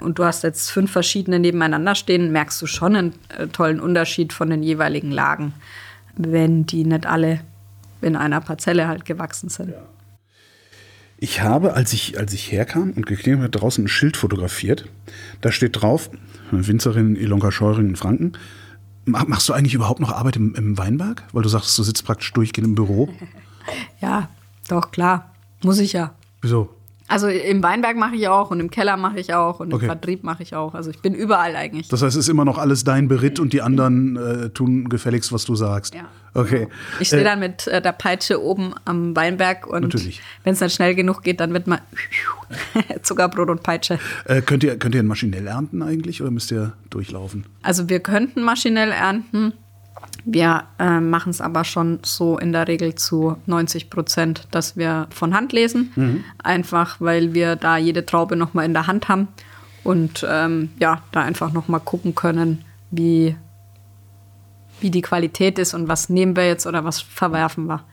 und 0.00 0.18
du 0.18 0.24
hast 0.24 0.42
jetzt 0.44 0.70
fünf 0.70 0.90
verschiedene 0.90 1.38
nebeneinander 1.38 1.94
stehen, 1.94 2.32
merkst 2.32 2.60
du 2.60 2.66
schon 2.66 2.96
einen 2.96 3.12
äh, 3.36 3.46
tollen 3.48 3.80
Unterschied 3.80 4.32
von 4.32 4.50
den 4.50 4.62
jeweiligen 4.62 5.10
Lagen, 5.10 5.54
wenn 6.16 6.66
die 6.66 6.84
nicht 6.84 7.06
alle 7.06 7.40
in 8.06 8.16
einer 8.16 8.40
Parzelle 8.40 8.88
halt 8.88 9.04
gewachsen 9.04 9.48
sind. 9.48 9.70
Ja. 9.70 9.82
Ich 11.18 11.40
habe, 11.40 11.74
als 11.74 11.92
ich, 11.92 12.18
als 12.18 12.32
ich 12.34 12.52
herkam 12.52 12.92
und 12.92 13.06
geklingelt 13.06 13.42
habe, 13.42 13.58
draußen 13.58 13.84
ein 13.84 13.88
Schild 13.88 14.16
fotografiert. 14.16 14.86
Da 15.40 15.50
steht 15.50 15.80
drauf, 15.80 16.10
Winzerin 16.50 17.16
Ilonka 17.16 17.50
Scheuring 17.50 17.90
in 17.90 17.96
Franken. 17.96 18.32
Machst 19.06 19.48
du 19.48 19.52
eigentlich 19.52 19.74
überhaupt 19.74 20.00
noch 20.00 20.12
Arbeit 20.12 20.36
im, 20.36 20.54
im 20.54 20.76
Weinberg? 20.76 21.22
Weil 21.32 21.42
du 21.42 21.48
sagst, 21.48 21.78
du 21.78 21.82
sitzt 21.82 22.04
praktisch 22.04 22.32
durchgehend 22.32 22.68
im 22.68 22.74
Büro. 22.74 23.08
Ja, 24.00 24.28
doch, 24.68 24.92
klar. 24.92 25.34
Muss 25.64 25.80
ich 25.80 25.92
ja. 25.92 26.14
Wieso? 26.40 26.75
Also 27.08 27.28
im 27.28 27.62
Weinberg 27.62 27.96
mache 27.96 28.16
ich 28.16 28.28
auch 28.28 28.50
und 28.50 28.60
im 28.60 28.70
Keller 28.70 28.96
mache 28.96 29.20
ich 29.20 29.32
auch 29.32 29.60
und 29.60 29.72
okay. 29.72 29.84
im 29.84 29.90
Vertrieb 29.90 30.24
mache 30.24 30.42
ich 30.42 30.54
auch. 30.54 30.74
Also 30.74 30.90
ich 30.90 31.00
bin 31.00 31.14
überall 31.14 31.54
eigentlich. 31.54 31.88
Das 31.88 32.02
heißt, 32.02 32.16
es 32.16 32.24
ist 32.24 32.28
immer 32.28 32.44
noch 32.44 32.58
alles 32.58 32.84
dein 32.84 33.08
Beritt 33.08 33.38
und 33.38 33.52
die 33.52 33.62
anderen 33.62 34.16
äh, 34.16 34.50
tun 34.50 34.88
gefälligst, 34.88 35.32
was 35.32 35.44
du 35.44 35.54
sagst. 35.54 35.94
Ja. 35.94 36.06
Okay. 36.34 36.68
Ich 37.00 37.08
stehe 37.08 37.22
äh, 37.22 37.24
dann 37.24 37.40
mit 37.40 37.66
äh, 37.66 37.80
der 37.80 37.92
Peitsche 37.92 38.42
oben 38.42 38.74
am 38.84 39.16
Weinberg 39.16 39.66
und 39.66 39.94
wenn 40.44 40.52
es 40.52 40.58
dann 40.58 40.70
schnell 40.70 40.94
genug 40.94 41.22
geht, 41.22 41.40
dann 41.40 41.52
wird 41.52 41.66
man 41.66 41.80
Zuckerbrot 43.02 43.48
und 43.48 43.62
Peitsche. 43.62 43.98
Äh, 44.24 44.42
könnt, 44.42 44.62
ihr, 44.64 44.76
könnt 44.78 44.94
ihr 44.94 45.02
maschinell 45.02 45.46
ernten 45.46 45.82
eigentlich 45.82 46.20
oder 46.20 46.30
müsst 46.30 46.50
ihr 46.50 46.72
durchlaufen? 46.90 47.46
Also 47.62 47.88
wir 47.88 48.00
könnten 48.00 48.42
maschinell 48.42 48.90
ernten. 48.90 49.54
Wir 50.28 50.64
äh, 50.80 50.98
machen 50.98 51.30
es 51.30 51.40
aber 51.40 51.62
schon 51.62 52.00
so 52.02 52.36
in 52.36 52.52
der 52.52 52.66
Regel 52.66 52.96
zu 52.96 53.36
90 53.46 53.90
Prozent, 53.90 54.48
dass 54.50 54.76
wir 54.76 55.06
von 55.10 55.32
Hand 55.32 55.52
lesen. 55.52 55.92
Mhm. 55.94 56.24
Einfach, 56.42 57.00
weil 57.00 57.32
wir 57.32 57.54
da 57.54 57.76
jede 57.76 58.04
Traube 58.04 58.34
nochmal 58.34 58.64
in 58.64 58.72
der 58.72 58.88
Hand 58.88 59.08
haben 59.08 59.28
und 59.84 60.26
ähm, 60.28 60.70
ja, 60.80 61.00
da 61.12 61.22
einfach 61.22 61.52
nochmal 61.52 61.78
gucken 61.78 62.16
können, 62.16 62.64
wie, 62.90 63.36
wie 64.80 64.90
die 64.90 65.00
Qualität 65.00 65.60
ist 65.60 65.74
und 65.74 65.86
was 65.86 66.08
nehmen 66.08 66.34
wir 66.34 66.48
jetzt 66.48 66.66
oder 66.66 66.84
was 66.84 67.00
verwerfen 67.00 67.66
wir. 67.66 67.84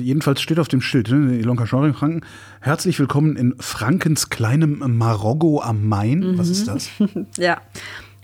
Jedenfalls 0.00 0.40
steht 0.40 0.60
auf 0.60 0.68
dem 0.68 0.82
Schild, 0.82 1.10
ne, 1.10 1.36
Ilonka 1.36 1.66
Scheuring 1.66 1.94
Franken, 1.94 2.20
herzlich 2.60 2.96
willkommen 3.00 3.34
in 3.34 3.56
Frankens 3.58 4.30
kleinem 4.30 4.84
Marokko 4.98 5.60
am 5.60 5.88
Main. 5.88 6.20
Mhm. 6.20 6.38
Was 6.38 6.48
ist 6.48 6.68
das? 6.68 6.90
ja, 7.36 7.60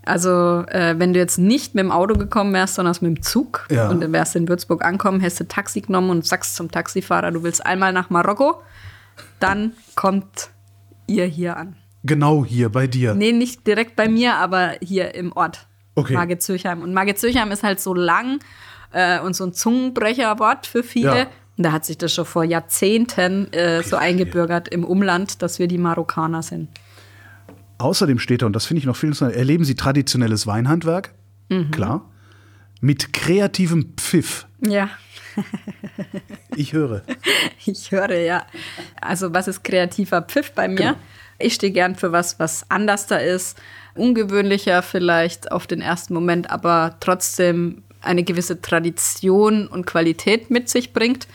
also, 0.09 0.64
äh, 0.68 0.94
wenn 0.99 1.12
du 1.12 1.18
jetzt 1.18 1.38
nicht 1.38 1.75
mit 1.75 1.85
dem 1.85 1.92
Auto 1.92 2.14
gekommen 2.14 2.53
wärst, 2.53 2.77
sondern 2.77 2.97
mit 3.01 3.18
dem 3.18 3.23
Zug 3.23 3.66
ja. 3.71 3.88
und 3.88 4.12
wärst 4.12 4.37
in 4.37 4.49
Würzburg 4.49 4.85
ankommen, 4.85 5.21
hättest 5.21 5.40
du 5.40 5.49
Taxi 5.49 5.83
genommen 5.83 6.11
und 6.11 6.27
sagst 6.27 6.57
zum 6.57 6.71
Taxifahrer, 6.71 7.31
du 7.31 7.42
willst 7.42 7.64
einmal 7.64 7.92
nach 7.92 8.11
Marokko, 8.11 8.62
dann 9.40 9.73
kommt 9.94 10.51
ihr 11.07 11.27
hier 11.27 11.57
an. 11.57 11.77
Genau 12.05 12.44
hier 12.44 12.71
bei 12.71 12.87
dir. 12.87 13.14
Nee, 13.14 13.33
nicht 13.33 13.66
direkt 13.66 13.97
bei 13.97 14.09
mir, 14.09 14.37
aber 14.37 14.73
hier 14.81 15.14
im 15.14 15.33
Ort. 15.33 15.66
Okay. 15.94 16.14
Margit-Zürchheim. 16.14 16.83
Und 16.83 16.94
Margit-Zürchheim 16.94 17.51
ist 17.51 17.62
halt 17.62 17.81
so 17.81 17.92
lang 17.92 18.38
äh, 18.92 19.21
und 19.21 19.35
so 19.35 19.44
ein 19.44 19.53
Zungenbrecherwort 19.53 20.66
für 20.66 20.83
viele. 20.83 21.18
Ja. 21.18 21.27
Und 21.57 21.64
da 21.64 21.73
hat 21.73 21.85
sich 21.85 21.99
das 21.99 22.14
schon 22.14 22.25
vor 22.25 22.44
Jahrzehnten 22.44 23.53
äh, 23.53 23.83
so 23.83 23.97
eingebürgert 23.97 24.68
im 24.68 24.85
Umland, 24.85 25.42
dass 25.42 25.59
wir 25.59 25.66
die 25.66 25.79
Marokkaner 25.79 26.42
sind. 26.42 26.68
Außerdem 27.79 28.19
steht 28.19 28.43
da, 28.43 28.47
und 28.47 28.55
das 28.55 28.67
finde 28.67 28.81
ich 28.81 28.87
noch 28.87 28.97
viel 28.97 29.09
interessanter, 29.09 29.37
erleben 29.37 29.64
Sie 29.64 29.75
traditionelles 29.75 30.47
Weinhandwerk, 30.47 31.14
mhm. 31.49 31.71
klar, 31.71 32.11
mit 32.81 33.12
kreativem 33.12 33.95
Pfiff. 33.97 34.47
Ja. 34.61 34.91
ich 36.57 36.73
höre. 36.73 37.03
Ich 37.64 37.93
höre, 37.93 38.19
ja. 38.19 38.45
Also 39.01 39.33
was 39.33 39.47
ist 39.47 39.62
kreativer 39.62 40.23
Pfiff 40.23 40.53
bei 40.53 40.69
mir? 40.69 40.77
Genau. 40.77 40.95
Ich 41.38 41.55
stehe 41.55 41.73
gern 41.73 41.95
für 41.95 42.11
was, 42.11 42.41
was 42.41 42.69
anders 42.69 43.07
da 43.07 43.17
ist, 43.17 43.57
ungewöhnlicher 43.95 44.83
vielleicht 44.83 45.53
auf 45.53 45.69
den 45.69 45.81
ersten 45.81 46.14
Moment, 46.14 46.51
aber 46.51 46.97
trotzdem 46.99 47.83
eine 48.01 48.25
gewisse 48.25 48.61
Tradition 48.61 49.69
und 49.69 49.87
Qualität 49.87 50.51
mit 50.51 50.69
sich 50.69 50.93
bringt. 50.93 51.29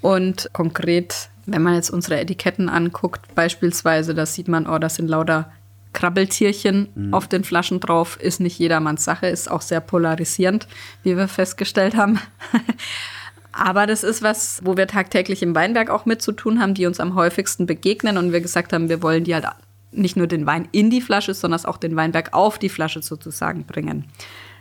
Und 0.00 0.50
konkret, 0.52 1.30
wenn 1.46 1.62
man 1.62 1.74
jetzt 1.74 1.90
unsere 1.90 2.20
Etiketten 2.20 2.68
anguckt, 2.68 3.34
beispielsweise, 3.34 4.14
da 4.14 4.26
sieht 4.26 4.48
man, 4.48 4.66
oh, 4.66 4.78
das 4.78 4.96
sind 4.96 5.08
lauter 5.08 5.50
Krabbeltierchen 5.98 6.88
mhm. 6.94 7.12
auf 7.12 7.26
den 7.26 7.42
Flaschen 7.42 7.80
drauf, 7.80 8.18
ist 8.20 8.38
nicht 8.38 8.56
jedermanns 8.56 9.04
Sache, 9.04 9.26
ist 9.26 9.50
auch 9.50 9.62
sehr 9.62 9.80
polarisierend, 9.80 10.68
wie 11.02 11.16
wir 11.16 11.26
festgestellt 11.26 11.96
haben. 11.96 12.20
Aber 13.52 13.88
das 13.88 14.04
ist 14.04 14.22
was, 14.22 14.60
wo 14.64 14.76
wir 14.76 14.86
tagtäglich 14.86 15.42
im 15.42 15.56
Weinberg 15.56 15.90
auch 15.90 16.06
mit 16.06 16.22
zu 16.22 16.30
tun 16.30 16.60
haben, 16.60 16.74
die 16.74 16.86
uns 16.86 17.00
am 17.00 17.16
häufigsten 17.16 17.66
begegnen 17.66 18.16
und 18.16 18.30
wir 18.32 18.40
gesagt 18.40 18.72
haben, 18.72 18.88
wir 18.88 19.02
wollen 19.02 19.24
die 19.24 19.34
halt 19.34 19.46
nicht 19.90 20.16
nur 20.16 20.28
den 20.28 20.46
Wein 20.46 20.68
in 20.70 20.88
die 20.88 21.00
Flasche, 21.00 21.34
sondern 21.34 21.64
auch 21.64 21.78
den 21.78 21.96
Weinberg 21.96 22.32
auf 22.32 22.60
die 22.60 22.68
Flasche 22.68 23.02
sozusagen 23.02 23.64
bringen. 23.64 24.04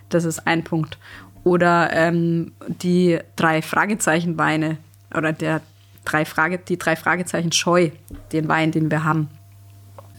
Das 0.09 0.25
ist 0.25 0.47
ein 0.47 0.63
Punkt. 0.63 0.97
Oder 1.43 1.93
ähm, 1.93 2.53
die 2.67 3.19
drei 3.35 3.61
Fragezeichen-Weine 3.61 4.79
oder 5.13 5.33
der 5.33 5.61
drei 6.03 6.25
Frage, 6.25 6.57
die 6.57 6.79
drei 6.79 6.95
Fragezeichen 6.95 7.51
Scheu, 7.51 7.91
den 8.31 8.47
Wein, 8.47 8.71
den 8.71 8.89
wir 8.89 9.03
haben, 9.03 9.29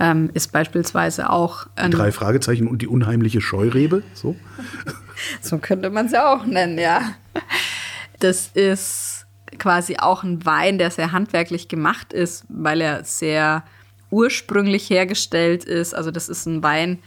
ähm, 0.00 0.30
ist 0.34 0.52
beispielsweise 0.52 1.30
auch. 1.30 1.66
die 1.82 1.90
drei 1.90 2.12
Fragezeichen 2.12 2.68
und 2.68 2.82
die 2.82 2.86
unheimliche 2.86 3.40
Scheurebe, 3.40 4.02
so? 4.14 4.36
so 5.40 5.58
könnte 5.58 5.90
man 5.90 6.06
es 6.06 6.12
ja 6.12 6.32
auch 6.32 6.46
nennen, 6.46 6.78
ja. 6.78 7.02
Das 8.20 8.48
ist 8.54 9.26
quasi 9.58 9.96
auch 9.98 10.22
ein 10.22 10.44
Wein, 10.44 10.78
der 10.78 10.90
sehr 10.90 11.12
handwerklich 11.12 11.68
gemacht 11.68 12.12
ist, 12.12 12.44
weil 12.48 12.80
er 12.80 13.04
sehr 13.04 13.64
ursprünglich 14.10 14.88
hergestellt 14.90 15.64
ist. 15.64 15.94
Also 15.94 16.10
das 16.10 16.28
ist 16.28 16.46
ein 16.46 16.62
Wein, 16.62 16.98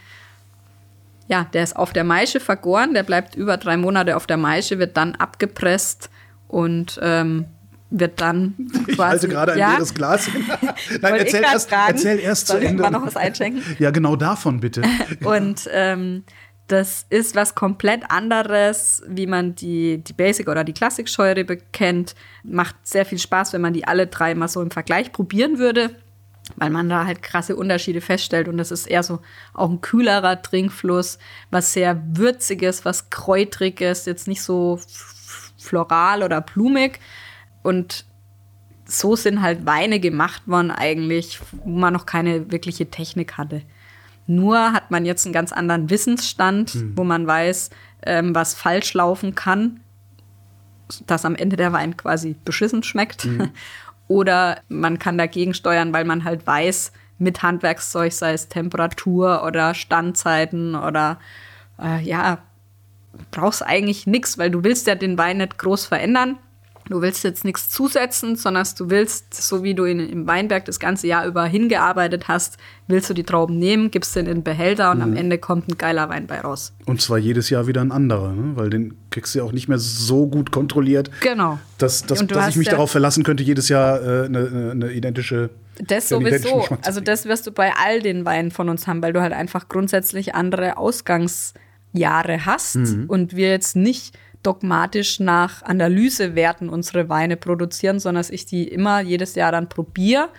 ja, 1.28 1.46
der 1.54 1.64
ist 1.64 1.76
auf 1.76 1.94
der 1.94 2.04
Maische 2.04 2.40
vergoren, 2.40 2.94
der 2.94 3.04
bleibt 3.04 3.36
über 3.36 3.58
drei 3.58 3.78
Monate 3.78 4.18
auf 4.18 4.28
der 4.28 4.38
Maische, 4.38 4.80
wird 4.80 4.98
dann 4.98 5.16
abgepresst 5.16 6.10
und 6.48 7.00
ähm, 7.02 7.46
wird 7.92 8.20
dann 8.22 8.56
quasi. 8.86 8.92
Ich 8.92 9.00
halte 9.00 9.28
gerade 9.28 9.52
ein 9.54 9.60
ja? 9.60 9.72
leeres 9.74 9.94
Glas. 9.94 10.30
Nein, 11.02 11.16
erzähl 11.16 11.44
erst, 11.44 11.72
erzähl 11.72 12.20
erst 12.20 12.48
zu 12.48 12.58
Ende. 12.58 12.82
Mal 12.82 12.90
noch 12.90 13.06
was 13.06 13.18
einschenken? 13.18 13.62
Ja, 13.78 13.92
genau 13.92 14.16
davon 14.16 14.62
bitte. 14.62 14.82
und 15.24 15.70
ähm, 15.72 16.24
das 16.68 17.06
ist 17.10 17.36
was 17.36 17.54
komplett 17.54 18.10
anderes, 18.10 19.04
wie 19.06 19.28
man 19.28 19.56
die, 19.56 19.98
die 19.98 20.14
Basic 20.14 20.48
oder 20.48 20.64
die 20.64 20.74
Klassik-Scheurebe 20.74 21.58
kennt. 21.74 22.16
Macht 22.44 22.76
sehr 22.84 23.06
viel 23.06 23.20
Spaß, 23.20 23.52
wenn 23.52 23.62
man 23.62 23.74
die 23.74 23.86
alle 23.86 24.08
drei 24.08 24.34
mal 24.36 24.48
so 24.48 24.62
im 24.62 24.72
Vergleich 24.72 25.12
probieren 25.12 25.58
würde, 25.58 25.94
weil 26.56 26.70
man 26.70 26.88
da 26.88 27.06
halt 27.06 27.22
krasse 27.22 27.58
Unterschiede 27.58 28.00
feststellt. 28.00 28.48
Und 28.48 28.58
das 28.58 28.72
ist 28.72 28.88
eher 28.88 29.04
so 29.04 29.20
auch 29.54 29.70
ein 29.70 29.82
kühlerer 29.82 30.42
Trinkfluss, 30.42 31.20
was 31.50 31.74
sehr 31.74 32.02
würziges, 32.14 32.86
was 32.86 33.10
kräutriges, 33.10 34.06
jetzt 34.06 34.30
nicht 34.30 34.42
so 34.42 34.80
floral 35.58 36.24
oder 36.24 36.40
blumig. 36.40 37.00
Und 37.64 38.06
so 38.86 39.16
sind 39.16 39.42
halt 39.42 39.66
Weine 39.66 40.00
gemacht 40.00 40.44
worden 40.48 40.72
eigentlich, 40.72 41.40
wo 41.64 41.70
man 41.70 41.94
noch 41.94 42.06
keine 42.06 42.52
wirkliche 42.52 42.90
Technik 42.90 43.38
hatte. 43.38 43.62
Nur 44.28 44.74
hat 44.74 44.92
man 44.92 45.06
jetzt 45.06 45.26
einen 45.26 45.34
ganz 45.34 45.52
anderen 45.52 45.90
Wissensstand, 45.90 46.76
mhm. 46.76 46.94
wo 46.96 47.04
man 47.04 47.26
weiß, 47.26 47.70
ähm, 48.04 48.36
was 48.36 48.54
falsch 48.54 48.94
laufen 48.94 49.36
kann, 49.36 49.80
dass 51.08 51.26
am 51.26 51.36
Ende 51.36 51.56
der 51.56 51.74
Wein 51.74 51.98
quasi 51.98 52.36
beschissen 52.44 52.84
schmeckt. 52.84 53.26
Mhm. 53.26 53.50
Oder 54.08 54.60
man 54.68 55.00
kann 55.00 55.18
dagegen 55.18 55.54
steuern, 55.54 55.94
weil 55.94 56.04
man 56.04 56.26
halt 56.26 56.46
weiß, 56.46 56.92
mit 57.22 57.44
Handwerkszeug, 57.44 58.12
sei 58.12 58.34
es 58.34 58.50
Temperatur 58.50 59.44
oder 59.46 59.74
Standzeiten 59.74 60.76
oder 60.76 61.20
äh, 61.80 62.02
ja, 62.02 62.40
brauchst 63.30 63.66
eigentlich 63.66 64.08
nichts, 64.08 64.38
weil 64.38 64.50
du 64.50 64.64
willst 64.64 64.88
ja 64.88 64.96
den 64.96 65.18
Wein 65.18 65.38
nicht 65.38 65.58
groß 65.58 65.86
verändern. 65.86 66.38
Du 66.92 67.02
willst 67.02 67.24
jetzt 67.24 67.46
nichts 67.46 67.70
zusetzen, 67.70 68.36
sondern 68.36 68.68
du 68.78 68.90
willst, 68.90 69.34
so 69.34 69.64
wie 69.64 69.74
du 69.74 69.86
in, 69.86 70.02
im 70.02 70.28
Weinberg 70.28 70.66
das 70.66 70.78
ganze 70.78 71.08
Jahr 71.08 71.26
über 71.26 71.46
hingearbeitet 71.46 72.28
hast, 72.28 72.58
willst 72.88 73.10
du 73.10 73.14
die 73.14 73.24
Trauben 73.24 73.58
nehmen, 73.58 73.92
gibst 73.92 74.14
den 74.14 74.26
in 74.26 74.40
den 74.40 74.44
Behälter 74.44 74.92
und 74.92 74.98
mhm. 74.98 75.04
am 75.04 75.16
Ende 75.16 75.38
kommt 75.38 75.70
ein 75.70 75.78
geiler 75.78 76.10
Wein 76.10 76.28
bei 76.28 76.42
raus. 76.42 76.74
Und 76.86 77.02
zwar 77.02 77.18
jedes 77.18 77.50
Jahr 77.50 77.66
wieder 77.66 77.80
ein 77.80 77.94
anderer, 77.94 78.34
ne? 78.34 78.58
weil 78.58 78.70
den 78.70 78.96
kriegst 79.10 79.34
du 79.34 79.40
ja 79.40 79.46
auch 79.46 79.54
nicht 79.54 79.70
mehr 79.70 79.78
so 79.78 80.28
gut 80.28 80.52
kontrolliert. 80.52 81.10
Genau. 81.22 81.60
Dass, 81.78 82.06
dass, 82.06 82.28
dass 82.28 82.50
ich 82.50 82.58
mich 82.58 82.68
ja 82.68 82.74
darauf 82.74 82.92
verlassen 82.92 83.24
könnte, 83.24 83.42
jedes 83.42 83.70
Jahr 83.70 84.02
äh, 84.02 84.26
eine, 84.26 84.72
eine 84.72 84.92
identische. 84.92 85.50
Das 85.80 86.10
sowieso. 86.10 86.68
Also, 86.84 87.00
das 87.00 87.24
wirst 87.24 87.48
du 87.48 87.52
bei 87.52 87.72
all 87.82 88.02
den 88.02 88.26
Weinen 88.26 88.52
von 88.52 88.68
uns 88.68 88.86
haben, 88.86 89.02
weil 89.02 89.14
du 89.14 89.22
halt 89.22 89.32
einfach 89.32 89.70
grundsätzlich 89.70 90.36
andere 90.36 90.76
Ausgangsjahre 90.76 92.46
hast 92.46 92.76
mhm. 92.76 93.06
und 93.08 93.34
wir 93.34 93.50
jetzt 93.50 93.78
nicht 93.78 94.18
dogmatisch 94.44 95.20
nach 95.20 95.62
Analysewerten 95.64 96.70
unsere 96.70 97.10
Weine 97.10 97.38
produzieren, 97.38 98.00
sondern 98.00 98.22
dass 98.22 98.30
ich 98.30 98.46
die 98.46 98.68
immer 98.68 99.02
jedes 99.02 99.36
Jahr 99.36 99.52
dann 99.52 99.70
probiere 99.70 100.30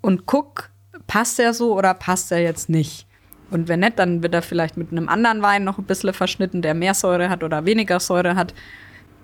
und 0.00 0.26
gucke, 0.26 0.64
passt 1.06 1.38
der 1.38 1.54
so 1.54 1.76
oder 1.76 1.94
passt 1.94 2.32
er 2.32 2.40
jetzt 2.40 2.68
nicht. 2.68 3.06
Und 3.50 3.68
wenn 3.68 3.80
nicht, 3.80 3.98
dann 3.98 4.22
wird 4.22 4.34
er 4.34 4.42
vielleicht 4.42 4.76
mit 4.76 4.92
einem 4.92 5.08
anderen 5.08 5.42
Wein 5.42 5.64
noch 5.64 5.78
ein 5.78 5.84
bisschen 5.84 6.12
verschnitten, 6.12 6.62
der 6.62 6.74
mehr 6.74 6.94
Säure 6.94 7.30
hat 7.30 7.42
oder 7.42 7.64
weniger 7.64 7.98
Säure 7.98 8.34
hat, 8.36 8.54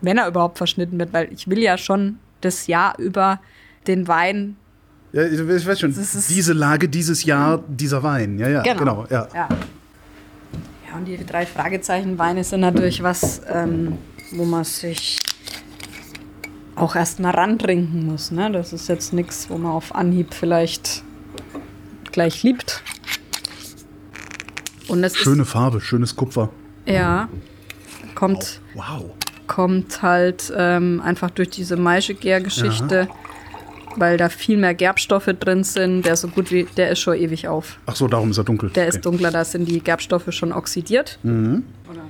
wenn 0.01 0.19
er 0.19 0.29
überhaupt 0.29 0.59
verschnitten 0.59 0.99
wird, 0.99 1.13
weil 1.13 1.33
ich 1.33 1.49
will 1.49 1.59
ja 1.59 1.77
schon 1.77 2.19
das 2.41 2.67
Jahr 2.67 2.99
über 2.99 3.41
den 3.87 4.09
Wein. 4.09 4.57
Ja, 5.13 5.25
ich 5.25 5.39
weiß 5.47 5.79
schon, 5.79 5.95
diese 5.95 6.53
Lage, 6.53 6.89
dieses 6.89 7.25
Jahr, 7.25 7.63
dieser 7.69 8.03
Wein. 8.03 8.39
Ja, 8.39 8.49
ja, 8.49 8.63
genau. 8.63 8.79
genau 8.79 9.07
ja. 9.11 9.29
ja 9.35 9.49
und 10.97 11.07
die 11.07 11.25
drei 11.25 11.47
Fragezeichen-Weine 11.47 12.45
sind 12.45 12.61
natürlich 12.61 13.03
was, 13.03 13.43
ähm, 13.49 13.99
wo 14.33 14.45
man 14.45 14.65
sich 14.65 15.19
auch 16.77 16.97
erstmal 16.97 17.33
rantrinken 17.33 18.07
muss. 18.07 18.31
Ne? 18.31 18.51
Das 18.51 18.73
ist 18.73 18.89
jetzt 18.89 19.13
nichts, 19.13 19.49
wo 19.51 19.59
man 19.59 19.73
auf 19.73 19.95
Anhieb 19.95 20.35
vielleicht 20.35 21.03
gleich 22.13 22.43
liebt. 22.43 22.83
Und 24.89 25.05
Schöne 25.13 25.45
Farbe, 25.45 25.81
schönes 25.81 26.15
Kupfer. 26.15 26.51
Ja, 26.87 27.29
kommt, 28.15 28.61
oh, 28.75 28.79
wow. 28.79 29.05
kommt 29.47 30.03
halt 30.03 30.53
ähm, 30.57 31.01
einfach 31.03 31.31
durch 31.31 31.51
diese 31.51 31.77
Maischegär-Geschichte 31.77 33.09
weil 33.97 34.17
da 34.17 34.29
viel 34.29 34.57
mehr 34.57 34.75
Gerbstoffe 34.75 35.31
drin 35.39 35.65
sind. 35.65 36.05
Der 36.05 36.17
so 36.17 36.29
gut 36.29 36.51
wie, 36.51 36.65
der 36.77 36.91
ist 36.91 37.01
schon 37.01 37.17
ewig 37.17 37.49
auf. 37.49 37.79
Ach 37.87 37.97
so, 37.97 38.09
darum 38.09 38.31
ist 38.31 38.39
er 38.39 38.45
dunkel. 38.45 38.71
Der 38.71 38.89
okay. 38.89 38.97
ist 38.97 39.05
dunkler, 39.05 39.31
da 39.31 39.45
sind 39.45 39.69
die 39.69 39.81
Gerbstoffe 39.81 40.33
schon 40.33 40.53
oxidiert. 40.53 41.19
Mhm. 41.23 41.65
Oder 41.91 42.03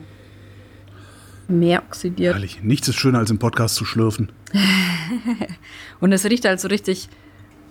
mehr 1.49 1.83
oxidiert. 1.83 2.35
Herrlich. 2.35 2.63
Nichts 2.63 2.89
ist 2.89 2.97
schöner 2.97 3.19
als 3.19 3.31
im 3.31 3.39
Podcast 3.39 3.77
zu 3.77 3.85
schlürfen. 3.85 4.31
Und 6.01 6.13
es 6.13 6.25
riecht 6.25 6.45
halt 6.45 6.61
so 6.61 6.69
richtig 6.69 7.09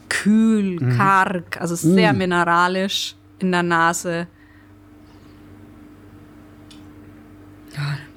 kühl, 0.09 0.80
mhm. 0.80 0.97
karg, 0.97 1.59
also 1.59 1.76
sehr 1.76 2.14
mhm. 2.14 2.20
mineralisch 2.20 3.16
in 3.39 3.51
der 3.51 3.64
Nase. 3.64 4.28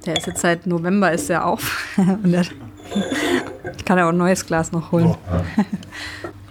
Der 0.05 0.17
ist 0.17 0.27
jetzt 0.27 0.41
seit 0.41 0.67
November 0.67 1.11
ist 1.13 1.31
er 1.31 1.47
auf. 1.47 1.87
Und 1.97 2.31
der 2.31 2.45
ich 3.77 3.85
kann 3.85 3.99
ja 3.99 4.07
auch 4.07 4.13
ein 4.13 4.17
neues 4.17 4.47
Glas 4.47 4.73
noch 4.73 4.93
holen. 4.93 5.07
Oh. 5.07 5.17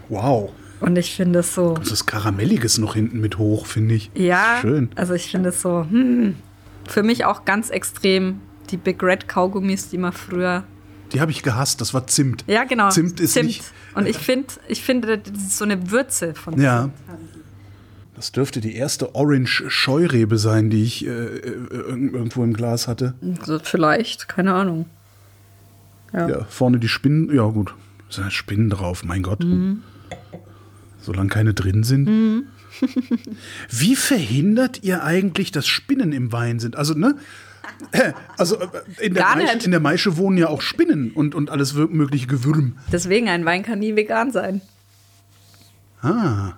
Wow. 0.08 0.52
Und 0.82 0.98
ich 0.98 1.16
finde 1.16 1.40
es 1.40 1.56
so. 1.56 1.74
Das 1.74 1.92
ist 1.92 2.06
Karamelliges 2.06 2.78
noch 2.78 2.94
hinten 2.94 3.20
mit 3.20 3.40
hoch, 3.40 3.66
finde 3.66 3.96
ich. 3.96 4.12
Ja. 4.14 4.60
Schön. 4.62 4.90
Also 4.96 5.16
ich 5.16 5.32
finde 5.32 5.50
es 5.50 5.62
so, 5.62 5.86
hm, 5.90 6.36
für 6.88 7.02
mich 7.02 7.26
auch 7.26 7.46
ganz 7.46 7.70
extrem 7.72 8.42
die 8.70 8.78
Big 8.78 9.02
Red 9.02 9.28
Kaugummis, 9.28 9.90
die 9.90 9.98
man 9.98 10.14
früher. 10.14 10.64
Die 11.14 11.22
habe 11.22 11.32
ich 11.32 11.44
gehasst, 11.44 11.82
das 11.82 11.94
war 11.94 12.08
Zimt. 12.08 12.44
Ja, 12.48 12.66
genau. 12.66 12.90
Zimt 12.90 13.20
ist 13.20 13.34
Zimt. 13.34 13.48
nicht. 13.48 13.64
Und 13.94 14.08
ich 14.08 14.18
finde, 14.18 14.48
ich 14.68 14.84
finde, 14.84 15.18
das 15.18 15.34
ist 15.34 15.58
so 15.58 15.66
eine 15.66 15.92
Würze 15.92 16.34
von 16.36 16.54
Zimt. 16.54 16.64
Ja. 16.64 16.90
Das 18.16 18.32
dürfte 18.32 18.62
die 18.62 18.76
erste 18.76 19.14
Orange 19.14 19.66
Scheurebe 19.68 20.38
sein, 20.38 20.70
die 20.70 20.84
ich 20.84 21.06
äh, 21.06 21.10
äh 21.10 21.50
irgendwo 21.74 22.44
im 22.44 22.54
Glas 22.54 22.88
hatte. 22.88 23.14
Vielleicht, 23.64 24.28
keine 24.28 24.54
Ahnung. 24.54 24.86
Ja. 26.16 26.30
ja. 26.30 26.44
vorne 26.46 26.80
die 26.80 26.88
Spinnen, 26.88 27.34
ja 27.34 27.46
gut, 27.48 27.74
sind 28.10 28.32
Spinnen 28.32 28.70
drauf, 28.70 29.04
mein 29.04 29.22
Gott. 29.22 29.44
Mhm. 29.44 29.84
Solange 31.02 31.30
keine 31.30 31.54
drin 31.54 31.84
sind. 31.84 32.08
Mhm. 32.08 32.44
Wie 33.70 33.96
verhindert 33.96 34.84
ihr 34.84 35.04
eigentlich, 35.04 35.52
dass 35.52 35.68
Spinnen 35.68 36.14
im 36.14 36.32
Wein 36.32 36.60
sind? 36.60 36.76
Also, 36.76 36.94
ne? 36.94 37.16
Also 38.38 38.60
äh, 38.60 38.68
in 39.02 39.14
der, 39.14 39.24
Maische, 39.24 39.66
in 39.66 39.72
der, 39.72 39.80
Maische, 39.80 40.18
wohnen 40.18 40.38
ja 40.38 40.48
auch 40.48 40.62
Spinnen 40.62 41.12
und, 41.12 41.36
und 41.36 41.50
alles 41.50 41.74
mögliche 41.74 42.28
Gewürm. 42.28 42.78
Deswegen, 42.92 43.28
ein 43.28 43.44
Wein 43.46 43.64
kann 43.64 43.80
nie 43.80 43.96
vegan 43.96 44.32
sein. 44.32 44.62
Ah. 46.02 46.54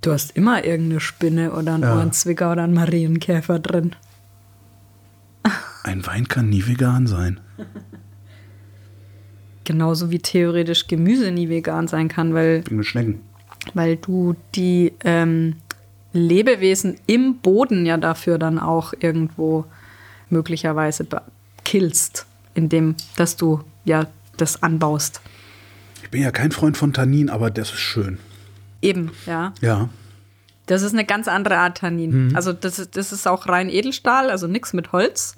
Du 0.00 0.12
hast 0.12 0.36
immer 0.36 0.64
irgendeine 0.64 1.00
Spinne 1.00 1.52
oder 1.52 1.74
einen 1.74 1.84
ja. 1.84 1.96
Ohrenzwicker 1.96 2.52
oder 2.52 2.64
einen 2.64 2.74
Marienkäfer 2.74 3.58
drin. 3.58 3.94
Ein 5.84 6.06
Wein 6.06 6.28
kann 6.28 6.48
nie 6.48 6.66
vegan 6.66 7.06
sein. 7.06 7.40
Genauso 9.64 10.10
wie 10.10 10.18
theoretisch 10.18 10.86
Gemüse 10.86 11.30
nie 11.30 11.48
vegan 11.48 11.88
sein 11.88 12.08
kann, 12.08 12.34
weil, 12.34 12.64
Schnecken. 12.82 13.20
weil 13.72 13.96
du 13.96 14.36
die 14.54 14.92
ähm, 15.04 15.56
Lebewesen 16.12 16.96
im 17.06 17.38
Boden 17.38 17.86
ja 17.86 17.96
dafür 17.96 18.38
dann 18.38 18.58
auch 18.58 18.92
irgendwo 19.00 19.64
möglicherweise 20.30 21.06
killst, 21.64 22.26
indem 22.54 22.94
dass 23.16 23.36
du 23.36 23.62
ja 23.84 24.06
das 24.36 24.62
anbaust. 24.62 25.20
Ich 26.02 26.10
bin 26.10 26.22
ja 26.22 26.30
kein 26.30 26.52
Freund 26.52 26.76
von 26.76 26.92
Tannin, 26.92 27.30
aber 27.30 27.50
das 27.50 27.70
ist 27.70 27.80
schön. 27.80 28.18
Eben, 28.82 29.12
ja. 29.26 29.54
Ja. 29.60 29.88
Das 30.66 30.82
ist 30.82 30.92
eine 30.92 31.04
ganz 31.04 31.28
andere 31.28 31.58
Art 31.58 31.78
Tannin. 31.78 32.28
Mhm. 32.28 32.36
Also 32.36 32.52
das 32.52 32.78
ist, 32.78 32.96
das 32.96 33.12
ist 33.12 33.26
auch 33.26 33.48
rein 33.48 33.68
Edelstahl, 33.68 34.30
also 34.30 34.46
nichts 34.46 34.72
mit 34.72 34.92
Holz. 34.92 35.34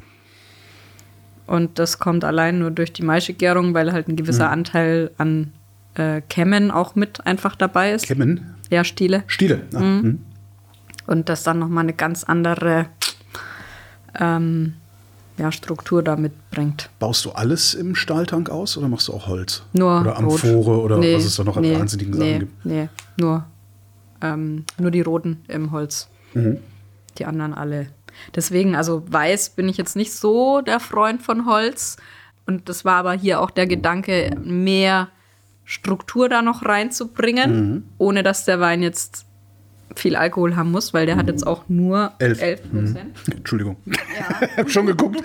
Und 1.46 1.78
das 1.78 1.98
kommt 1.98 2.24
allein 2.24 2.58
nur 2.58 2.70
durch 2.70 2.92
die 2.92 3.02
Maischegärung, 3.02 3.74
weil 3.74 3.92
halt 3.92 4.08
ein 4.08 4.16
gewisser 4.16 4.46
mhm. 4.46 4.52
Anteil 4.52 5.10
an 5.16 5.52
äh, 5.94 6.20
Kämmen 6.28 6.70
auch 6.70 6.94
mit 6.94 7.26
einfach 7.26 7.54
dabei 7.56 7.92
ist. 7.92 8.06
Kämmen? 8.06 8.54
Ja, 8.70 8.84
Stiele. 8.84 9.24
Stiele. 9.26 9.62
Ah, 9.74 9.80
mhm. 9.80 10.00
mhm. 10.02 10.18
Und 11.06 11.28
das 11.28 11.44
dann 11.44 11.60
nochmal 11.60 11.84
eine 11.84 11.92
ganz 11.92 12.24
andere, 12.24 12.86
ähm, 14.18 14.74
ja, 15.38 15.52
Struktur 15.52 16.02
da 16.02 16.16
mitbringt. 16.16 16.90
Baust 16.98 17.24
du 17.24 17.30
alles 17.30 17.74
im 17.74 17.94
Stahltank 17.94 18.50
aus 18.50 18.76
oder 18.76 18.88
machst 18.88 19.06
du 19.06 19.12
auch 19.12 19.28
Holz? 19.28 19.62
Nur 19.72 20.00
Oder 20.00 20.16
Amphore 20.16 20.80
oder 20.80 20.98
nee, 20.98 21.14
was 21.14 21.24
es 21.24 21.36
da 21.36 21.44
noch 21.44 21.56
an 21.56 21.62
nee, 21.62 21.78
wahnsinnigen 21.78 22.18
nee, 22.18 22.18
Sachen 22.18 22.38
gibt? 22.40 22.66
Nee, 22.66 22.88
nur, 23.18 23.44
ähm, 24.20 24.64
nur 24.78 24.90
die 24.90 25.02
roten 25.02 25.44
im 25.46 25.70
Holz. 25.70 26.08
Mhm. 26.34 26.58
Die 27.18 27.24
anderen 27.24 27.54
alle. 27.54 27.88
Deswegen, 28.34 28.74
also 28.76 29.02
weiß 29.06 29.50
bin 29.50 29.68
ich 29.68 29.76
jetzt 29.76 29.96
nicht 29.96 30.12
so 30.12 30.60
der 30.60 30.80
Freund 30.80 31.22
von 31.22 31.46
Holz. 31.46 31.96
Und 32.46 32.68
das 32.68 32.84
war 32.84 32.96
aber 32.96 33.12
hier 33.14 33.40
auch 33.40 33.50
der 33.50 33.66
Gedanke, 33.66 34.36
mehr 34.42 35.08
Struktur 35.64 36.28
da 36.28 36.42
noch 36.42 36.64
reinzubringen, 36.64 37.70
Mhm. 37.70 37.84
ohne 37.98 38.22
dass 38.22 38.44
der 38.44 38.60
Wein 38.60 38.82
jetzt 38.82 39.26
viel 39.96 40.14
Alkohol 40.16 40.56
haben 40.56 40.70
muss, 40.70 40.92
weil 40.94 41.06
der 41.06 41.16
hat 41.16 41.26
jetzt 41.28 41.46
auch 41.46 41.68
nur 41.68 42.12
Elf. 42.18 42.40
11 42.42 42.70
Prozent. 42.70 43.16
Entschuldigung. 43.30 43.76
ich 43.86 44.56
habe 44.58 44.68
schon 44.70 44.86
geguckt. 44.86 45.22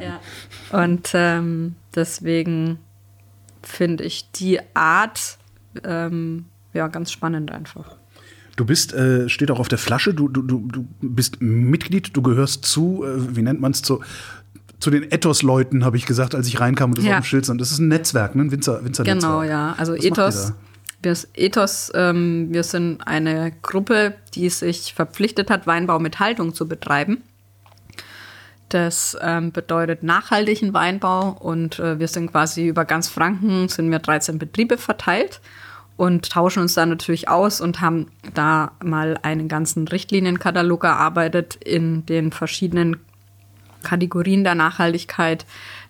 Ja. 0.00 0.20
Und 0.82 1.10
ähm, 1.14 1.76
deswegen 1.94 2.78
finde 3.62 4.04
ich 4.04 4.30
die 4.32 4.58
Art 4.74 5.38
ähm, 5.84 6.46
ja 6.74 6.88
ganz 6.88 7.12
spannend 7.12 7.52
einfach. 7.52 7.96
Du 8.62 8.66
bist, 8.66 8.94
äh, 8.94 9.28
steht 9.28 9.50
auch 9.50 9.58
auf 9.58 9.66
der 9.66 9.76
Flasche, 9.78 10.14
du, 10.14 10.28
du, 10.28 10.40
du, 10.40 10.86
bist 11.00 11.42
Mitglied, 11.42 12.16
du 12.16 12.22
gehörst 12.22 12.64
zu, 12.64 13.04
äh, 13.04 13.36
wie 13.36 13.42
nennt 13.42 13.60
man 13.60 13.72
es, 13.72 13.82
zu, 13.82 14.04
zu 14.78 14.88
den 14.88 15.02
Ethos-Leuten, 15.02 15.84
habe 15.84 15.96
ich 15.96 16.06
gesagt, 16.06 16.36
als 16.36 16.46
ich 16.46 16.60
reinkam 16.60 16.90
und 16.90 16.98
das 16.98 17.04
Ja. 17.04 17.18
auf 17.18 17.24
dem 17.24 17.26
Schild 17.26 17.46
stand. 17.46 17.60
Das 17.60 17.72
ist 17.72 17.80
ein 17.80 17.88
Netzwerk, 17.88 18.36
ne? 18.36 18.42
ein 18.44 18.52
Winzer, 18.52 18.84
Winzer 18.84 19.02
Genau, 19.02 19.42
ja. 19.42 19.74
Also 19.78 19.94
Was 19.94 20.04
Ethos, 20.04 20.52
wir, 21.02 21.16
Ethos 21.34 21.90
ähm, 21.96 22.50
wir 22.52 22.62
sind 22.62 23.04
eine 23.04 23.50
Gruppe, 23.62 24.14
die 24.34 24.48
sich 24.48 24.94
verpflichtet 24.94 25.50
hat, 25.50 25.66
Weinbau 25.66 25.98
mit 25.98 26.20
Haltung 26.20 26.54
zu 26.54 26.68
betreiben. 26.68 27.18
Das 28.68 29.18
ähm, 29.20 29.50
bedeutet 29.50 30.04
nachhaltigen 30.04 30.72
Weinbau 30.72 31.30
und 31.30 31.80
äh, 31.80 31.98
wir 31.98 32.06
sind 32.06 32.30
quasi 32.30 32.68
über 32.68 32.84
ganz 32.84 33.08
Franken, 33.08 33.68
sind 33.68 33.90
wir 33.90 33.98
13 33.98 34.38
Betriebe 34.38 34.78
verteilt 34.78 35.40
und 35.96 36.30
tauschen 36.30 36.62
uns 36.62 36.74
da 36.74 36.86
natürlich 36.86 37.28
aus 37.28 37.60
und 37.60 37.80
haben 37.80 38.06
da 38.34 38.72
mal 38.82 39.18
einen 39.22 39.48
ganzen 39.48 39.86
Richtlinienkatalog 39.88 40.84
erarbeitet 40.84 41.56
in 41.56 42.06
den 42.06 42.32
verschiedenen 42.32 42.96
Kategorien 43.82 44.44
der 44.44 44.54
Nachhaltigkeit, 44.54 45.44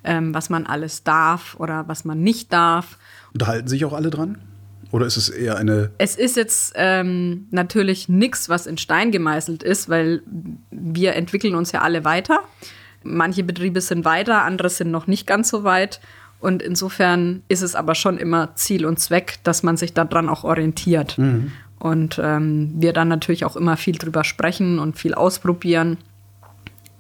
ähm, 0.05 0.35
was 0.35 0.51
man 0.51 0.67
alles 0.67 1.05
darf 1.05 1.57
oder 1.59 1.89
was 1.89 2.05
man 2.05 2.23
nicht 2.23 2.53
darf. 2.53 2.99
Und 3.33 3.47
halten 3.47 3.69
sich 3.69 3.85
auch 3.85 3.93
alle 3.93 4.11
dran? 4.11 4.39
Oder 4.91 5.07
ist 5.07 5.17
es 5.17 5.31
eher 5.31 5.57
eine. 5.57 5.91
Es 5.97 6.17
ist 6.17 6.37
jetzt 6.37 6.75
ähm, 6.77 7.47
natürlich 7.51 8.11
nichts, 8.11 8.51
was 8.51 8.67
in 8.67 8.77
Stein 8.77 9.11
gemeißelt 9.11 9.63
ist, 9.63 9.89
weil 9.89 10.23
wir 10.71 11.15
entwickeln 11.15 11.55
uns 11.55 11.73
ja 11.73 11.81
alle 11.81 12.05
weiter. 12.05 12.41
Manche 13.03 13.43
Betriebe 13.43 13.81
sind 13.81 14.05
weiter, 14.05 14.43
andere 14.43 14.69
sind 14.69 14.91
noch 14.91 15.07
nicht 15.07 15.27
ganz 15.27 15.49
so 15.49 15.65
weit. 15.65 16.01
Und 16.43 16.61
insofern 16.61 17.43
ist 17.47 17.63
es 17.63 17.77
aber 17.77 17.95
schon 17.95 18.19
immer 18.19 18.57
Ziel 18.57 18.85
und 18.85 18.99
Zweck, 18.99 19.39
dass 19.45 19.63
man 19.63 19.77
sich 19.77 19.95
daran 19.95 20.29
auch 20.29 20.43
orientiert. 20.43 21.17
Und 21.79 22.21
ähm, 22.21 22.73
wir 22.79 22.93
dann 22.93 23.07
natürlich 23.07 23.45
auch 23.45 23.55
immer 23.55 23.77
viel 23.77 23.97
drüber 23.97 24.25
sprechen 24.25 24.81
und 24.81 24.99
viel 24.99 25.15
ausprobieren. 25.15 25.99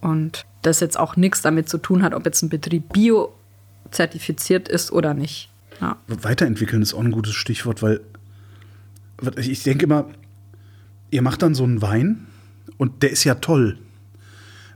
Und 0.01 0.47
das 0.63 0.79
jetzt 0.79 0.97
auch 0.97 1.17
nichts 1.17 1.43
damit 1.43 1.69
zu 1.69 1.79
tun 1.79 2.05
hat, 2.05 2.15
ob 2.15 2.25
jetzt 2.25 2.43
ein 2.43 2.51
Betrieb 2.51 2.93
bio 2.93 3.33
zertifiziert 3.91 4.69
ist 4.69 4.93
oder 4.93 5.13
nicht. 5.13 5.51
Ja. 5.81 5.97
Weiterentwickeln 6.07 6.81
ist 6.81 6.95
auch 6.95 7.01
ein 7.01 7.11
gutes 7.11 7.35
Stichwort, 7.35 7.83
weil 7.83 8.01
ich 9.37 9.65
denke 9.65 9.87
immer, 9.87 10.07
ihr 11.11 11.23
macht 11.23 11.43
dann 11.43 11.57
so 11.57 11.65
einen 11.65 11.83
Wein 11.83 12.29
und 12.77 13.03
der 13.03 13.11
ist 13.11 13.25
ja 13.25 13.35
toll. 13.35 13.77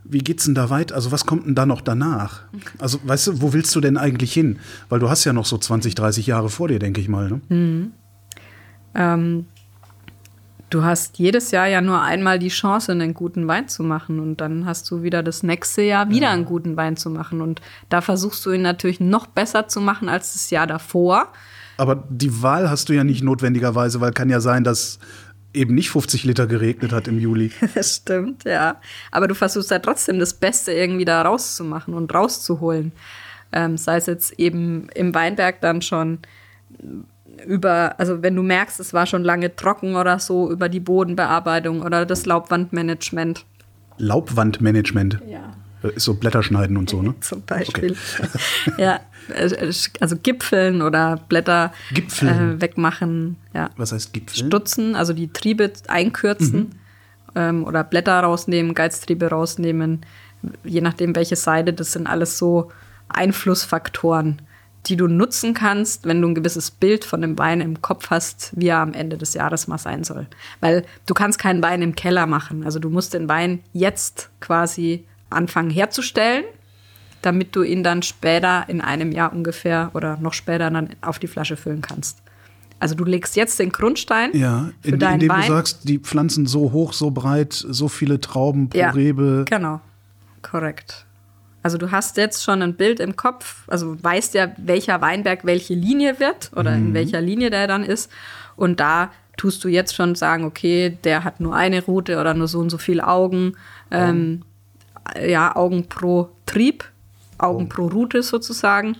Wie 0.09 0.19
geht's 0.19 0.45
denn 0.45 0.55
da 0.55 0.69
weit? 0.69 0.93
Also 0.93 1.11
was 1.11 1.25
kommt 1.25 1.45
denn 1.45 1.55
da 1.55 1.65
noch 1.65 1.81
danach? 1.81 2.43
Also 2.79 2.99
weißt 3.03 3.27
du, 3.27 3.41
wo 3.41 3.53
willst 3.53 3.75
du 3.75 3.81
denn 3.81 3.97
eigentlich 3.97 4.33
hin? 4.33 4.59
Weil 4.89 4.99
du 4.99 5.09
hast 5.09 5.25
ja 5.25 5.33
noch 5.33 5.45
so 5.45 5.57
20, 5.57 5.95
30 5.95 6.27
Jahre 6.27 6.49
vor 6.49 6.67
dir, 6.67 6.79
denke 6.79 7.01
ich 7.01 7.09
mal. 7.09 7.29
Ne? 7.29 7.91
Ähm, 8.95 9.45
du 10.69 10.83
hast 10.83 11.19
jedes 11.19 11.51
Jahr 11.51 11.67
ja 11.67 11.81
nur 11.81 12.01
einmal 12.01 12.39
die 12.39 12.47
Chance, 12.49 12.91
einen 12.91 13.13
guten 13.13 13.47
Wein 13.47 13.67
zu 13.67 13.83
machen. 13.83 14.19
Und 14.19 14.41
dann 14.41 14.65
hast 14.65 14.89
du 14.91 15.03
wieder 15.03 15.23
das 15.23 15.43
nächste 15.43 15.81
Jahr 15.81 16.09
wieder 16.09 16.29
einen 16.29 16.45
guten 16.45 16.77
Wein 16.77 16.97
zu 16.97 17.09
machen. 17.09 17.41
Und 17.41 17.61
da 17.89 18.01
versuchst 18.01 18.45
du 18.45 18.51
ihn 18.51 18.61
natürlich 18.61 18.99
noch 18.99 19.27
besser 19.27 19.67
zu 19.67 19.81
machen 19.81 20.09
als 20.09 20.33
das 20.33 20.49
Jahr 20.49 20.67
davor. 20.67 21.31
Aber 21.77 22.03
die 22.09 22.41
Wahl 22.41 22.69
hast 22.69 22.89
du 22.89 22.93
ja 22.93 23.03
nicht 23.03 23.23
notwendigerweise, 23.23 24.01
weil 24.01 24.11
kann 24.11 24.29
ja 24.29 24.39
sein, 24.39 24.63
dass 24.63 24.99
eben 25.57 25.75
nicht 25.75 25.89
50 25.89 26.23
Liter 26.23 26.47
geregnet 26.47 26.91
hat 26.91 27.07
im 27.07 27.19
Juli. 27.19 27.51
Das 27.75 27.97
stimmt, 27.97 28.43
ja. 28.45 28.79
Aber 29.11 29.27
du 29.27 29.35
versuchst 29.35 29.71
ja 29.71 29.79
trotzdem 29.79 30.19
das 30.19 30.33
Beste 30.33 30.71
irgendwie 30.71 31.05
da 31.05 31.21
rauszumachen 31.21 31.93
und 31.93 32.13
rauszuholen. 32.13 32.91
Ähm, 33.51 33.77
sei 33.77 33.97
es 33.97 34.05
jetzt 34.05 34.39
eben 34.39 34.89
im 34.95 35.13
Weinberg 35.13 35.61
dann 35.61 35.81
schon 35.81 36.19
über, 37.45 37.99
also 37.99 38.23
wenn 38.23 38.35
du 38.35 38.43
merkst, 38.43 38.79
es 38.79 38.93
war 38.93 39.05
schon 39.05 39.23
lange 39.23 39.55
trocken 39.55 39.95
oder 39.95 40.19
so, 40.19 40.49
über 40.49 40.69
die 40.69 40.79
Bodenbearbeitung 40.79 41.81
oder 41.81 42.05
das 42.05 42.25
Laubwandmanagement. 42.25 43.45
Laubwandmanagement. 43.97 45.19
Ja. 45.27 45.53
Ist 45.83 46.05
so 46.05 46.15
Blätterschneiden 46.15 46.77
und 46.77 46.89
so, 46.89 47.01
ne? 47.01 47.15
Zum 47.21 47.43
Beispiel. 47.43 47.95
ja, 48.77 48.99
also 49.99 50.15
Gipfeln 50.17 50.81
oder 50.81 51.17
Blätter 51.29 51.73
Gipfeln. 51.93 52.57
Äh, 52.57 52.61
wegmachen, 52.61 53.37
ja. 53.53 53.69
Was 53.77 53.91
heißt 53.91 54.13
Gipfel? 54.13 54.45
Stutzen, 54.45 54.95
also 54.95 55.13
die 55.13 55.31
Triebe 55.31 55.71
einkürzen 55.87 56.75
ähm, 57.35 57.63
oder 57.63 57.83
Blätter 57.83 58.19
rausnehmen, 58.19 58.73
Geiztriebe 58.73 59.27
rausnehmen, 59.29 60.01
je 60.63 60.81
nachdem 60.81 61.15
welche 61.15 61.35
Seite, 61.35 61.73
das 61.73 61.91
sind 61.91 62.07
alles 62.07 62.37
so 62.37 62.71
Einflussfaktoren, 63.09 64.41
die 64.87 64.95
du 64.95 65.07
nutzen 65.07 65.53
kannst, 65.53 66.05
wenn 66.05 66.21
du 66.21 66.29
ein 66.29 66.35
gewisses 66.35 66.71
Bild 66.71 67.03
von 67.03 67.21
dem 67.21 67.37
Wein 67.37 67.61
im 67.61 67.81
Kopf 67.81 68.09
hast, 68.09 68.51
wie 68.55 68.67
er 68.67 68.77
am 68.77 68.93
Ende 68.93 69.17
des 69.17 69.33
Jahres 69.33 69.67
mal 69.67 69.77
sein 69.77 70.03
soll. 70.03 70.27
Weil 70.59 70.85
du 71.05 71.13
kannst 71.13 71.39
keinen 71.39 71.61
Wein 71.61 71.81
im 71.81 71.95
Keller 71.95 72.25
machen. 72.25 72.63
Also 72.63 72.79
du 72.79 72.89
musst 72.89 73.13
den 73.13 73.27
Wein 73.27 73.59
jetzt 73.73 74.29
quasi 74.39 75.05
anfangen 75.29 75.69
herzustellen, 75.69 76.43
damit 77.21 77.55
du 77.55 77.63
ihn 77.63 77.83
dann 77.83 78.03
später 78.03 78.65
in 78.67 78.81
einem 78.81 79.11
Jahr 79.11 79.33
ungefähr 79.33 79.91
oder 79.93 80.17
noch 80.17 80.33
später 80.33 80.69
dann 80.69 80.89
auf 81.01 81.19
die 81.19 81.27
Flasche 81.27 81.57
füllen 81.57 81.81
kannst. 81.81 82.19
Also 82.79 82.93
du 82.93 83.05
legst 83.05 83.35
jetzt 83.35 83.57
den 83.59 83.71
Grundstein 83.71 84.29
Ja, 84.37 84.69
für 84.81 84.89
in, 84.89 84.99
deinen 84.99 85.13
indem 85.15 85.29
Wein. 85.29 85.41
du 85.41 85.47
sagst, 85.47 85.89
die 85.89 85.97
Pflanzen 85.97 86.45
so 86.45 86.71
hoch, 86.71 86.93
so 86.93 87.09
breit, 87.09 87.53
so 87.53 87.87
viele 87.87 88.21
Trauben 88.21 88.69
pro 88.69 88.77
ja, 88.77 88.91
Rebe. 88.91 89.45
Genau, 89.49 89.81
korrekt. 90.43 91.05
Also 91.63 91.77
du 91.79 91.91
hast 91.91 92.17
jetzt 92.17 92.43
schon 92.43 92.61
ein 92.61 92.75
Bild 92.75 92.99
im 92.99 93.15
Kopf, 93.15 93.63
also 93.67 94.01
weißt 94.01 94.35
ja, 94.35 94.49
welcher 94.57 95.01
Weinberg 95.01 95.43
welche 95.43 95.73
Linie 95.73 96.19
wird 96.19 96.51
oder 96.55 96.71
Mhm. 96.77 96.87
in 96.89 96.93
welcher 96.93 97.19
Linie 97.19 97.49
der 97.49 97.67
dann 97.67 97.83
ist. 97.83 98.11
Und 98.55 98.79
da 98.79 99.11
tust 99.37 99.63
du 99.63 99.67
jetzt 99.67 99.95
schon 99.95 100.15
sagen, 100.15 100.45
okay, 100.45 100.97
der 101.03 101.23
hat 101.23 101.39
nur 101.39 101.55
eine 101.55 101.83
Route 101.83 102.19
oder 102.19 102.33
nur 102.35 102.47
so 102.47 102.59
und 102.59 102.69
so 102.69 102.77
viele 102.77 103.07
Augen. 103.07 103.53
Ähm, 103.91 104.43
ja, 105.25 105.55
Augen 105.55 105.87
pro 105.87 106.29
Trieb, 106.45 106.85
Augen 107.37 107.69
pro 107.69 107.87
Route 107.87 108.23
sozusagen, 108.23 108.97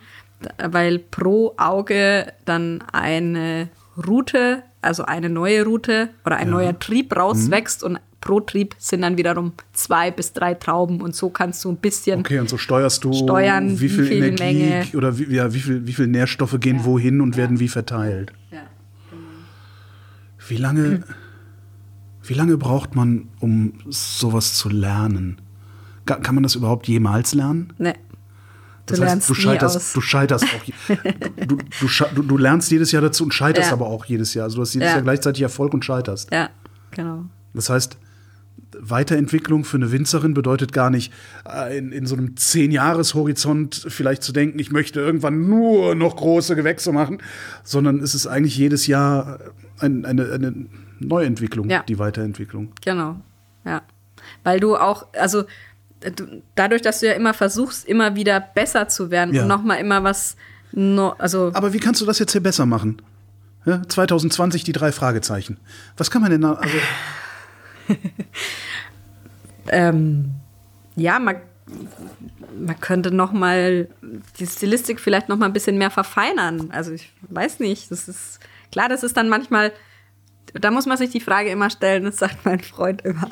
weil 0.58 1.00
pro 1.00 1.54
Auge 1.58 2.34
dann 2.46 2.84
eine 2.92 3.70
Route, 4.08 4.64
also 4.82 5.04
eine 5.04 5.30
neue 5.30 5.66
Route 5.66 6.10
oder 6.26 6.38
ein 6.38 6.50
neuer 6.50 6.78
Trieb 6.78 7.16
rauswächst 7.16 7.84
und 7.84 8.00
pro 8.22 8.40
Trieb 8.40 8.76
sind 8.78 9.02
dann 9.02 9.18
wiederum 9.18 9.54
zwei 9.74 10.12
bis 10.12 10.34
drei 10.34 10.54
Trauben 10.54 11.02
und 11.02 11.16
so 11.16 11.30
kannst 11.30 11.64
du 11.64 11.72
ein 11.72 11.78
bisschen 11.78 12.20
Okay, 12.20 12.40
und 12.40 12.50
so 12.50 12.58
steuerst 12.58 13.04
du, 13.04 13.14
Steuern, 13.14 13.80
wie 13.80 13.90
viel 13.90 14.04
wie 14.04 14.08
viel 14.08 14.24
Energie 14.24 14.70
Menge. 14.70 14.86
oder 14.96 15.18
wie, 15.18 15.34
ja, 15.34 15.54
wie, 15.54 15.60
viel, 15.60 15.88
wie 15.88 15.94
viel 15.94 16.08
Nährstoffe 16.08 16.60
gehen 16.60 16.84
wohin 16.84 17.22
und 17.22 17.38
werden 17.38 17.60
wie 17.60 17.68
verteilt. 17.68 18.34
Ja. 18.52 18.64
Wie 20.48 20.58
lange, 20.58 21.04
wie 22.24 22.34
lange 22.34 22.58
braucht 22.58 22.96
man, 22.96 23.28
um 23.40 23.74
sowas 23.90 24.56
zu 24.56 24.70
lernen? 24.70 25.42
Kann 26.08 26.34
man 26.36 26.44
das 26.44 26.56
überhaupt 26.56 26.88
jemals 26.88 27.34
lernen? 27.36 27.74
Nee. 27.78 27.94
Du 28.86 28.94
Das 28.94 29.00
lernst 29.00 29.16
heißt, 29.16 29.30
du 29.30 29.34
nie 29.34 29.40
scheiterst, 29.42 29.76
aus. 29.78 29.94
du 29.94 30.02
scheiterst 30.02 30.46
auch. 30.46 30.96
Du, 31.48 31.58
du, 32.16 32.22
du, 32.24 32.38
lernst 32.38 32.72
jedes 32.72 32.92
Jahr 32.94 33.02
dazu 33.02 33.24
und 33.26 33.34
scheiterst 33.34 33.68
Ja. 33.70 33.74
aber 33.74 33.88
auch 33.88 34.06
jedes 34.06 34.34
Jahr. 34.34 34.46
Also 34.46 34.56
du 34.58 34.62
hast 34.62 34.74
jedes 34.74 34.88
Ja. 34.88 34.94
Jahr 34.96 35.02
gleichzeitig 35.04 35.42
Erfolg 35.44 35.74
und 35.74 35.84
scheiterst. 35.86 36.32
Ja, 36.32 36.50
genau. 36.92 37.26
Das 37.54 37.70
heißt, 37.70 37.98
Weiterentwicklung 38.80 39.64
für 39.66 39.78
eine 39.78 39.92
Winzerin 39.92 40.34
bedeutet 40.34 40.72
gar 40.74 40.90
nicht, 40.90 41.12
äh, 41.50 41.78
in, 41.78 41.92
in 41.92 42.06
so 42.06 42.16
einem 42.16 42.36
Zehn-Jahres-Horizont 42.38 43.86
vielleicht 43.90 44.24
zu 44.24 44.32
denken, 44.34 44.60
ich 44.60 44.72
möchte 44.72 45.00
irgendwann 45.00 45.48
nur 45.50 45.96
noch 45.96 46.16
große 46.16 46.56
Gewächse 46.56 46.92
machen, 46.92 47.22
sondern 47.64 48.00
es 48.00 48.16
ist 48.16 48.28
eigentlich 48.28 48.58
jedes 48.58 48.88
Jahr 48.88 49.40
ein, 49.80 50.06
eine, 50.06 50.32
eine 50.32 50.54
Neuentwicklung, 51.00 51.70
Ja. 51.70 51.84
die 51.84 52.00
Weiterentwicklung. 52.00 52.72
Genau, 52.84 53.18
ja. 53.66 53.82
Weil 54.44 54.60
du 54.60 54.76
auch, 54.76 55.06
also 55.14 55.44
dadurch, 56.56 56.82
dass 56.82 57.00
du 57.00 57.08
ja 57.08 57.14
immer 57.14 57.34
versuchst, 57.34 57.86
immer 57.88 58.16
wieder 58.16 58.40
besser 58.40 58.88
zu 58.88 59.12
werden 59.12 59.34
Ja. 59.34 59.44
und 59.44 59.48
nochmal 59.48 59.80
immer 59.80 60.04
was, 60.04 60.36
no, 60.72 61.12
also 61.18 61.52
Aber 61.54 61.74
wie 61.74 61.80
kannst 61.80 62.02
du 62.02 62.06
das 62.06 62.20
jetzt 62.20 62.32
hier 62.32 62.42
besser 62.42 62.66
machen? 62.66 63.02
Ja, 63.66 63.82
2020 63.88 64.64
die 64.64 64.72
drei 64.72 64.92
Fragezeichen. 64.92 65.58
Was 65.98 66.10
kann 66.10 66.22
man 66.22 66.32
denn 66.32 66.42
da, 66.42 66.54
also, 66.54 66.78
ähm, 69.70 70.32
ja, 70.96 71.20
man, 71.20 71.38
man 72.58 72.80
könnte 72.80 73.12
noch 73.12 73.34
mal 73.34 73.90
die 74.40 74.48
Stilistik 74.48 75.00
vielleicht 75.00 75.30
noch 75.30 75.38
mal 75.38 75.48
ein 75.48 75.54
bisschen 75.54 75.78
mehr 75.78 75.92
verfeinern. 75.92 76.72
Also 76.72 76.92
ich 76.94 77.12
weiß 77.30 77.60
nicht, 77.60 77.92
das 77.92 78.08
ist 78.08 78.40
klar, 78.72 78.88
das 78.90 79.04
ist 79.04 79.18
dann 79.18 79.30
manchmal 79.30 79.72
da 80.54 80.72
muss 80.72 80.86
man 80.86 80.98
sich 80.98 81.10
die 81.10 81.20
Frage 81.20 81.50
immer 81.50 81.70
stellen, 81.70 82.06
das 82.06 82.18
sagt 82.18 82.46
mein 82.46 82.62
Freund 82.62 83.02
immer. 83.04 83.30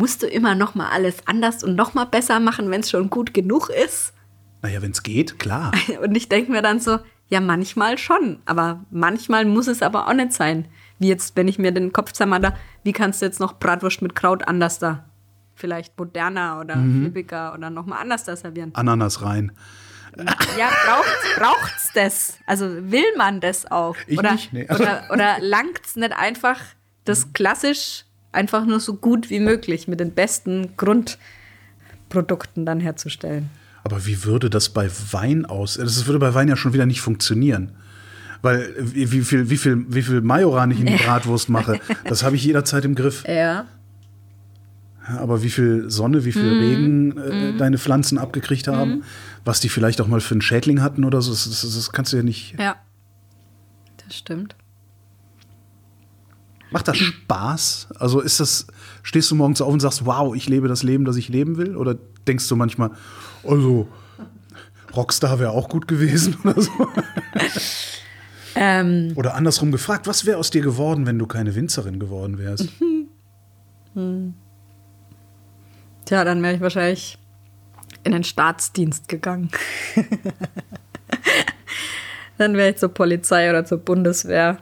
Musst 0.00 0.22
du 0.22 0.26
immer 0.26 0.54
noch 0.54 0.74
mal 0.74 0.88
alles 0.88 1.26
anders 1.26 1.62
und 1.62 1.74
noch 1.74 1.92
mal 1.92 2.06
besser 2.06 2.40
machen, 2.40 2.70
wenn 2.70 2.80
es 2.80 2.88
schon 2.88 3.10
gut 3.10 3.34
genug 3.34 3.68
ist? 3.68 4.14
Naja, 4.62 4.80
wenn 4.80 4.92
es 4.92 5.02
geht, 5.02 5.38
klar. 5.38 5.72
Und 6.02 6.16
ich 6.16 6.30
denke 6.30 6.50
mir 6.50 6.62
dann 6.62 6.80
so, 6.80 7.00
ja, 7.28 7.38
manchmal 7.38 7.98
schon, 7.98 8.38
aber 8.46 8.82
manchmal 8.90 9.44
muss 9.44 9.66
es 9.66 9.82
aber 9.82 10.08
auch 10.08 10.14
nicht 10.14 10.32
sein. 10.32 10.68
Wie 10.98 11.08
jetzt, 11.08 11.36
wenn 11.36 11.48
ich 11.48 11.58
mir 11.58 11.70
den 11.70 11.92
Kopf 11.92 12.12
zermatter, 12.12 12.56
wie 12.82 12.94
kannst 12.94 13.20
du 13.20 13.26
jetzt 13.26 13.40
noch 13.40 13.58
Bratwurst 13.58 14.00
mit 14.00 14.14
Kraut 14.14 14.48
anders 14.48 14.78
da? 14.78 15.04
Vielleicht 15.54 15.98
moderner 15.98 16.60
oder 16.60 16.76
mhm. 16.76 17.02
flippiger 17.02 17.52
oder 17.52 17.68
noch 17.68 17.84
mal 17.84 17.98
anders 17.98 18.24
da 18.24 18.36
servieren. 18.36 18.74
Ananas 18.74 19.20
rein. 19.20 19.52
Ja, 20.58 20.70
braucht's, 20.86 21.36
braucht's 21.36 21.92
das? 21.92 22.38
Also 22.46 22.90
will 22.90 23.04
man 23.18 23.40
das 23.40 23.70
auch? 23.70 23.96
Ich 24.06 24.18
oder, 24.18 24.32
nicht, 24.32 24.50
nee. 24.54 24.66
oder, 24.70 25.08
oder 25.12 25.36
langt's 25.40 25.94
nicht 25.96 26.14
einfach, 26.16 26.58
das 27.04 27.34
klassisch 27.34 28.06
einfach 28.32 28.66
nur 28.66 28.80
so 28.80 28.94
gut 28.94 29.30
wie 29.30 29.40
möglich 29.40 29.88
mit 29.88 30.00
den 30.00 30.12
besten 30.12 30.76
Grundprodukten 30.76 32.66
dann 32.66 32.80
herzustellen? 32.80 33.50
Aber 33.82 34.06
wie 34.06 34.24
würde 34.24 34.50
das 34.50 34.68
bei 34.68 34.90
Wein 35.10 35.46
aus? 35.46 35.74
Das 35.74 36.06
würde 36.06 36.18
bei 36.18 36.34
Wein 36.34 36.48
ja 36.48 36.56
schon 36.56 36.72
wieder 36.72 36.86
nicht 36.86 37.00
funktionieren. 37.00 37.72
Weil 38.42 38.74
wie, 38.78 39.06
viel, 39.06 39.50
wie 39.50 39.56
viel, 39.56 39.84
wie 39.88 40.02
viel 40.02 40.20
Majoran 40.20 40.70
ich 40.70 40.80
in 40.80 40.86
die 40.86 40.96
Bratwurst 41.04 41.48
mache, 41.48 41.80
das 42.04 42.22
habe 42.22 42.36
ich 42.36 42.44
jederzeit 42.44 42.84
im 42.84 42.94
Griff. 42.94 43.24
Ja. 43.26 43.66
Aber 45.18 45.42
wie 45.42 45.50
viel 45.50 45.90
Sonne, 45.90 46.24
wie 46.24 46.32
viel 46.32 46.54
mm. 46.54 46.58
Regen 46.58 47.18
äh, 47.18 47.52
mm. 47.52 47.58
deine 47.58 47.78
Pflanzen 47.78 48.16
abgekriegt 48.16 48.68
haben, 48.68 48.98
mm. 48.98 49.02
was 49.44 49.60
die 49.60 49.68
vielleicht 49.68 50.00
auch 50.00 50.06
mal 50.06 50.20
für 50.20 50.34
einen 50.34 50.42
Schädling 50.42 50.82
hatten 50.82 51.04
oder 51.04 51.20
so, 51.20 51.32
das, 51.32 51.44
das, 51.44 51.62
das 51.62 51.92
kannst 51.92 52.12
du 52.12 52.18
ja 52.18 52.22
nicht. 52.22 52.54
Ja, 52.58 52.76
das 54.04 54.16
stimmt. 54.16 54.54
Macht 56.70 56.88
das 56.88 56.96
Spaß? 56.96 57.88
Also 57.98 58.20
ist 58.20 58.40
das, 58.40 58.66
stehst 59.02 59.30
du 59.30 59.34
morgens 59.34 59.60
auf 59.60 59.72
und 59.72 59.80
sagst, 59.80 60.06
wow, 60.06 60.34
ich 60.34 60.48
lebe 60.48 60.68
das 60.68 60.82
Leben, 60.82 61.04
das 61.04 61.16
ich 61.16 61.28
leben 61.28 61.56
will? 61.56 61.76
Oder 61.76 61.96
denkst 62.26 62.48
du 62.48 62.56
manchmal, 62.56 62.90
also 63.42 63.88
Rockstar 64.94 65.38
wäre 65.38 65.50
auch 65.50 65.68
gut 65.68 65.88
gewesen 65.88 66.36
oder 66.44 66.60
so? 66.60 66.70
Ähm. 68.54 69.12
Oder 69.16 69.34
andersrum 69.34 69.72
gefragt, 69.72 70.06
was 70.06 70.26
wäre 70.26 70.38
aus 70.38 70.50
dir 70.50 70.62
geworden, 70.62 71.06
wenn 71.06 71.18
du 71.18 71.26
keine 71.26 71.54
Winzerin 71.54 71.98
geworden 71.98 72.38
wärst? 72.38 72.68
Hm. 73.94 74.34
Tja, 76.04 76.22
dann 76.22 76.40
wäre 76.44 76.54
ich 76.54 76.60
wahrscheinlich 76.60 77.18
in 78.04 78.12
den 78.12 78.22
Staatsdienst 78.22 79.08
gegangen. 79.08 79.50
dann 82.38 82.56
wäre 82.56 82.70
ich 82.70 82.76
zur 82.76 82.90
Polizei 82.90 83.50
oder 83.50 83.64
zur 83.64 83.78
Bundeswehr. 83.78 84.58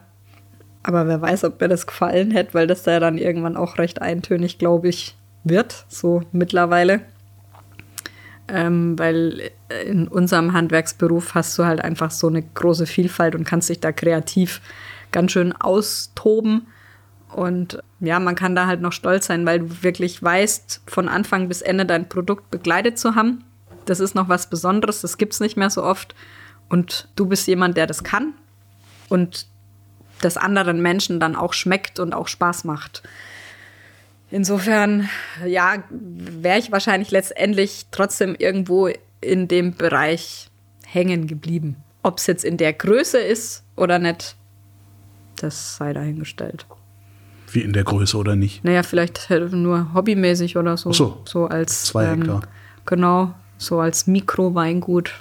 Aber 0.89 1.07
wer 1.07 1.21
weiß, 1.21 1.43
ob 1.43 1.61
mir 1.61 1.67
das 1.67 1.85
gefallen 1.85 2.31
hätte, 2.31 2.55
weil 2.55 2.65
das 2.65 2.81
da 2.81 2.99
dann 2.99 3.19
irgendwann 3.19 3.55
auch 3.55 3.77
recht 3.77 4.01
eintönig, 4.01 4.57
glaube 4.57 4.87
ich, 4.87 5.15
wird, 5.43 5.85
so 5.87 6.23
mittlerweile. 6.31 7.01
Ähm, 8.47 8.97
weil 8.97 9.51
in 9.85 10.07
unserem 10.07 10.53
Handwerksberuf 10.53 11.35
hast 11.35 11.55
du 11.59 11.65
halt 11.65 11.79
einfach 11.79 12.09
so 12.09 12.25
eine 12.25 12.41
große 12.41 12.87
Vielfalt 12.87 13.35
und 13.35 13.43
kannst 13.43 13.69
dich 13.69 13.79
da 13.79 13.91
kreativ 13.91 14.61
ganz 15.11 15.31
schön 15.31 15.51
austoben. 15.51 16.65
Und 17.35 17.83
ja, 17.99 18.19
man 18.19 18.33
kann 18.33 18.55
da 18.55 18.65
halt 18.65 18.81
noch 18.81 18.93
stolz 18.93 19.27
sein, 19.27 19.45
weil 19.45 19.59
du 19.59 19.83
wirklich 19.83 20.23
weißt, 20.23 20.81
von 20.87 21.07
Anfang 21.07 21.49
bis 21.49 21.61
Ende 21.61 21.85
dein 21.85 22.09
Produkt 22.09 22.49
begleitet 22.49 22.97
zu 22.97 23.13
haben. 23.13 23.43
Das 23.85 23.99
ist 23.99 24.15
noch 24.15 24.27
was 24.27 24.49
Besonderes, 24.49 25.01
das 25.01 25.19
gibt 25.19 25.33
es 25.33 25.39
nicht 25.39 25.55
mehr 25.55 25.69
so 25.69 25.83
oft. 25.83 26.15
Und 26.67 27.09
du 27.15 27.27
bist 27.27 27.45
jemand, 27.45 27.77
der 27.77 27.85
das 27.85 28.03
kann 28.03 28.33
und 29.07 29.45
das 30.21 30.37
anderen 30.37 30.81
Menschen 30.81 31.19
dann 31.19 31.35
auch 31.35 31.53
schmeckt 31.53 31.99
und 31.99 32.13
auch 32.13 32.27
Spaß 32.27 32.63
macht. 32.63 33.03
Insofern, 34.31 35.09
ja, 35.45 35.83
wäre 35.89 36.59
ich 36.59 36.71
wahrscheinlich 36.71 37.11
letztendlich 37.11 37.87
trotzdem 37.91 38.35
irgendwo 38.37 38.89
in 39.21 39.47
dem 39.47 39.73
Bereich 39.73 40.49
hängen 40.85 41.27
geblieben. 41.27 41.77
Ob 42.03 42.19
es 42.19 42.27
jetzt 42.27 42.45
in 42.45 42.57
der 42.57 42.73
Größe 42.73 43.17
ist 43.17 43.63
oder 43.75 43.99
nicht, 43.99 44.35
das 45.37 45.77
sei 45.77 45.93
dahingestellt. 45.93 46.65
Wie 47.51 47.61
in 47.61 47.73
der 47.73 47.83
Größe 47.83 48.15
oder 48.17 48.35
nicht? 48.35 48.63
Naja, 48.63 48.83
vielleicht 48.83 49.29
nur 49.29 49.93
hobbymäßig 49.93 50.57
oder 50.57 50.77
so. 50.77 50.91
Ach 50.91 50.95
so. 50.95 51.21
So 51.25 51.45
als. 51.47 51.85
Zwei 51.85 52.05
ähm, 52.05 52.21
Hektar. 52.21 52.41
Genau, 52.85 53.33
so 53.57 53.79
als 53.79 54.05
Mikroweingut. 54.07 55.11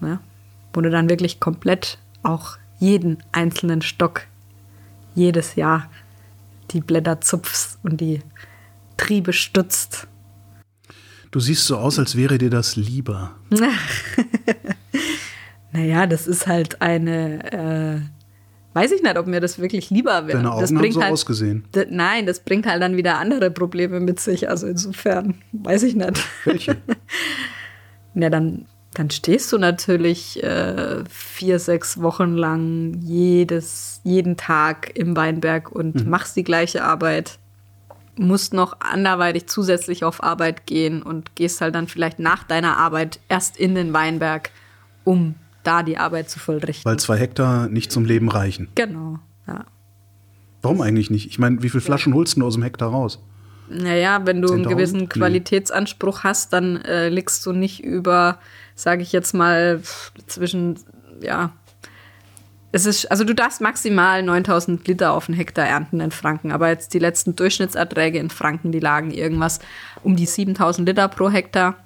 Ja, 0.00 0.18
wo 0.72 0.80
du 0.80 0.90
dann 0.90 1.08
wirklich 1.08 1.40
komplett 1.40 1.98
auch 2.22 2.58
jeden 2.78 3.18
einzelnen 3.32 3.82
Stock 3.82 4.26
jedes 5.14 5.56
Jahr 5.56 5.88
die 6.70 6.80
Blätter 6.80 7.20
zupfst 7.20 7.78
und 7.82 8.00
die 8.00 8.22
Triebe 8.96 9.32
stutzt. 9.32 10.06
Du 11.30 11.40
siehst 11.40 11.66
so 11.66 11.76
aus, 11.76 11.98
als 11.98 12.16
wäre 12.16 12.38
dir 12.38 12.50
das 12.50 12.76
lieber. 12.76 13.32
naja, 15.72 16.06
das 16.06 16.26
ist 16.26 16.46
halt 16.46 16.82
eine. 16.82 17.52
Äh, 17.52 18.00
weiß 18.74 18.92
ich 18.92 19.02
nicht, 19.02 19.16
ob 19.16 19.26
mir 19.26 19.40
das 19.40 19.58
wirklich 19.58 19.90
lieber 19.90 20.26
wäre. 20.26 20.38
Deine 20.38 20.52
Augen 20.52 20.60
das 20.60 20.72
haben 20.72 20.92
so 20.92 21.02
halt, 21.02 21.12
ausgesehen. 21.12 21.64
Nein, 21.88 22.26
das 22.26 22.40
bringt 22.40 22.66
halt 22.66 22.82
dann 22.82 22.96
wieder 22.96 23.18
andere 23.18 23.50
Probleme 23.50 24.00
mit 24.00 24.18
sich. 24.18 24.48
Also 24.48 24.66
insofern, 24.66 25.36
weiß 25.52 25.84
ich 25.84 25.94
nicht. 25.94 26.20
Welche? 26.44 26.76
ja, 28.14 28.30
dann, 28.30 28.66
dann 28.94 29.10
stehst 29.10 29.52
du 29.52 29.58
natürlich 29.58 30.42
äh, 30.42 31.04
vier, 31.08 31.58
sechs 31.58 32.00
Wochen 32.00 32.36
lang 32.36 32.94
jedes, 33.02 34.00
jeden 34.02 34.36
Tag 34.36 34.96
im 34.96 35.16
Weinberg 35.16 35.70
und 35.70 36.04
mhm. 36.04 36.10
machst 36.10 36.36
die 36.36 36.44
gleiche 36.44 36.82
Arbeit 36.84 37.38
musst 38.16 38.52
noch 38.52 38.80
anderweitig 38.80 39.46
zusätzlich 39.46 40.04
auf 40.04 40.22
Arbeit 40.22 40.66
gehen 40.66 41.02
und 41.02 41.34
gehst 41.36 41.60
halt 41.60 41.74
dann 41.74 41.88
vielleicht 41.88 42.18
nach 42.18 42.44
deiner 42.44 42.76
Arbeit 42.76 43.18
erst 43.28 43.56
in 43.56 43.74
den 43.74 43.92
Weinberg, 43.92 44.50
um 45.04 45.36
da 45.62 45.82
die 45.82 45.96
Arbeit 45.96 46.28
zu 46.28 46.38
vollrichten. 46.38 46.84
Weil 46.84 46.98
zwei 46.98 47.16
Hektar 47.16 47.68
nicht 47.68 47.90
zum 47.90 48.04
Leben 48.04 48.28
reichen. 48.28 48.68
Genau, 48.74 49.18
ja. 49.46 49.64
Warum 50.62 50.82
eigentlich 50.82 51.10
nicht? 51.10 51.26
Ich 51.28 51.38
meine, 51.38 51.62
wie 51.62 51.70
viele 51.70 51.80
Flaschen 51.80 52.12
holst 52.12 52.36
du 52.36 52.44
aus 52.44 52.54
dem 52.54 52.62
Hektar 52.62 52.90
raus? 52.90 53.22
Naja, 53.70 54.26
wenn 54.26 54.42
du 54.42 54.52
einen 54.52 54.68
gewissen 54.68 55.08
Qualitätsanspruch 55.08 56.24
hast, 56.24 56.52
dann 56.52 56.76
äh, 56.82 57.08
liegst 57.08 57.46
du 57.46 57.52
nicht 57.52 57.82
über, 57.82 58.38
sage 58.80 59.02
ich 59.02 59.12
jetzt 59.12 59.34
mal, 59.34 59.82
zwischen, 60.26 60.78
ja, 61.20 61.52
es 62.72 62.86
ist, 62.86 63.10
also 63.10 63.24
du 63.24 63.34
darfst 63.34 63.60
maximal 63.60 64.22
9000 64.22 64.86
Liter 64.86 65.12
auf 65.12 65.28
einen 65.28 65.36
Hektar 65.36 65.66
ernten 65.66 66.00
in 66.00 66.12
Franken, 66.12 66.52
aber 66.52 66.68
jetzt 66.68 66.94
die 66.94 66.98
letzten 67.00 67.34
Durchschnittserträge 67.34 68.18
in 68.18 68.30
Franken, 68.30 68.70
die 68.70 68.78
lagen 68.78 69.10
irgendwas 69.10 69.58
um 70.02 70.14
die 70.16 70.26
7000 70.26 70.88
Liter 70.88 71.08
pro 71.08 71.30
Hektar, 71.30 71.76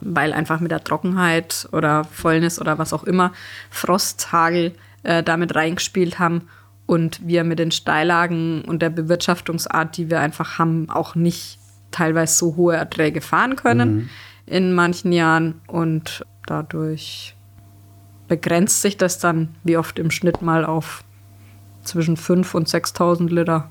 weil 0.00 0.34
einfach 0.34 0.60
mit 0.60 0.70
der 0.70 0.84
Trockenheit 0.84 1.68
oder 1.72 2.04
Fäulnis 2.04 2.60
oder 2.60 2.76
was 2.78 2.92
auch 2.92 3.04
immer 3.04 3.32
Frost, 3.70 4.30
Hagel 4.30 4.74
äh, 5.04 5.22
damit 5.22 5.54
reingespielt 5.54 6.18
haben 6.18 6.48
und 6.84 7.26
wir 7.26 7.42
mit 7.42 7.58
den 7.58 7.70
Steillagen 7.70 8.62
und 8.62 8.82
der 8.82 8.90
Bewirtschaftungsart, 8.90 9.96
die 9.96 10.10
wir 10.10 10.20
einfach 10.20 10.58
haben, 10.58 10.90
auch 10.90 11.14
nicht 11.14 11.58
teilweise 11.90 12.36
so 12.36 12.56
hohe 12.56 12.76
Erträge 12.76 13.22
fahren 13.22 13.56
können 13.56 13.94
mhm. 13.94 14.10
In 14.46 14.72
manchen 14.72 15.12
Jahren 15.12 15.60
und 15.66 16.24
dadurch 16.46 17.34
begrenzt 18.28 18.82
sich 18.82 18.96
das 18.96 19.18
dann 19.18 19.54
wie 19.64 19.76
oft 19.76 19.98
im 19.98 20.10
Schnitt 20.10 20.42
mal 20.42 20.64
auf 20.64 21.04
zwischen 21.84 22.16
5.000 22.16 22.56
und 22.56 22.68
6.000 22.68 23.28
Liter. 23.28 23.70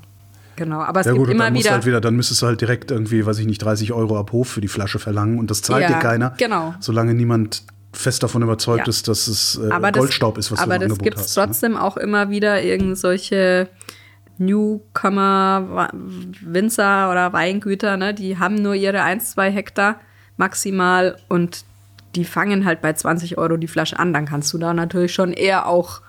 Genau, 0.55 0.79
aber 0.81 1.01
es 1.01 1.05
ja, 1.05 1.11
gibt 1.11 1.25
gut, 1.25 1.33
immer 1.33 1.53
wieder, 1.53 1.71
halt 1.71 1.85
wieder. 1.85 1.99
Dann 1.99 2.15
müsstest 2.15 2.41
du 2.41 2.45
halt 2.45 2.61
direkt 2.61 2.89
irgendwie, 2.89 3.25
weiß 3.25 3.39
ich 3.39 3.45
nicht, 3.45 3.57
30 3.61 3.91
Euro 3.91 4.17
ab 4.17 4.31
Hof 4.31 4.47
für 4.47 4.61
die 4.61 4.69
Flasche 4.69 4.99
verlangen 4.99 5.37
und 5.37 5.51
das 5.51 5.61
zahlt 5.61 5.81
Ja, 5.81 5.87
dir 5.89 5.99
keiner. 5.99 6.33
genau. 6.37 6.73
Solange 6.79 7.13
niemand 7.13 7.63
fest 7.91 8.23
davon 8.23 8.41
überzeugt 8.41 8.87
Ja. 8.87 8.89
ist, 8.89 9.07
dass 9.07 9.27
es 9.27 9.59
äh, 9.61 9.69
aber 9.71 9.91
Goldstaub 9.91 10.35
das, 10.35 10.45
ist, 10.45 10.51
was 10.53 10.59
aber 10.59 10.77
du 10.79 10.85
im 10.85 10.89
das 10.89 10.99
Angebot 10.99 11.03
gibt 11.03 11.17
es 11.17 11.35
ne? 11.35 11.43
trotzdem 11.45 11.77
auch 11.77 11.97
immer 11.97 12.29
wieder 12.29 12.61
irgend 12.61 12.97
solche 12.97 13.69
Newcomer 14.37 15.89
Winzer 16.41 17.11
oder 17.11 17.33
Weingüter, 17.33 17.97
ne? 17.97 18.13
die 18.13 18.37
haben 18.37 18.55
nur 18.55 18.75
ihre 18.75 19.01
1, 19.01 19.31
2 19.31 19.51
Hektar 19.51 19.99
maximal 20.37 21.17
und 21.27 21.65
die 22.15 22.25
fangen 22.25 22.65
halt 22.65 22.81
bei 22.81 22.93
20 22.93 23.37
Euro 23.37 23.57
die 23.57 23.67
Flasche 23.67 23.99
an. 23.99 24.13
Dann 24.13 24.25
kannst 24.25 24.53
du 24.53 24.57
da 24.57 24.73
natürlich 24.73 25.13
schon 25.13 25.33
eher 25.33 25.67
auch 25.67 26.01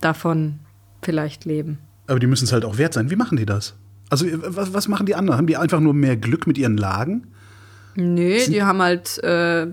davon 0.00 0.60
vielleicht 1.02 1.44
leben. 1.44 1.78
Aber 2.06 2.18
die 2.18 2.26
müssen 2.26 2.44
es 2.44 2.52
halt 2.52 2.64
auch 2.64 2.78
wert 2.78 2.94
sein. 2.94 3.10
Wie 3.10 3.16
machen 3.16 3.36
die 3.36 3.46
das? 3.46 3.74
Also, 4.10 4.26
äh, 4.26 4.38
was, 4.42 4.72
was 4.72 4.88
machen 4.88 5.06
die 5.06 5.14
anderen? 5.14 5.38
Haben 5.38 5.46
die 5.46 5.56
einfach 5.56 5.80
nur 5.80 5.94
mehr 5.94 6.16
Glück 6.16 6.46
mit 6.46 6.58
ihren 6.58 6.76
Lagen? 6.76 7.26
Nö, 7.94 8.38
die 8.46 8.62
haben 8.62 8.80
halt 8.80 9.18
äh, 9.24 9.66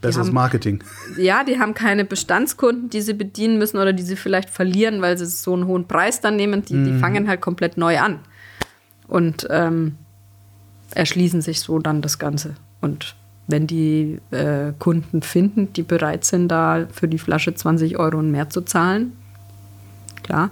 Besseres 0.00 0.30
Marketing. 0.30 0.82
Ja, 1.16 1.42
die 1.42 1.58
haben 1.58 1.74
keine 1.74 2.04
Bestandskunden, 2.04 2.88
die 2.88 3.00
sie 3.00 3.14
bedienen 3.14 3.58
müssen 3.58 3.78
oder 3.78 3.92
die 3.92 4.04
sie 4.04 4.14
vielleicht 4.14 4.48
verlieren, 4.48 5.02
weil 5.02 5.18
sie 5.18 5.26
so 5.26 5.54
einen 5.54 5.66
hohen 5.66 5.88
Preis 5.88 6.20
dann 6.20 6.36
nehmen. 6.36 6.64
Die, 6.64 6.84
die 6.84 6.98
fangen 6.98 7.26
halt 7.26 7.40
komplett 7.40 7.76
neu 7.76 7.98
an 7.98 8.20
und 9.08 9.48
ähm, 9.50 9.96
erschließen 10.94 11.42
sich 11.42 11.60
so 11.60 11.80
dann 11.80 12.00
das 12.00 12.20
Ganze. 12.20 12.54
Und 12.80 13.16
wenn 13.48 13.66
die 13.66 14.20
äh, 14.30 14.72
Kunden 14.78 15.22
finden, 15.22 15.72
die 15.72 15.82
bereit 15.82 16.24
sind, 16.24 16.48
da 16.48 16.86
für 16.92 17.08
die 17.08 17.18
Flasche 17.18 17.54
20 17.54 17.98
Euro 17.98 18.18
und 18.18 18.30
mehr 18.30 18.50
zu 18.50 18.60
zahlen, 18.60 19.12
klar. 20.22 20.50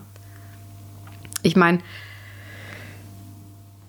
Ich 1.42 1.55
meine, 1.55 1.78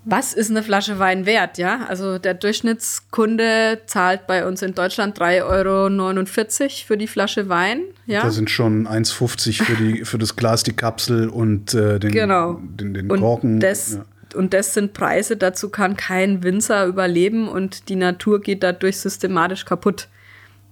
was 0.04 0.32
ist 0.32 0.50
eine 0.50 0.62
Flasche 0.62 0.98
Wein 0.98 1.26
wert, 1.26 1.58
ja? 1.58 1.86
Also 1.88 2.18
der 2.18 2.34
Durchschnittskunde 2.34 3.80
zahlt 3.86 4.26
bei 4.26 4.46
uns 4.46 4.62
in 4.62 4.74
Deutschland 4.74 5.18
3,49 5.18 5.42
Euro 5.44 6.70
für 6.86 6.96
die 6.96 7.06
Flasche 7.06 7.48
Wein, 7.48 7.80
ja? 8.06 8.22
Da 8.22 8.30
sind 8.30 8.50
schon 8.50 8.86
1,50 8.86 9.62
für, 9.62 9.74
die, 9.74 10.04
für 10.04 10.18
das 10.18 10.36
Glas, 10.36 10.62
die 10.62 10.72
Kapsel 10.72 11.28
und 11.28 11.74
äh, 11.74 11.98
den, 11.98 12.12
genau. 12.12 12.60
den, 12.62 12.94
den 12.94 13.10
und 13.10 13.20
Korken. 13.20 13.60
Das, 13.60 13.94
ja. 13.94 14.04
Und 14.34 14.54
das 14.54 14.74
sind 14.74 14.92
Preise, 14.92 15.36
dazu 15.36 15.68
kann 15.70 15.96
kein 15.96 16.42
Winzer 16.42 16.86
überleben 16.86 17.48
und 17.48 17.88
die 17.88 17.96
Natur 17.96 18.40
geht 18.40 18.62
dadurch 18.62 18.98
systematisch 18.98 19.64
kaputt. 19.64 20.08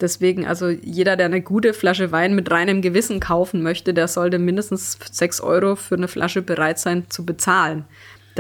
Deswegen, 0.01 0.47
also 0.47 0.69
jeder, 0.69 1.17
der 1.17 1.27
eine 1.27 1.41
gute 1.41 1.73
Flasche 1.73 2.13
Wein 2.13 2.35
mit 2.35 2.51
reinem 2.51 2.83
Gewissen 2.83 3.19
kaufen 3.19 3.63
möchte, 3.63 3.95
der 3.95 4.09
sollte 4.09 4.39
mindestens 4.39 4.99
6 5.11 5.41
Euro 5.41 5.75
für 5.75 5.95
eine 5.95 6.09
Flasche 6.09 6.43
bereit 6.43 6.79
sein 6.79 7.05
zu 7.09 7.25
bezahlen. 7.25 7.85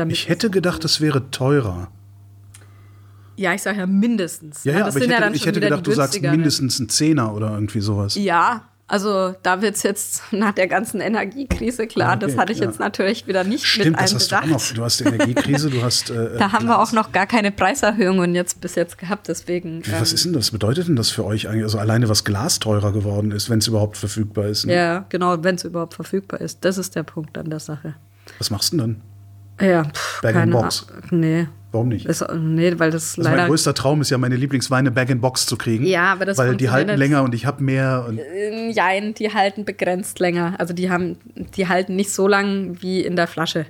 ich 0.08 0.28
hätte 0.28 0.50
gedacht, 0.50 0.84
es 0.84 1.00
wäre 1.00 1.30
teurer. 1.30 1.88
Ja, 3.36 3.54
ich 3.54 3.62
sage 3.62 3.78
ja 3.78 3.86
mindestens. 3.86 4.64
Ja, 4.64 4.72
ja, 4.72 4.78
das 4.80 4.96
aber 4.96 5.04
ich 5.04 5.10
hätte, 5.10 5.22
ja 5.22 5.30
ich 5.30 5.46
hätte 5.46 5.60
gedacht, 5.60 5.86
du 5.86 5.92
sagst 5.92 6.20
mindestens 6.20 6.78
ein 6.78 6.88
Zehner 6.88 7.34
oder 7.34 7.52
irgendwie 7.52 7.80
sowas. 7.80 8.14
Ja, 8.16 8.68
also 8.88 9.34
da 9.42 9.62
wird 9.62 9.74
es 9.74 9.82
jetzt 9.82 10.22
nach 10.32 10.52
der 10.52 10.68
ganzen 10.68 11.00
Energiekrise 11.00 11.86
klar, 11.86 12.16
Okay, 12.16 12.26
das 12.26 12.36
hatte 12.36 12.52
ich 12.52 12.60
ja. 12.60 12.66
jetzt 12.66 12.78
natürlich 12.78 13.26
wieder 13.26 13.42
nicht 13.42 13.66
Stimmt, 13.66 13.92
mit 13.92 14.00
das 14.00 14.14
hast 14.14 14.30
du 14.30 14.36
auch 14.36 14.46
noch. 14.46 14.62
Du 14.74 14.84
hast 14.84 15.00
Energiekrise, 15.00 15.70
du 15.70 15.82
hast. 15.82 16.10
Äh, 16.16 16.38
Da 16.38 16.52
haben 16.52 16.66
wir 16.66 16.78
auch 16.78 16.92
noch 16.92 17.10
gar 17.10 17.26
keine 17.26 17.50
Preiserhöhungen 17.50 18.34
jetzt 18.34 18.60
bis 18.60 18.76
jetzt 18.76 18.96
gehabt, 18.96 19.26
deswegen. 19.28 19.84
Wie, 19.84 19.92
Was 19.92 20.10
ähm, 20.10 20.14
ist 20.14 20.24
denn 20.24 20.32
das? 20.34 20.50
Bedeutet 20.50 20.86
denn 20.88 20.96
das 20.96 21.10
für 21.10 21.24
euch 21.24 21.48
eigentlich? 21.48 21.64
Also 21.64 21.78
alleine 21.78 22.08
was 22.08 22.24
Glas 22.24 22.60
teurer 22.60 22.92
geworden 22.92 23.32
ist, 23.32 23.50
wenn 23.50 23.58
es 23.58 23.66
überhaupt 23.66 23.96
verfügbar 23.96 24.46
ist. 24.46 24.66
Ne? 24.66 24.74
Ja, 24.74 25.04
genau, 25.08 25.42
wenn 25.42 25.56
es 25.56 25.64
überhaupt 25.64 25.94
verfügbar 25.94 26.40
ist. 26.40 26.64
Das 26.64 26.78
ist 26.78 26.94
der 26.94 27.02
Punkt 27.02 27.36
an 27.38 27.50
der 27.50 27.58
Sache. 27.60 27.94
Was 28.38 28.50
machst 28.50 28.72
du 28.72 28.78
denn 28.78 29.00
dann? 29.58 29.68
Ja, 29.68 29.84
pff, 29.84 30.20
Bag 30.22 30.34
keine 30.34 30.52
Box. 30.52 30.86
Nee. 31.10 31.48
Warum 31.72 31.88
nicht? 31.88 32.06
Ist, 32.06 32.24
nee, 32.34 32.72
weil 32.78 32.90
das 32.90 33.18
Also 33.18 33.28
mein 33.28 33.38
leider. 33.38 33.48
größter 33.48 33.74
Traum 33.74 34.00
ist 34.00 34.10
ja, 34.10 34.18
meine 34.18 34.36
Lieblingsweine 34.36 34.90
Bag 34.90 35.10
in 35.10 35.20
Box 35.20 35.46
zu 35.46 35.56
kriegen. 35.56 35.84
Ja, 35.84 36.12
aber 36.12 36.24
das 36.24 36.38
Weil 36.38 36.56
die 36.56 36.70
halten 36.70 36.96
länger 36.96 37.22
und 37.22 37.34
ich 37.34 37.44
habe 37.44 37.62
mehr. 37.62 38.06
Und 38.08 38.18
Äh, 38.18 38.70
Jein, 38.70 39.14
die 39.14 39.32
halten 39.34 39.64
begrenzt 39.64 40.18
länger. 40.20 40.54
Also 40.58 40.72
die 40.72 40.90
haben, 40.90 41.16
die 41.56 41.68
halten 41.68 41.96
nicht 41.96 42.12
so 42.12 42.28
lang 42.28 42.76
wie 42.80 43.00
in 43.00 43.16
der 43.16 43.26
Flasche. 43.26 43.66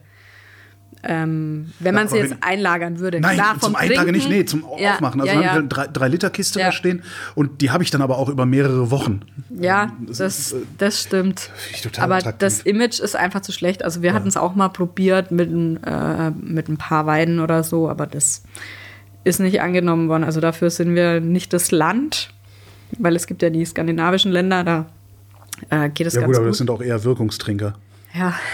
Ähm, 1.03 1.73
wenn 1.79 1.95
man 1.95 2.09
sie 2.09 2.19
aber 2.19 2.27
jetzt 2.29 2.37
einlagern 2.41 2.99
würde. 2.99 3.21
Nein, 3.21 3.37
Klar, 3.37 3.61
zum 3.61 3.77
Einlagern 3.77 4.13
nicht, 4.15 4.29
nee, 4.29 4.45
zum 4.45 4.65
Ja, 4.79 4.95
Aufmachen. 4.95 5.21
Also 5.21 5.33
ja, 5.35 5.41
ja. 5.41 5.47
ich 5.53 5.57
eine 5.59 5.69
3-Liter-Kiste 5.69 6.59
Ja. 6.59 6.67
da 6.67 6.73
stehen 6.73 7.03
und 7.35 7.61
die 7.61 7.71
habe 7.71 7.85
ich 7.85 7.91
dann 7.91 8.03
aber 8.03 8.19
auch 8.19 8.29
über 8.29 8.45
mehrere 8.47 8.91
Wochen. 8.91 9.21
Ja, 9.51 9.93
Das 10.07 10.19
das, 10.19 10.39
ist, 10.39 10.53
äh, 10.53 10.57
das 10.79 11.01
stimmt. 11.03 11.51
Aber 11.99 12.17
attraktiv. 12.17 12.39
das 12.41 12.61
Image 12.61 12.99
ist 12.99 13.15
einfach 13.15 13.41
zu 13.43 13.53
schlecht. 13.53 13.85
Also 13.85 14.03
wir 14.03 14.15
hatten 14.15 14.27
es 14.29 14.37
auch 14.37 14.55
mal 14.57 14.69
probiert 14.69 15.31
mit, 15.31 15.51
ein- 15.51 15.83
äh, 15.85 16.31
mit 16.31 16.69
ein 16.69 16.77
paar 16.77 17.07
Weinen 17.07 17.39
oder 17.41 17.63
so, 17.63 17.89
aber 17.89 18.07
das 18.07 18.43
ist 19.23 19.39
nicht 19.39 19.61
angenommen 19.61 20.09
worden. 20.09 20.25
Also 20.25 20.41
dafür 20.41 20.71
sind 20.71 20.95
wir 20.97 21.21
nicht 21.21 21.53
das 21.53 21.71
Land, 21.71 22.31
weil 22.99 23.15
es 23.15 23.27
gibt 23.27 23.43
ja 23.43 23.51
die 23.51 23.65
skandinavischen 23.65 24.33
Länder, 24.33 24.65
da 24.65 24.87
äh, 25.71 25.89
geht 25.91 26.07
es 26.07 26.15
Ja 26.15 26.21
ganz 26.23 26.31
gut, 26.31 26.37
aber 26.37 26.45
gut. 26.47 26.51
das 26.53 26.59
sind 26.59 26.71
auch 26.71 26.81
eher 26.83 27.05
Wirkungstrinker. 27.05 27.75
ja. 28.15 28.35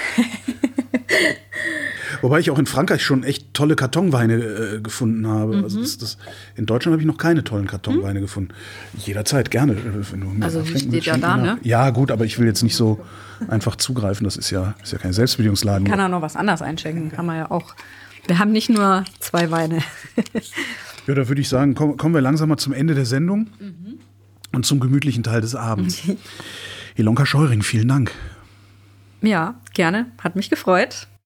Wobei 2.23 2.39
ich 2.41 2.51
auch 2.51 2.59
in 2.59 2.67
Frankreich 2.67 3.03
schon 3.05 3.25
echt 3.25 3.53
tolle 3.53 3.77
Kartonweine 3.77 4.35
äh, 4.37 4.81
gefunden 4.81 5.27
habe. 5.27 5.57
Mhm. 5.59 5.65
Also 5.65 5.81
das, 5.81 5.99
das, 5.99 6.17
in 6.57 6.65
Deutschland 6.67 6.93
habe 6.95 7.03
ich 7.03 7.07
noch 7.07 7.19
keine 7.19 7.45
tollen 7.45 7.67
Kartonweine 7.67 8.21
gefunden. 8.21 8.55
Jederzeit, 8.97 9.51
gerne. 9.51 9.73
äh, 9.75 10.43
Also 10.45 10.63
die 10.63 10.79
steht 10.79 11.05
ja 11.05 11.19
da, 11.19 11.37
ne? 11.37 11.59
Ja, 11.63 11.91
gut, 11.91 12.11
aber 12.11 12.25
ich 12.25 12.39
will 12.39 12.47
jetzt 12.47 12.63
nicht 12.63 12.77
so 12.77 13.05
einfach 13.49 13.77
zugreifen. 13.77 14.25
Das 14.25 14.37
ist 14.37 14.51
ja, 14.51 14.75
ist 14.83 14.93
ja 14.93 14.99
kein 14.99 15.13
Selbstbedienungsladen. 15.13 15.87
Kann 15.87 16.01
auch 16.01 16.09
noch 16.09 16.23
was 16.23 16.37
anderes 16.37 16.63
einschenken, 16.63 17.11
kann 17.13 17.27
man 17.27 17.37
ja 17.37 17.51
auch. 17.51 17.75
Wir 18.29 18.39
haben 18.39 18.53
nicht 18.53 18.71
nur 18.71 19.05
zwei 19.21 19.51
Weine. 19.51 19.81
Ja, 21.09 21.15
da 21.15 21.27
würde 21.27 21.41
ich 21.41 21.49
sagen, 21.49 21.75
komm, 21.75 21.97
kommen 21.97 22.15
wir 22.15 22.21
langsam 22.21 22.49
mal 22.49 22.59
zum 22.59 22.73
Ende 22.73 22.95
der 22.95 23.07
Sendung 23.07 23.49
Mhm. 23.59 23.99
und 24.53 24.65
zum 24.65 24.79
gemütlichen 24.79 25.25
Teil 25.25 25.41
des 25.41 25.57
Abends. 25.57 26.01
Ilonka 26.95 27.27
Scheuring, 27.27 27.63
vielen 27.63 27.89
Dank. 27.89 28.13
ja, 29.21 29.57
gerne. 29.75 30.07
Hat 30.23 30.37
mich 30.37 30.49
gefreut. 30.49 31.09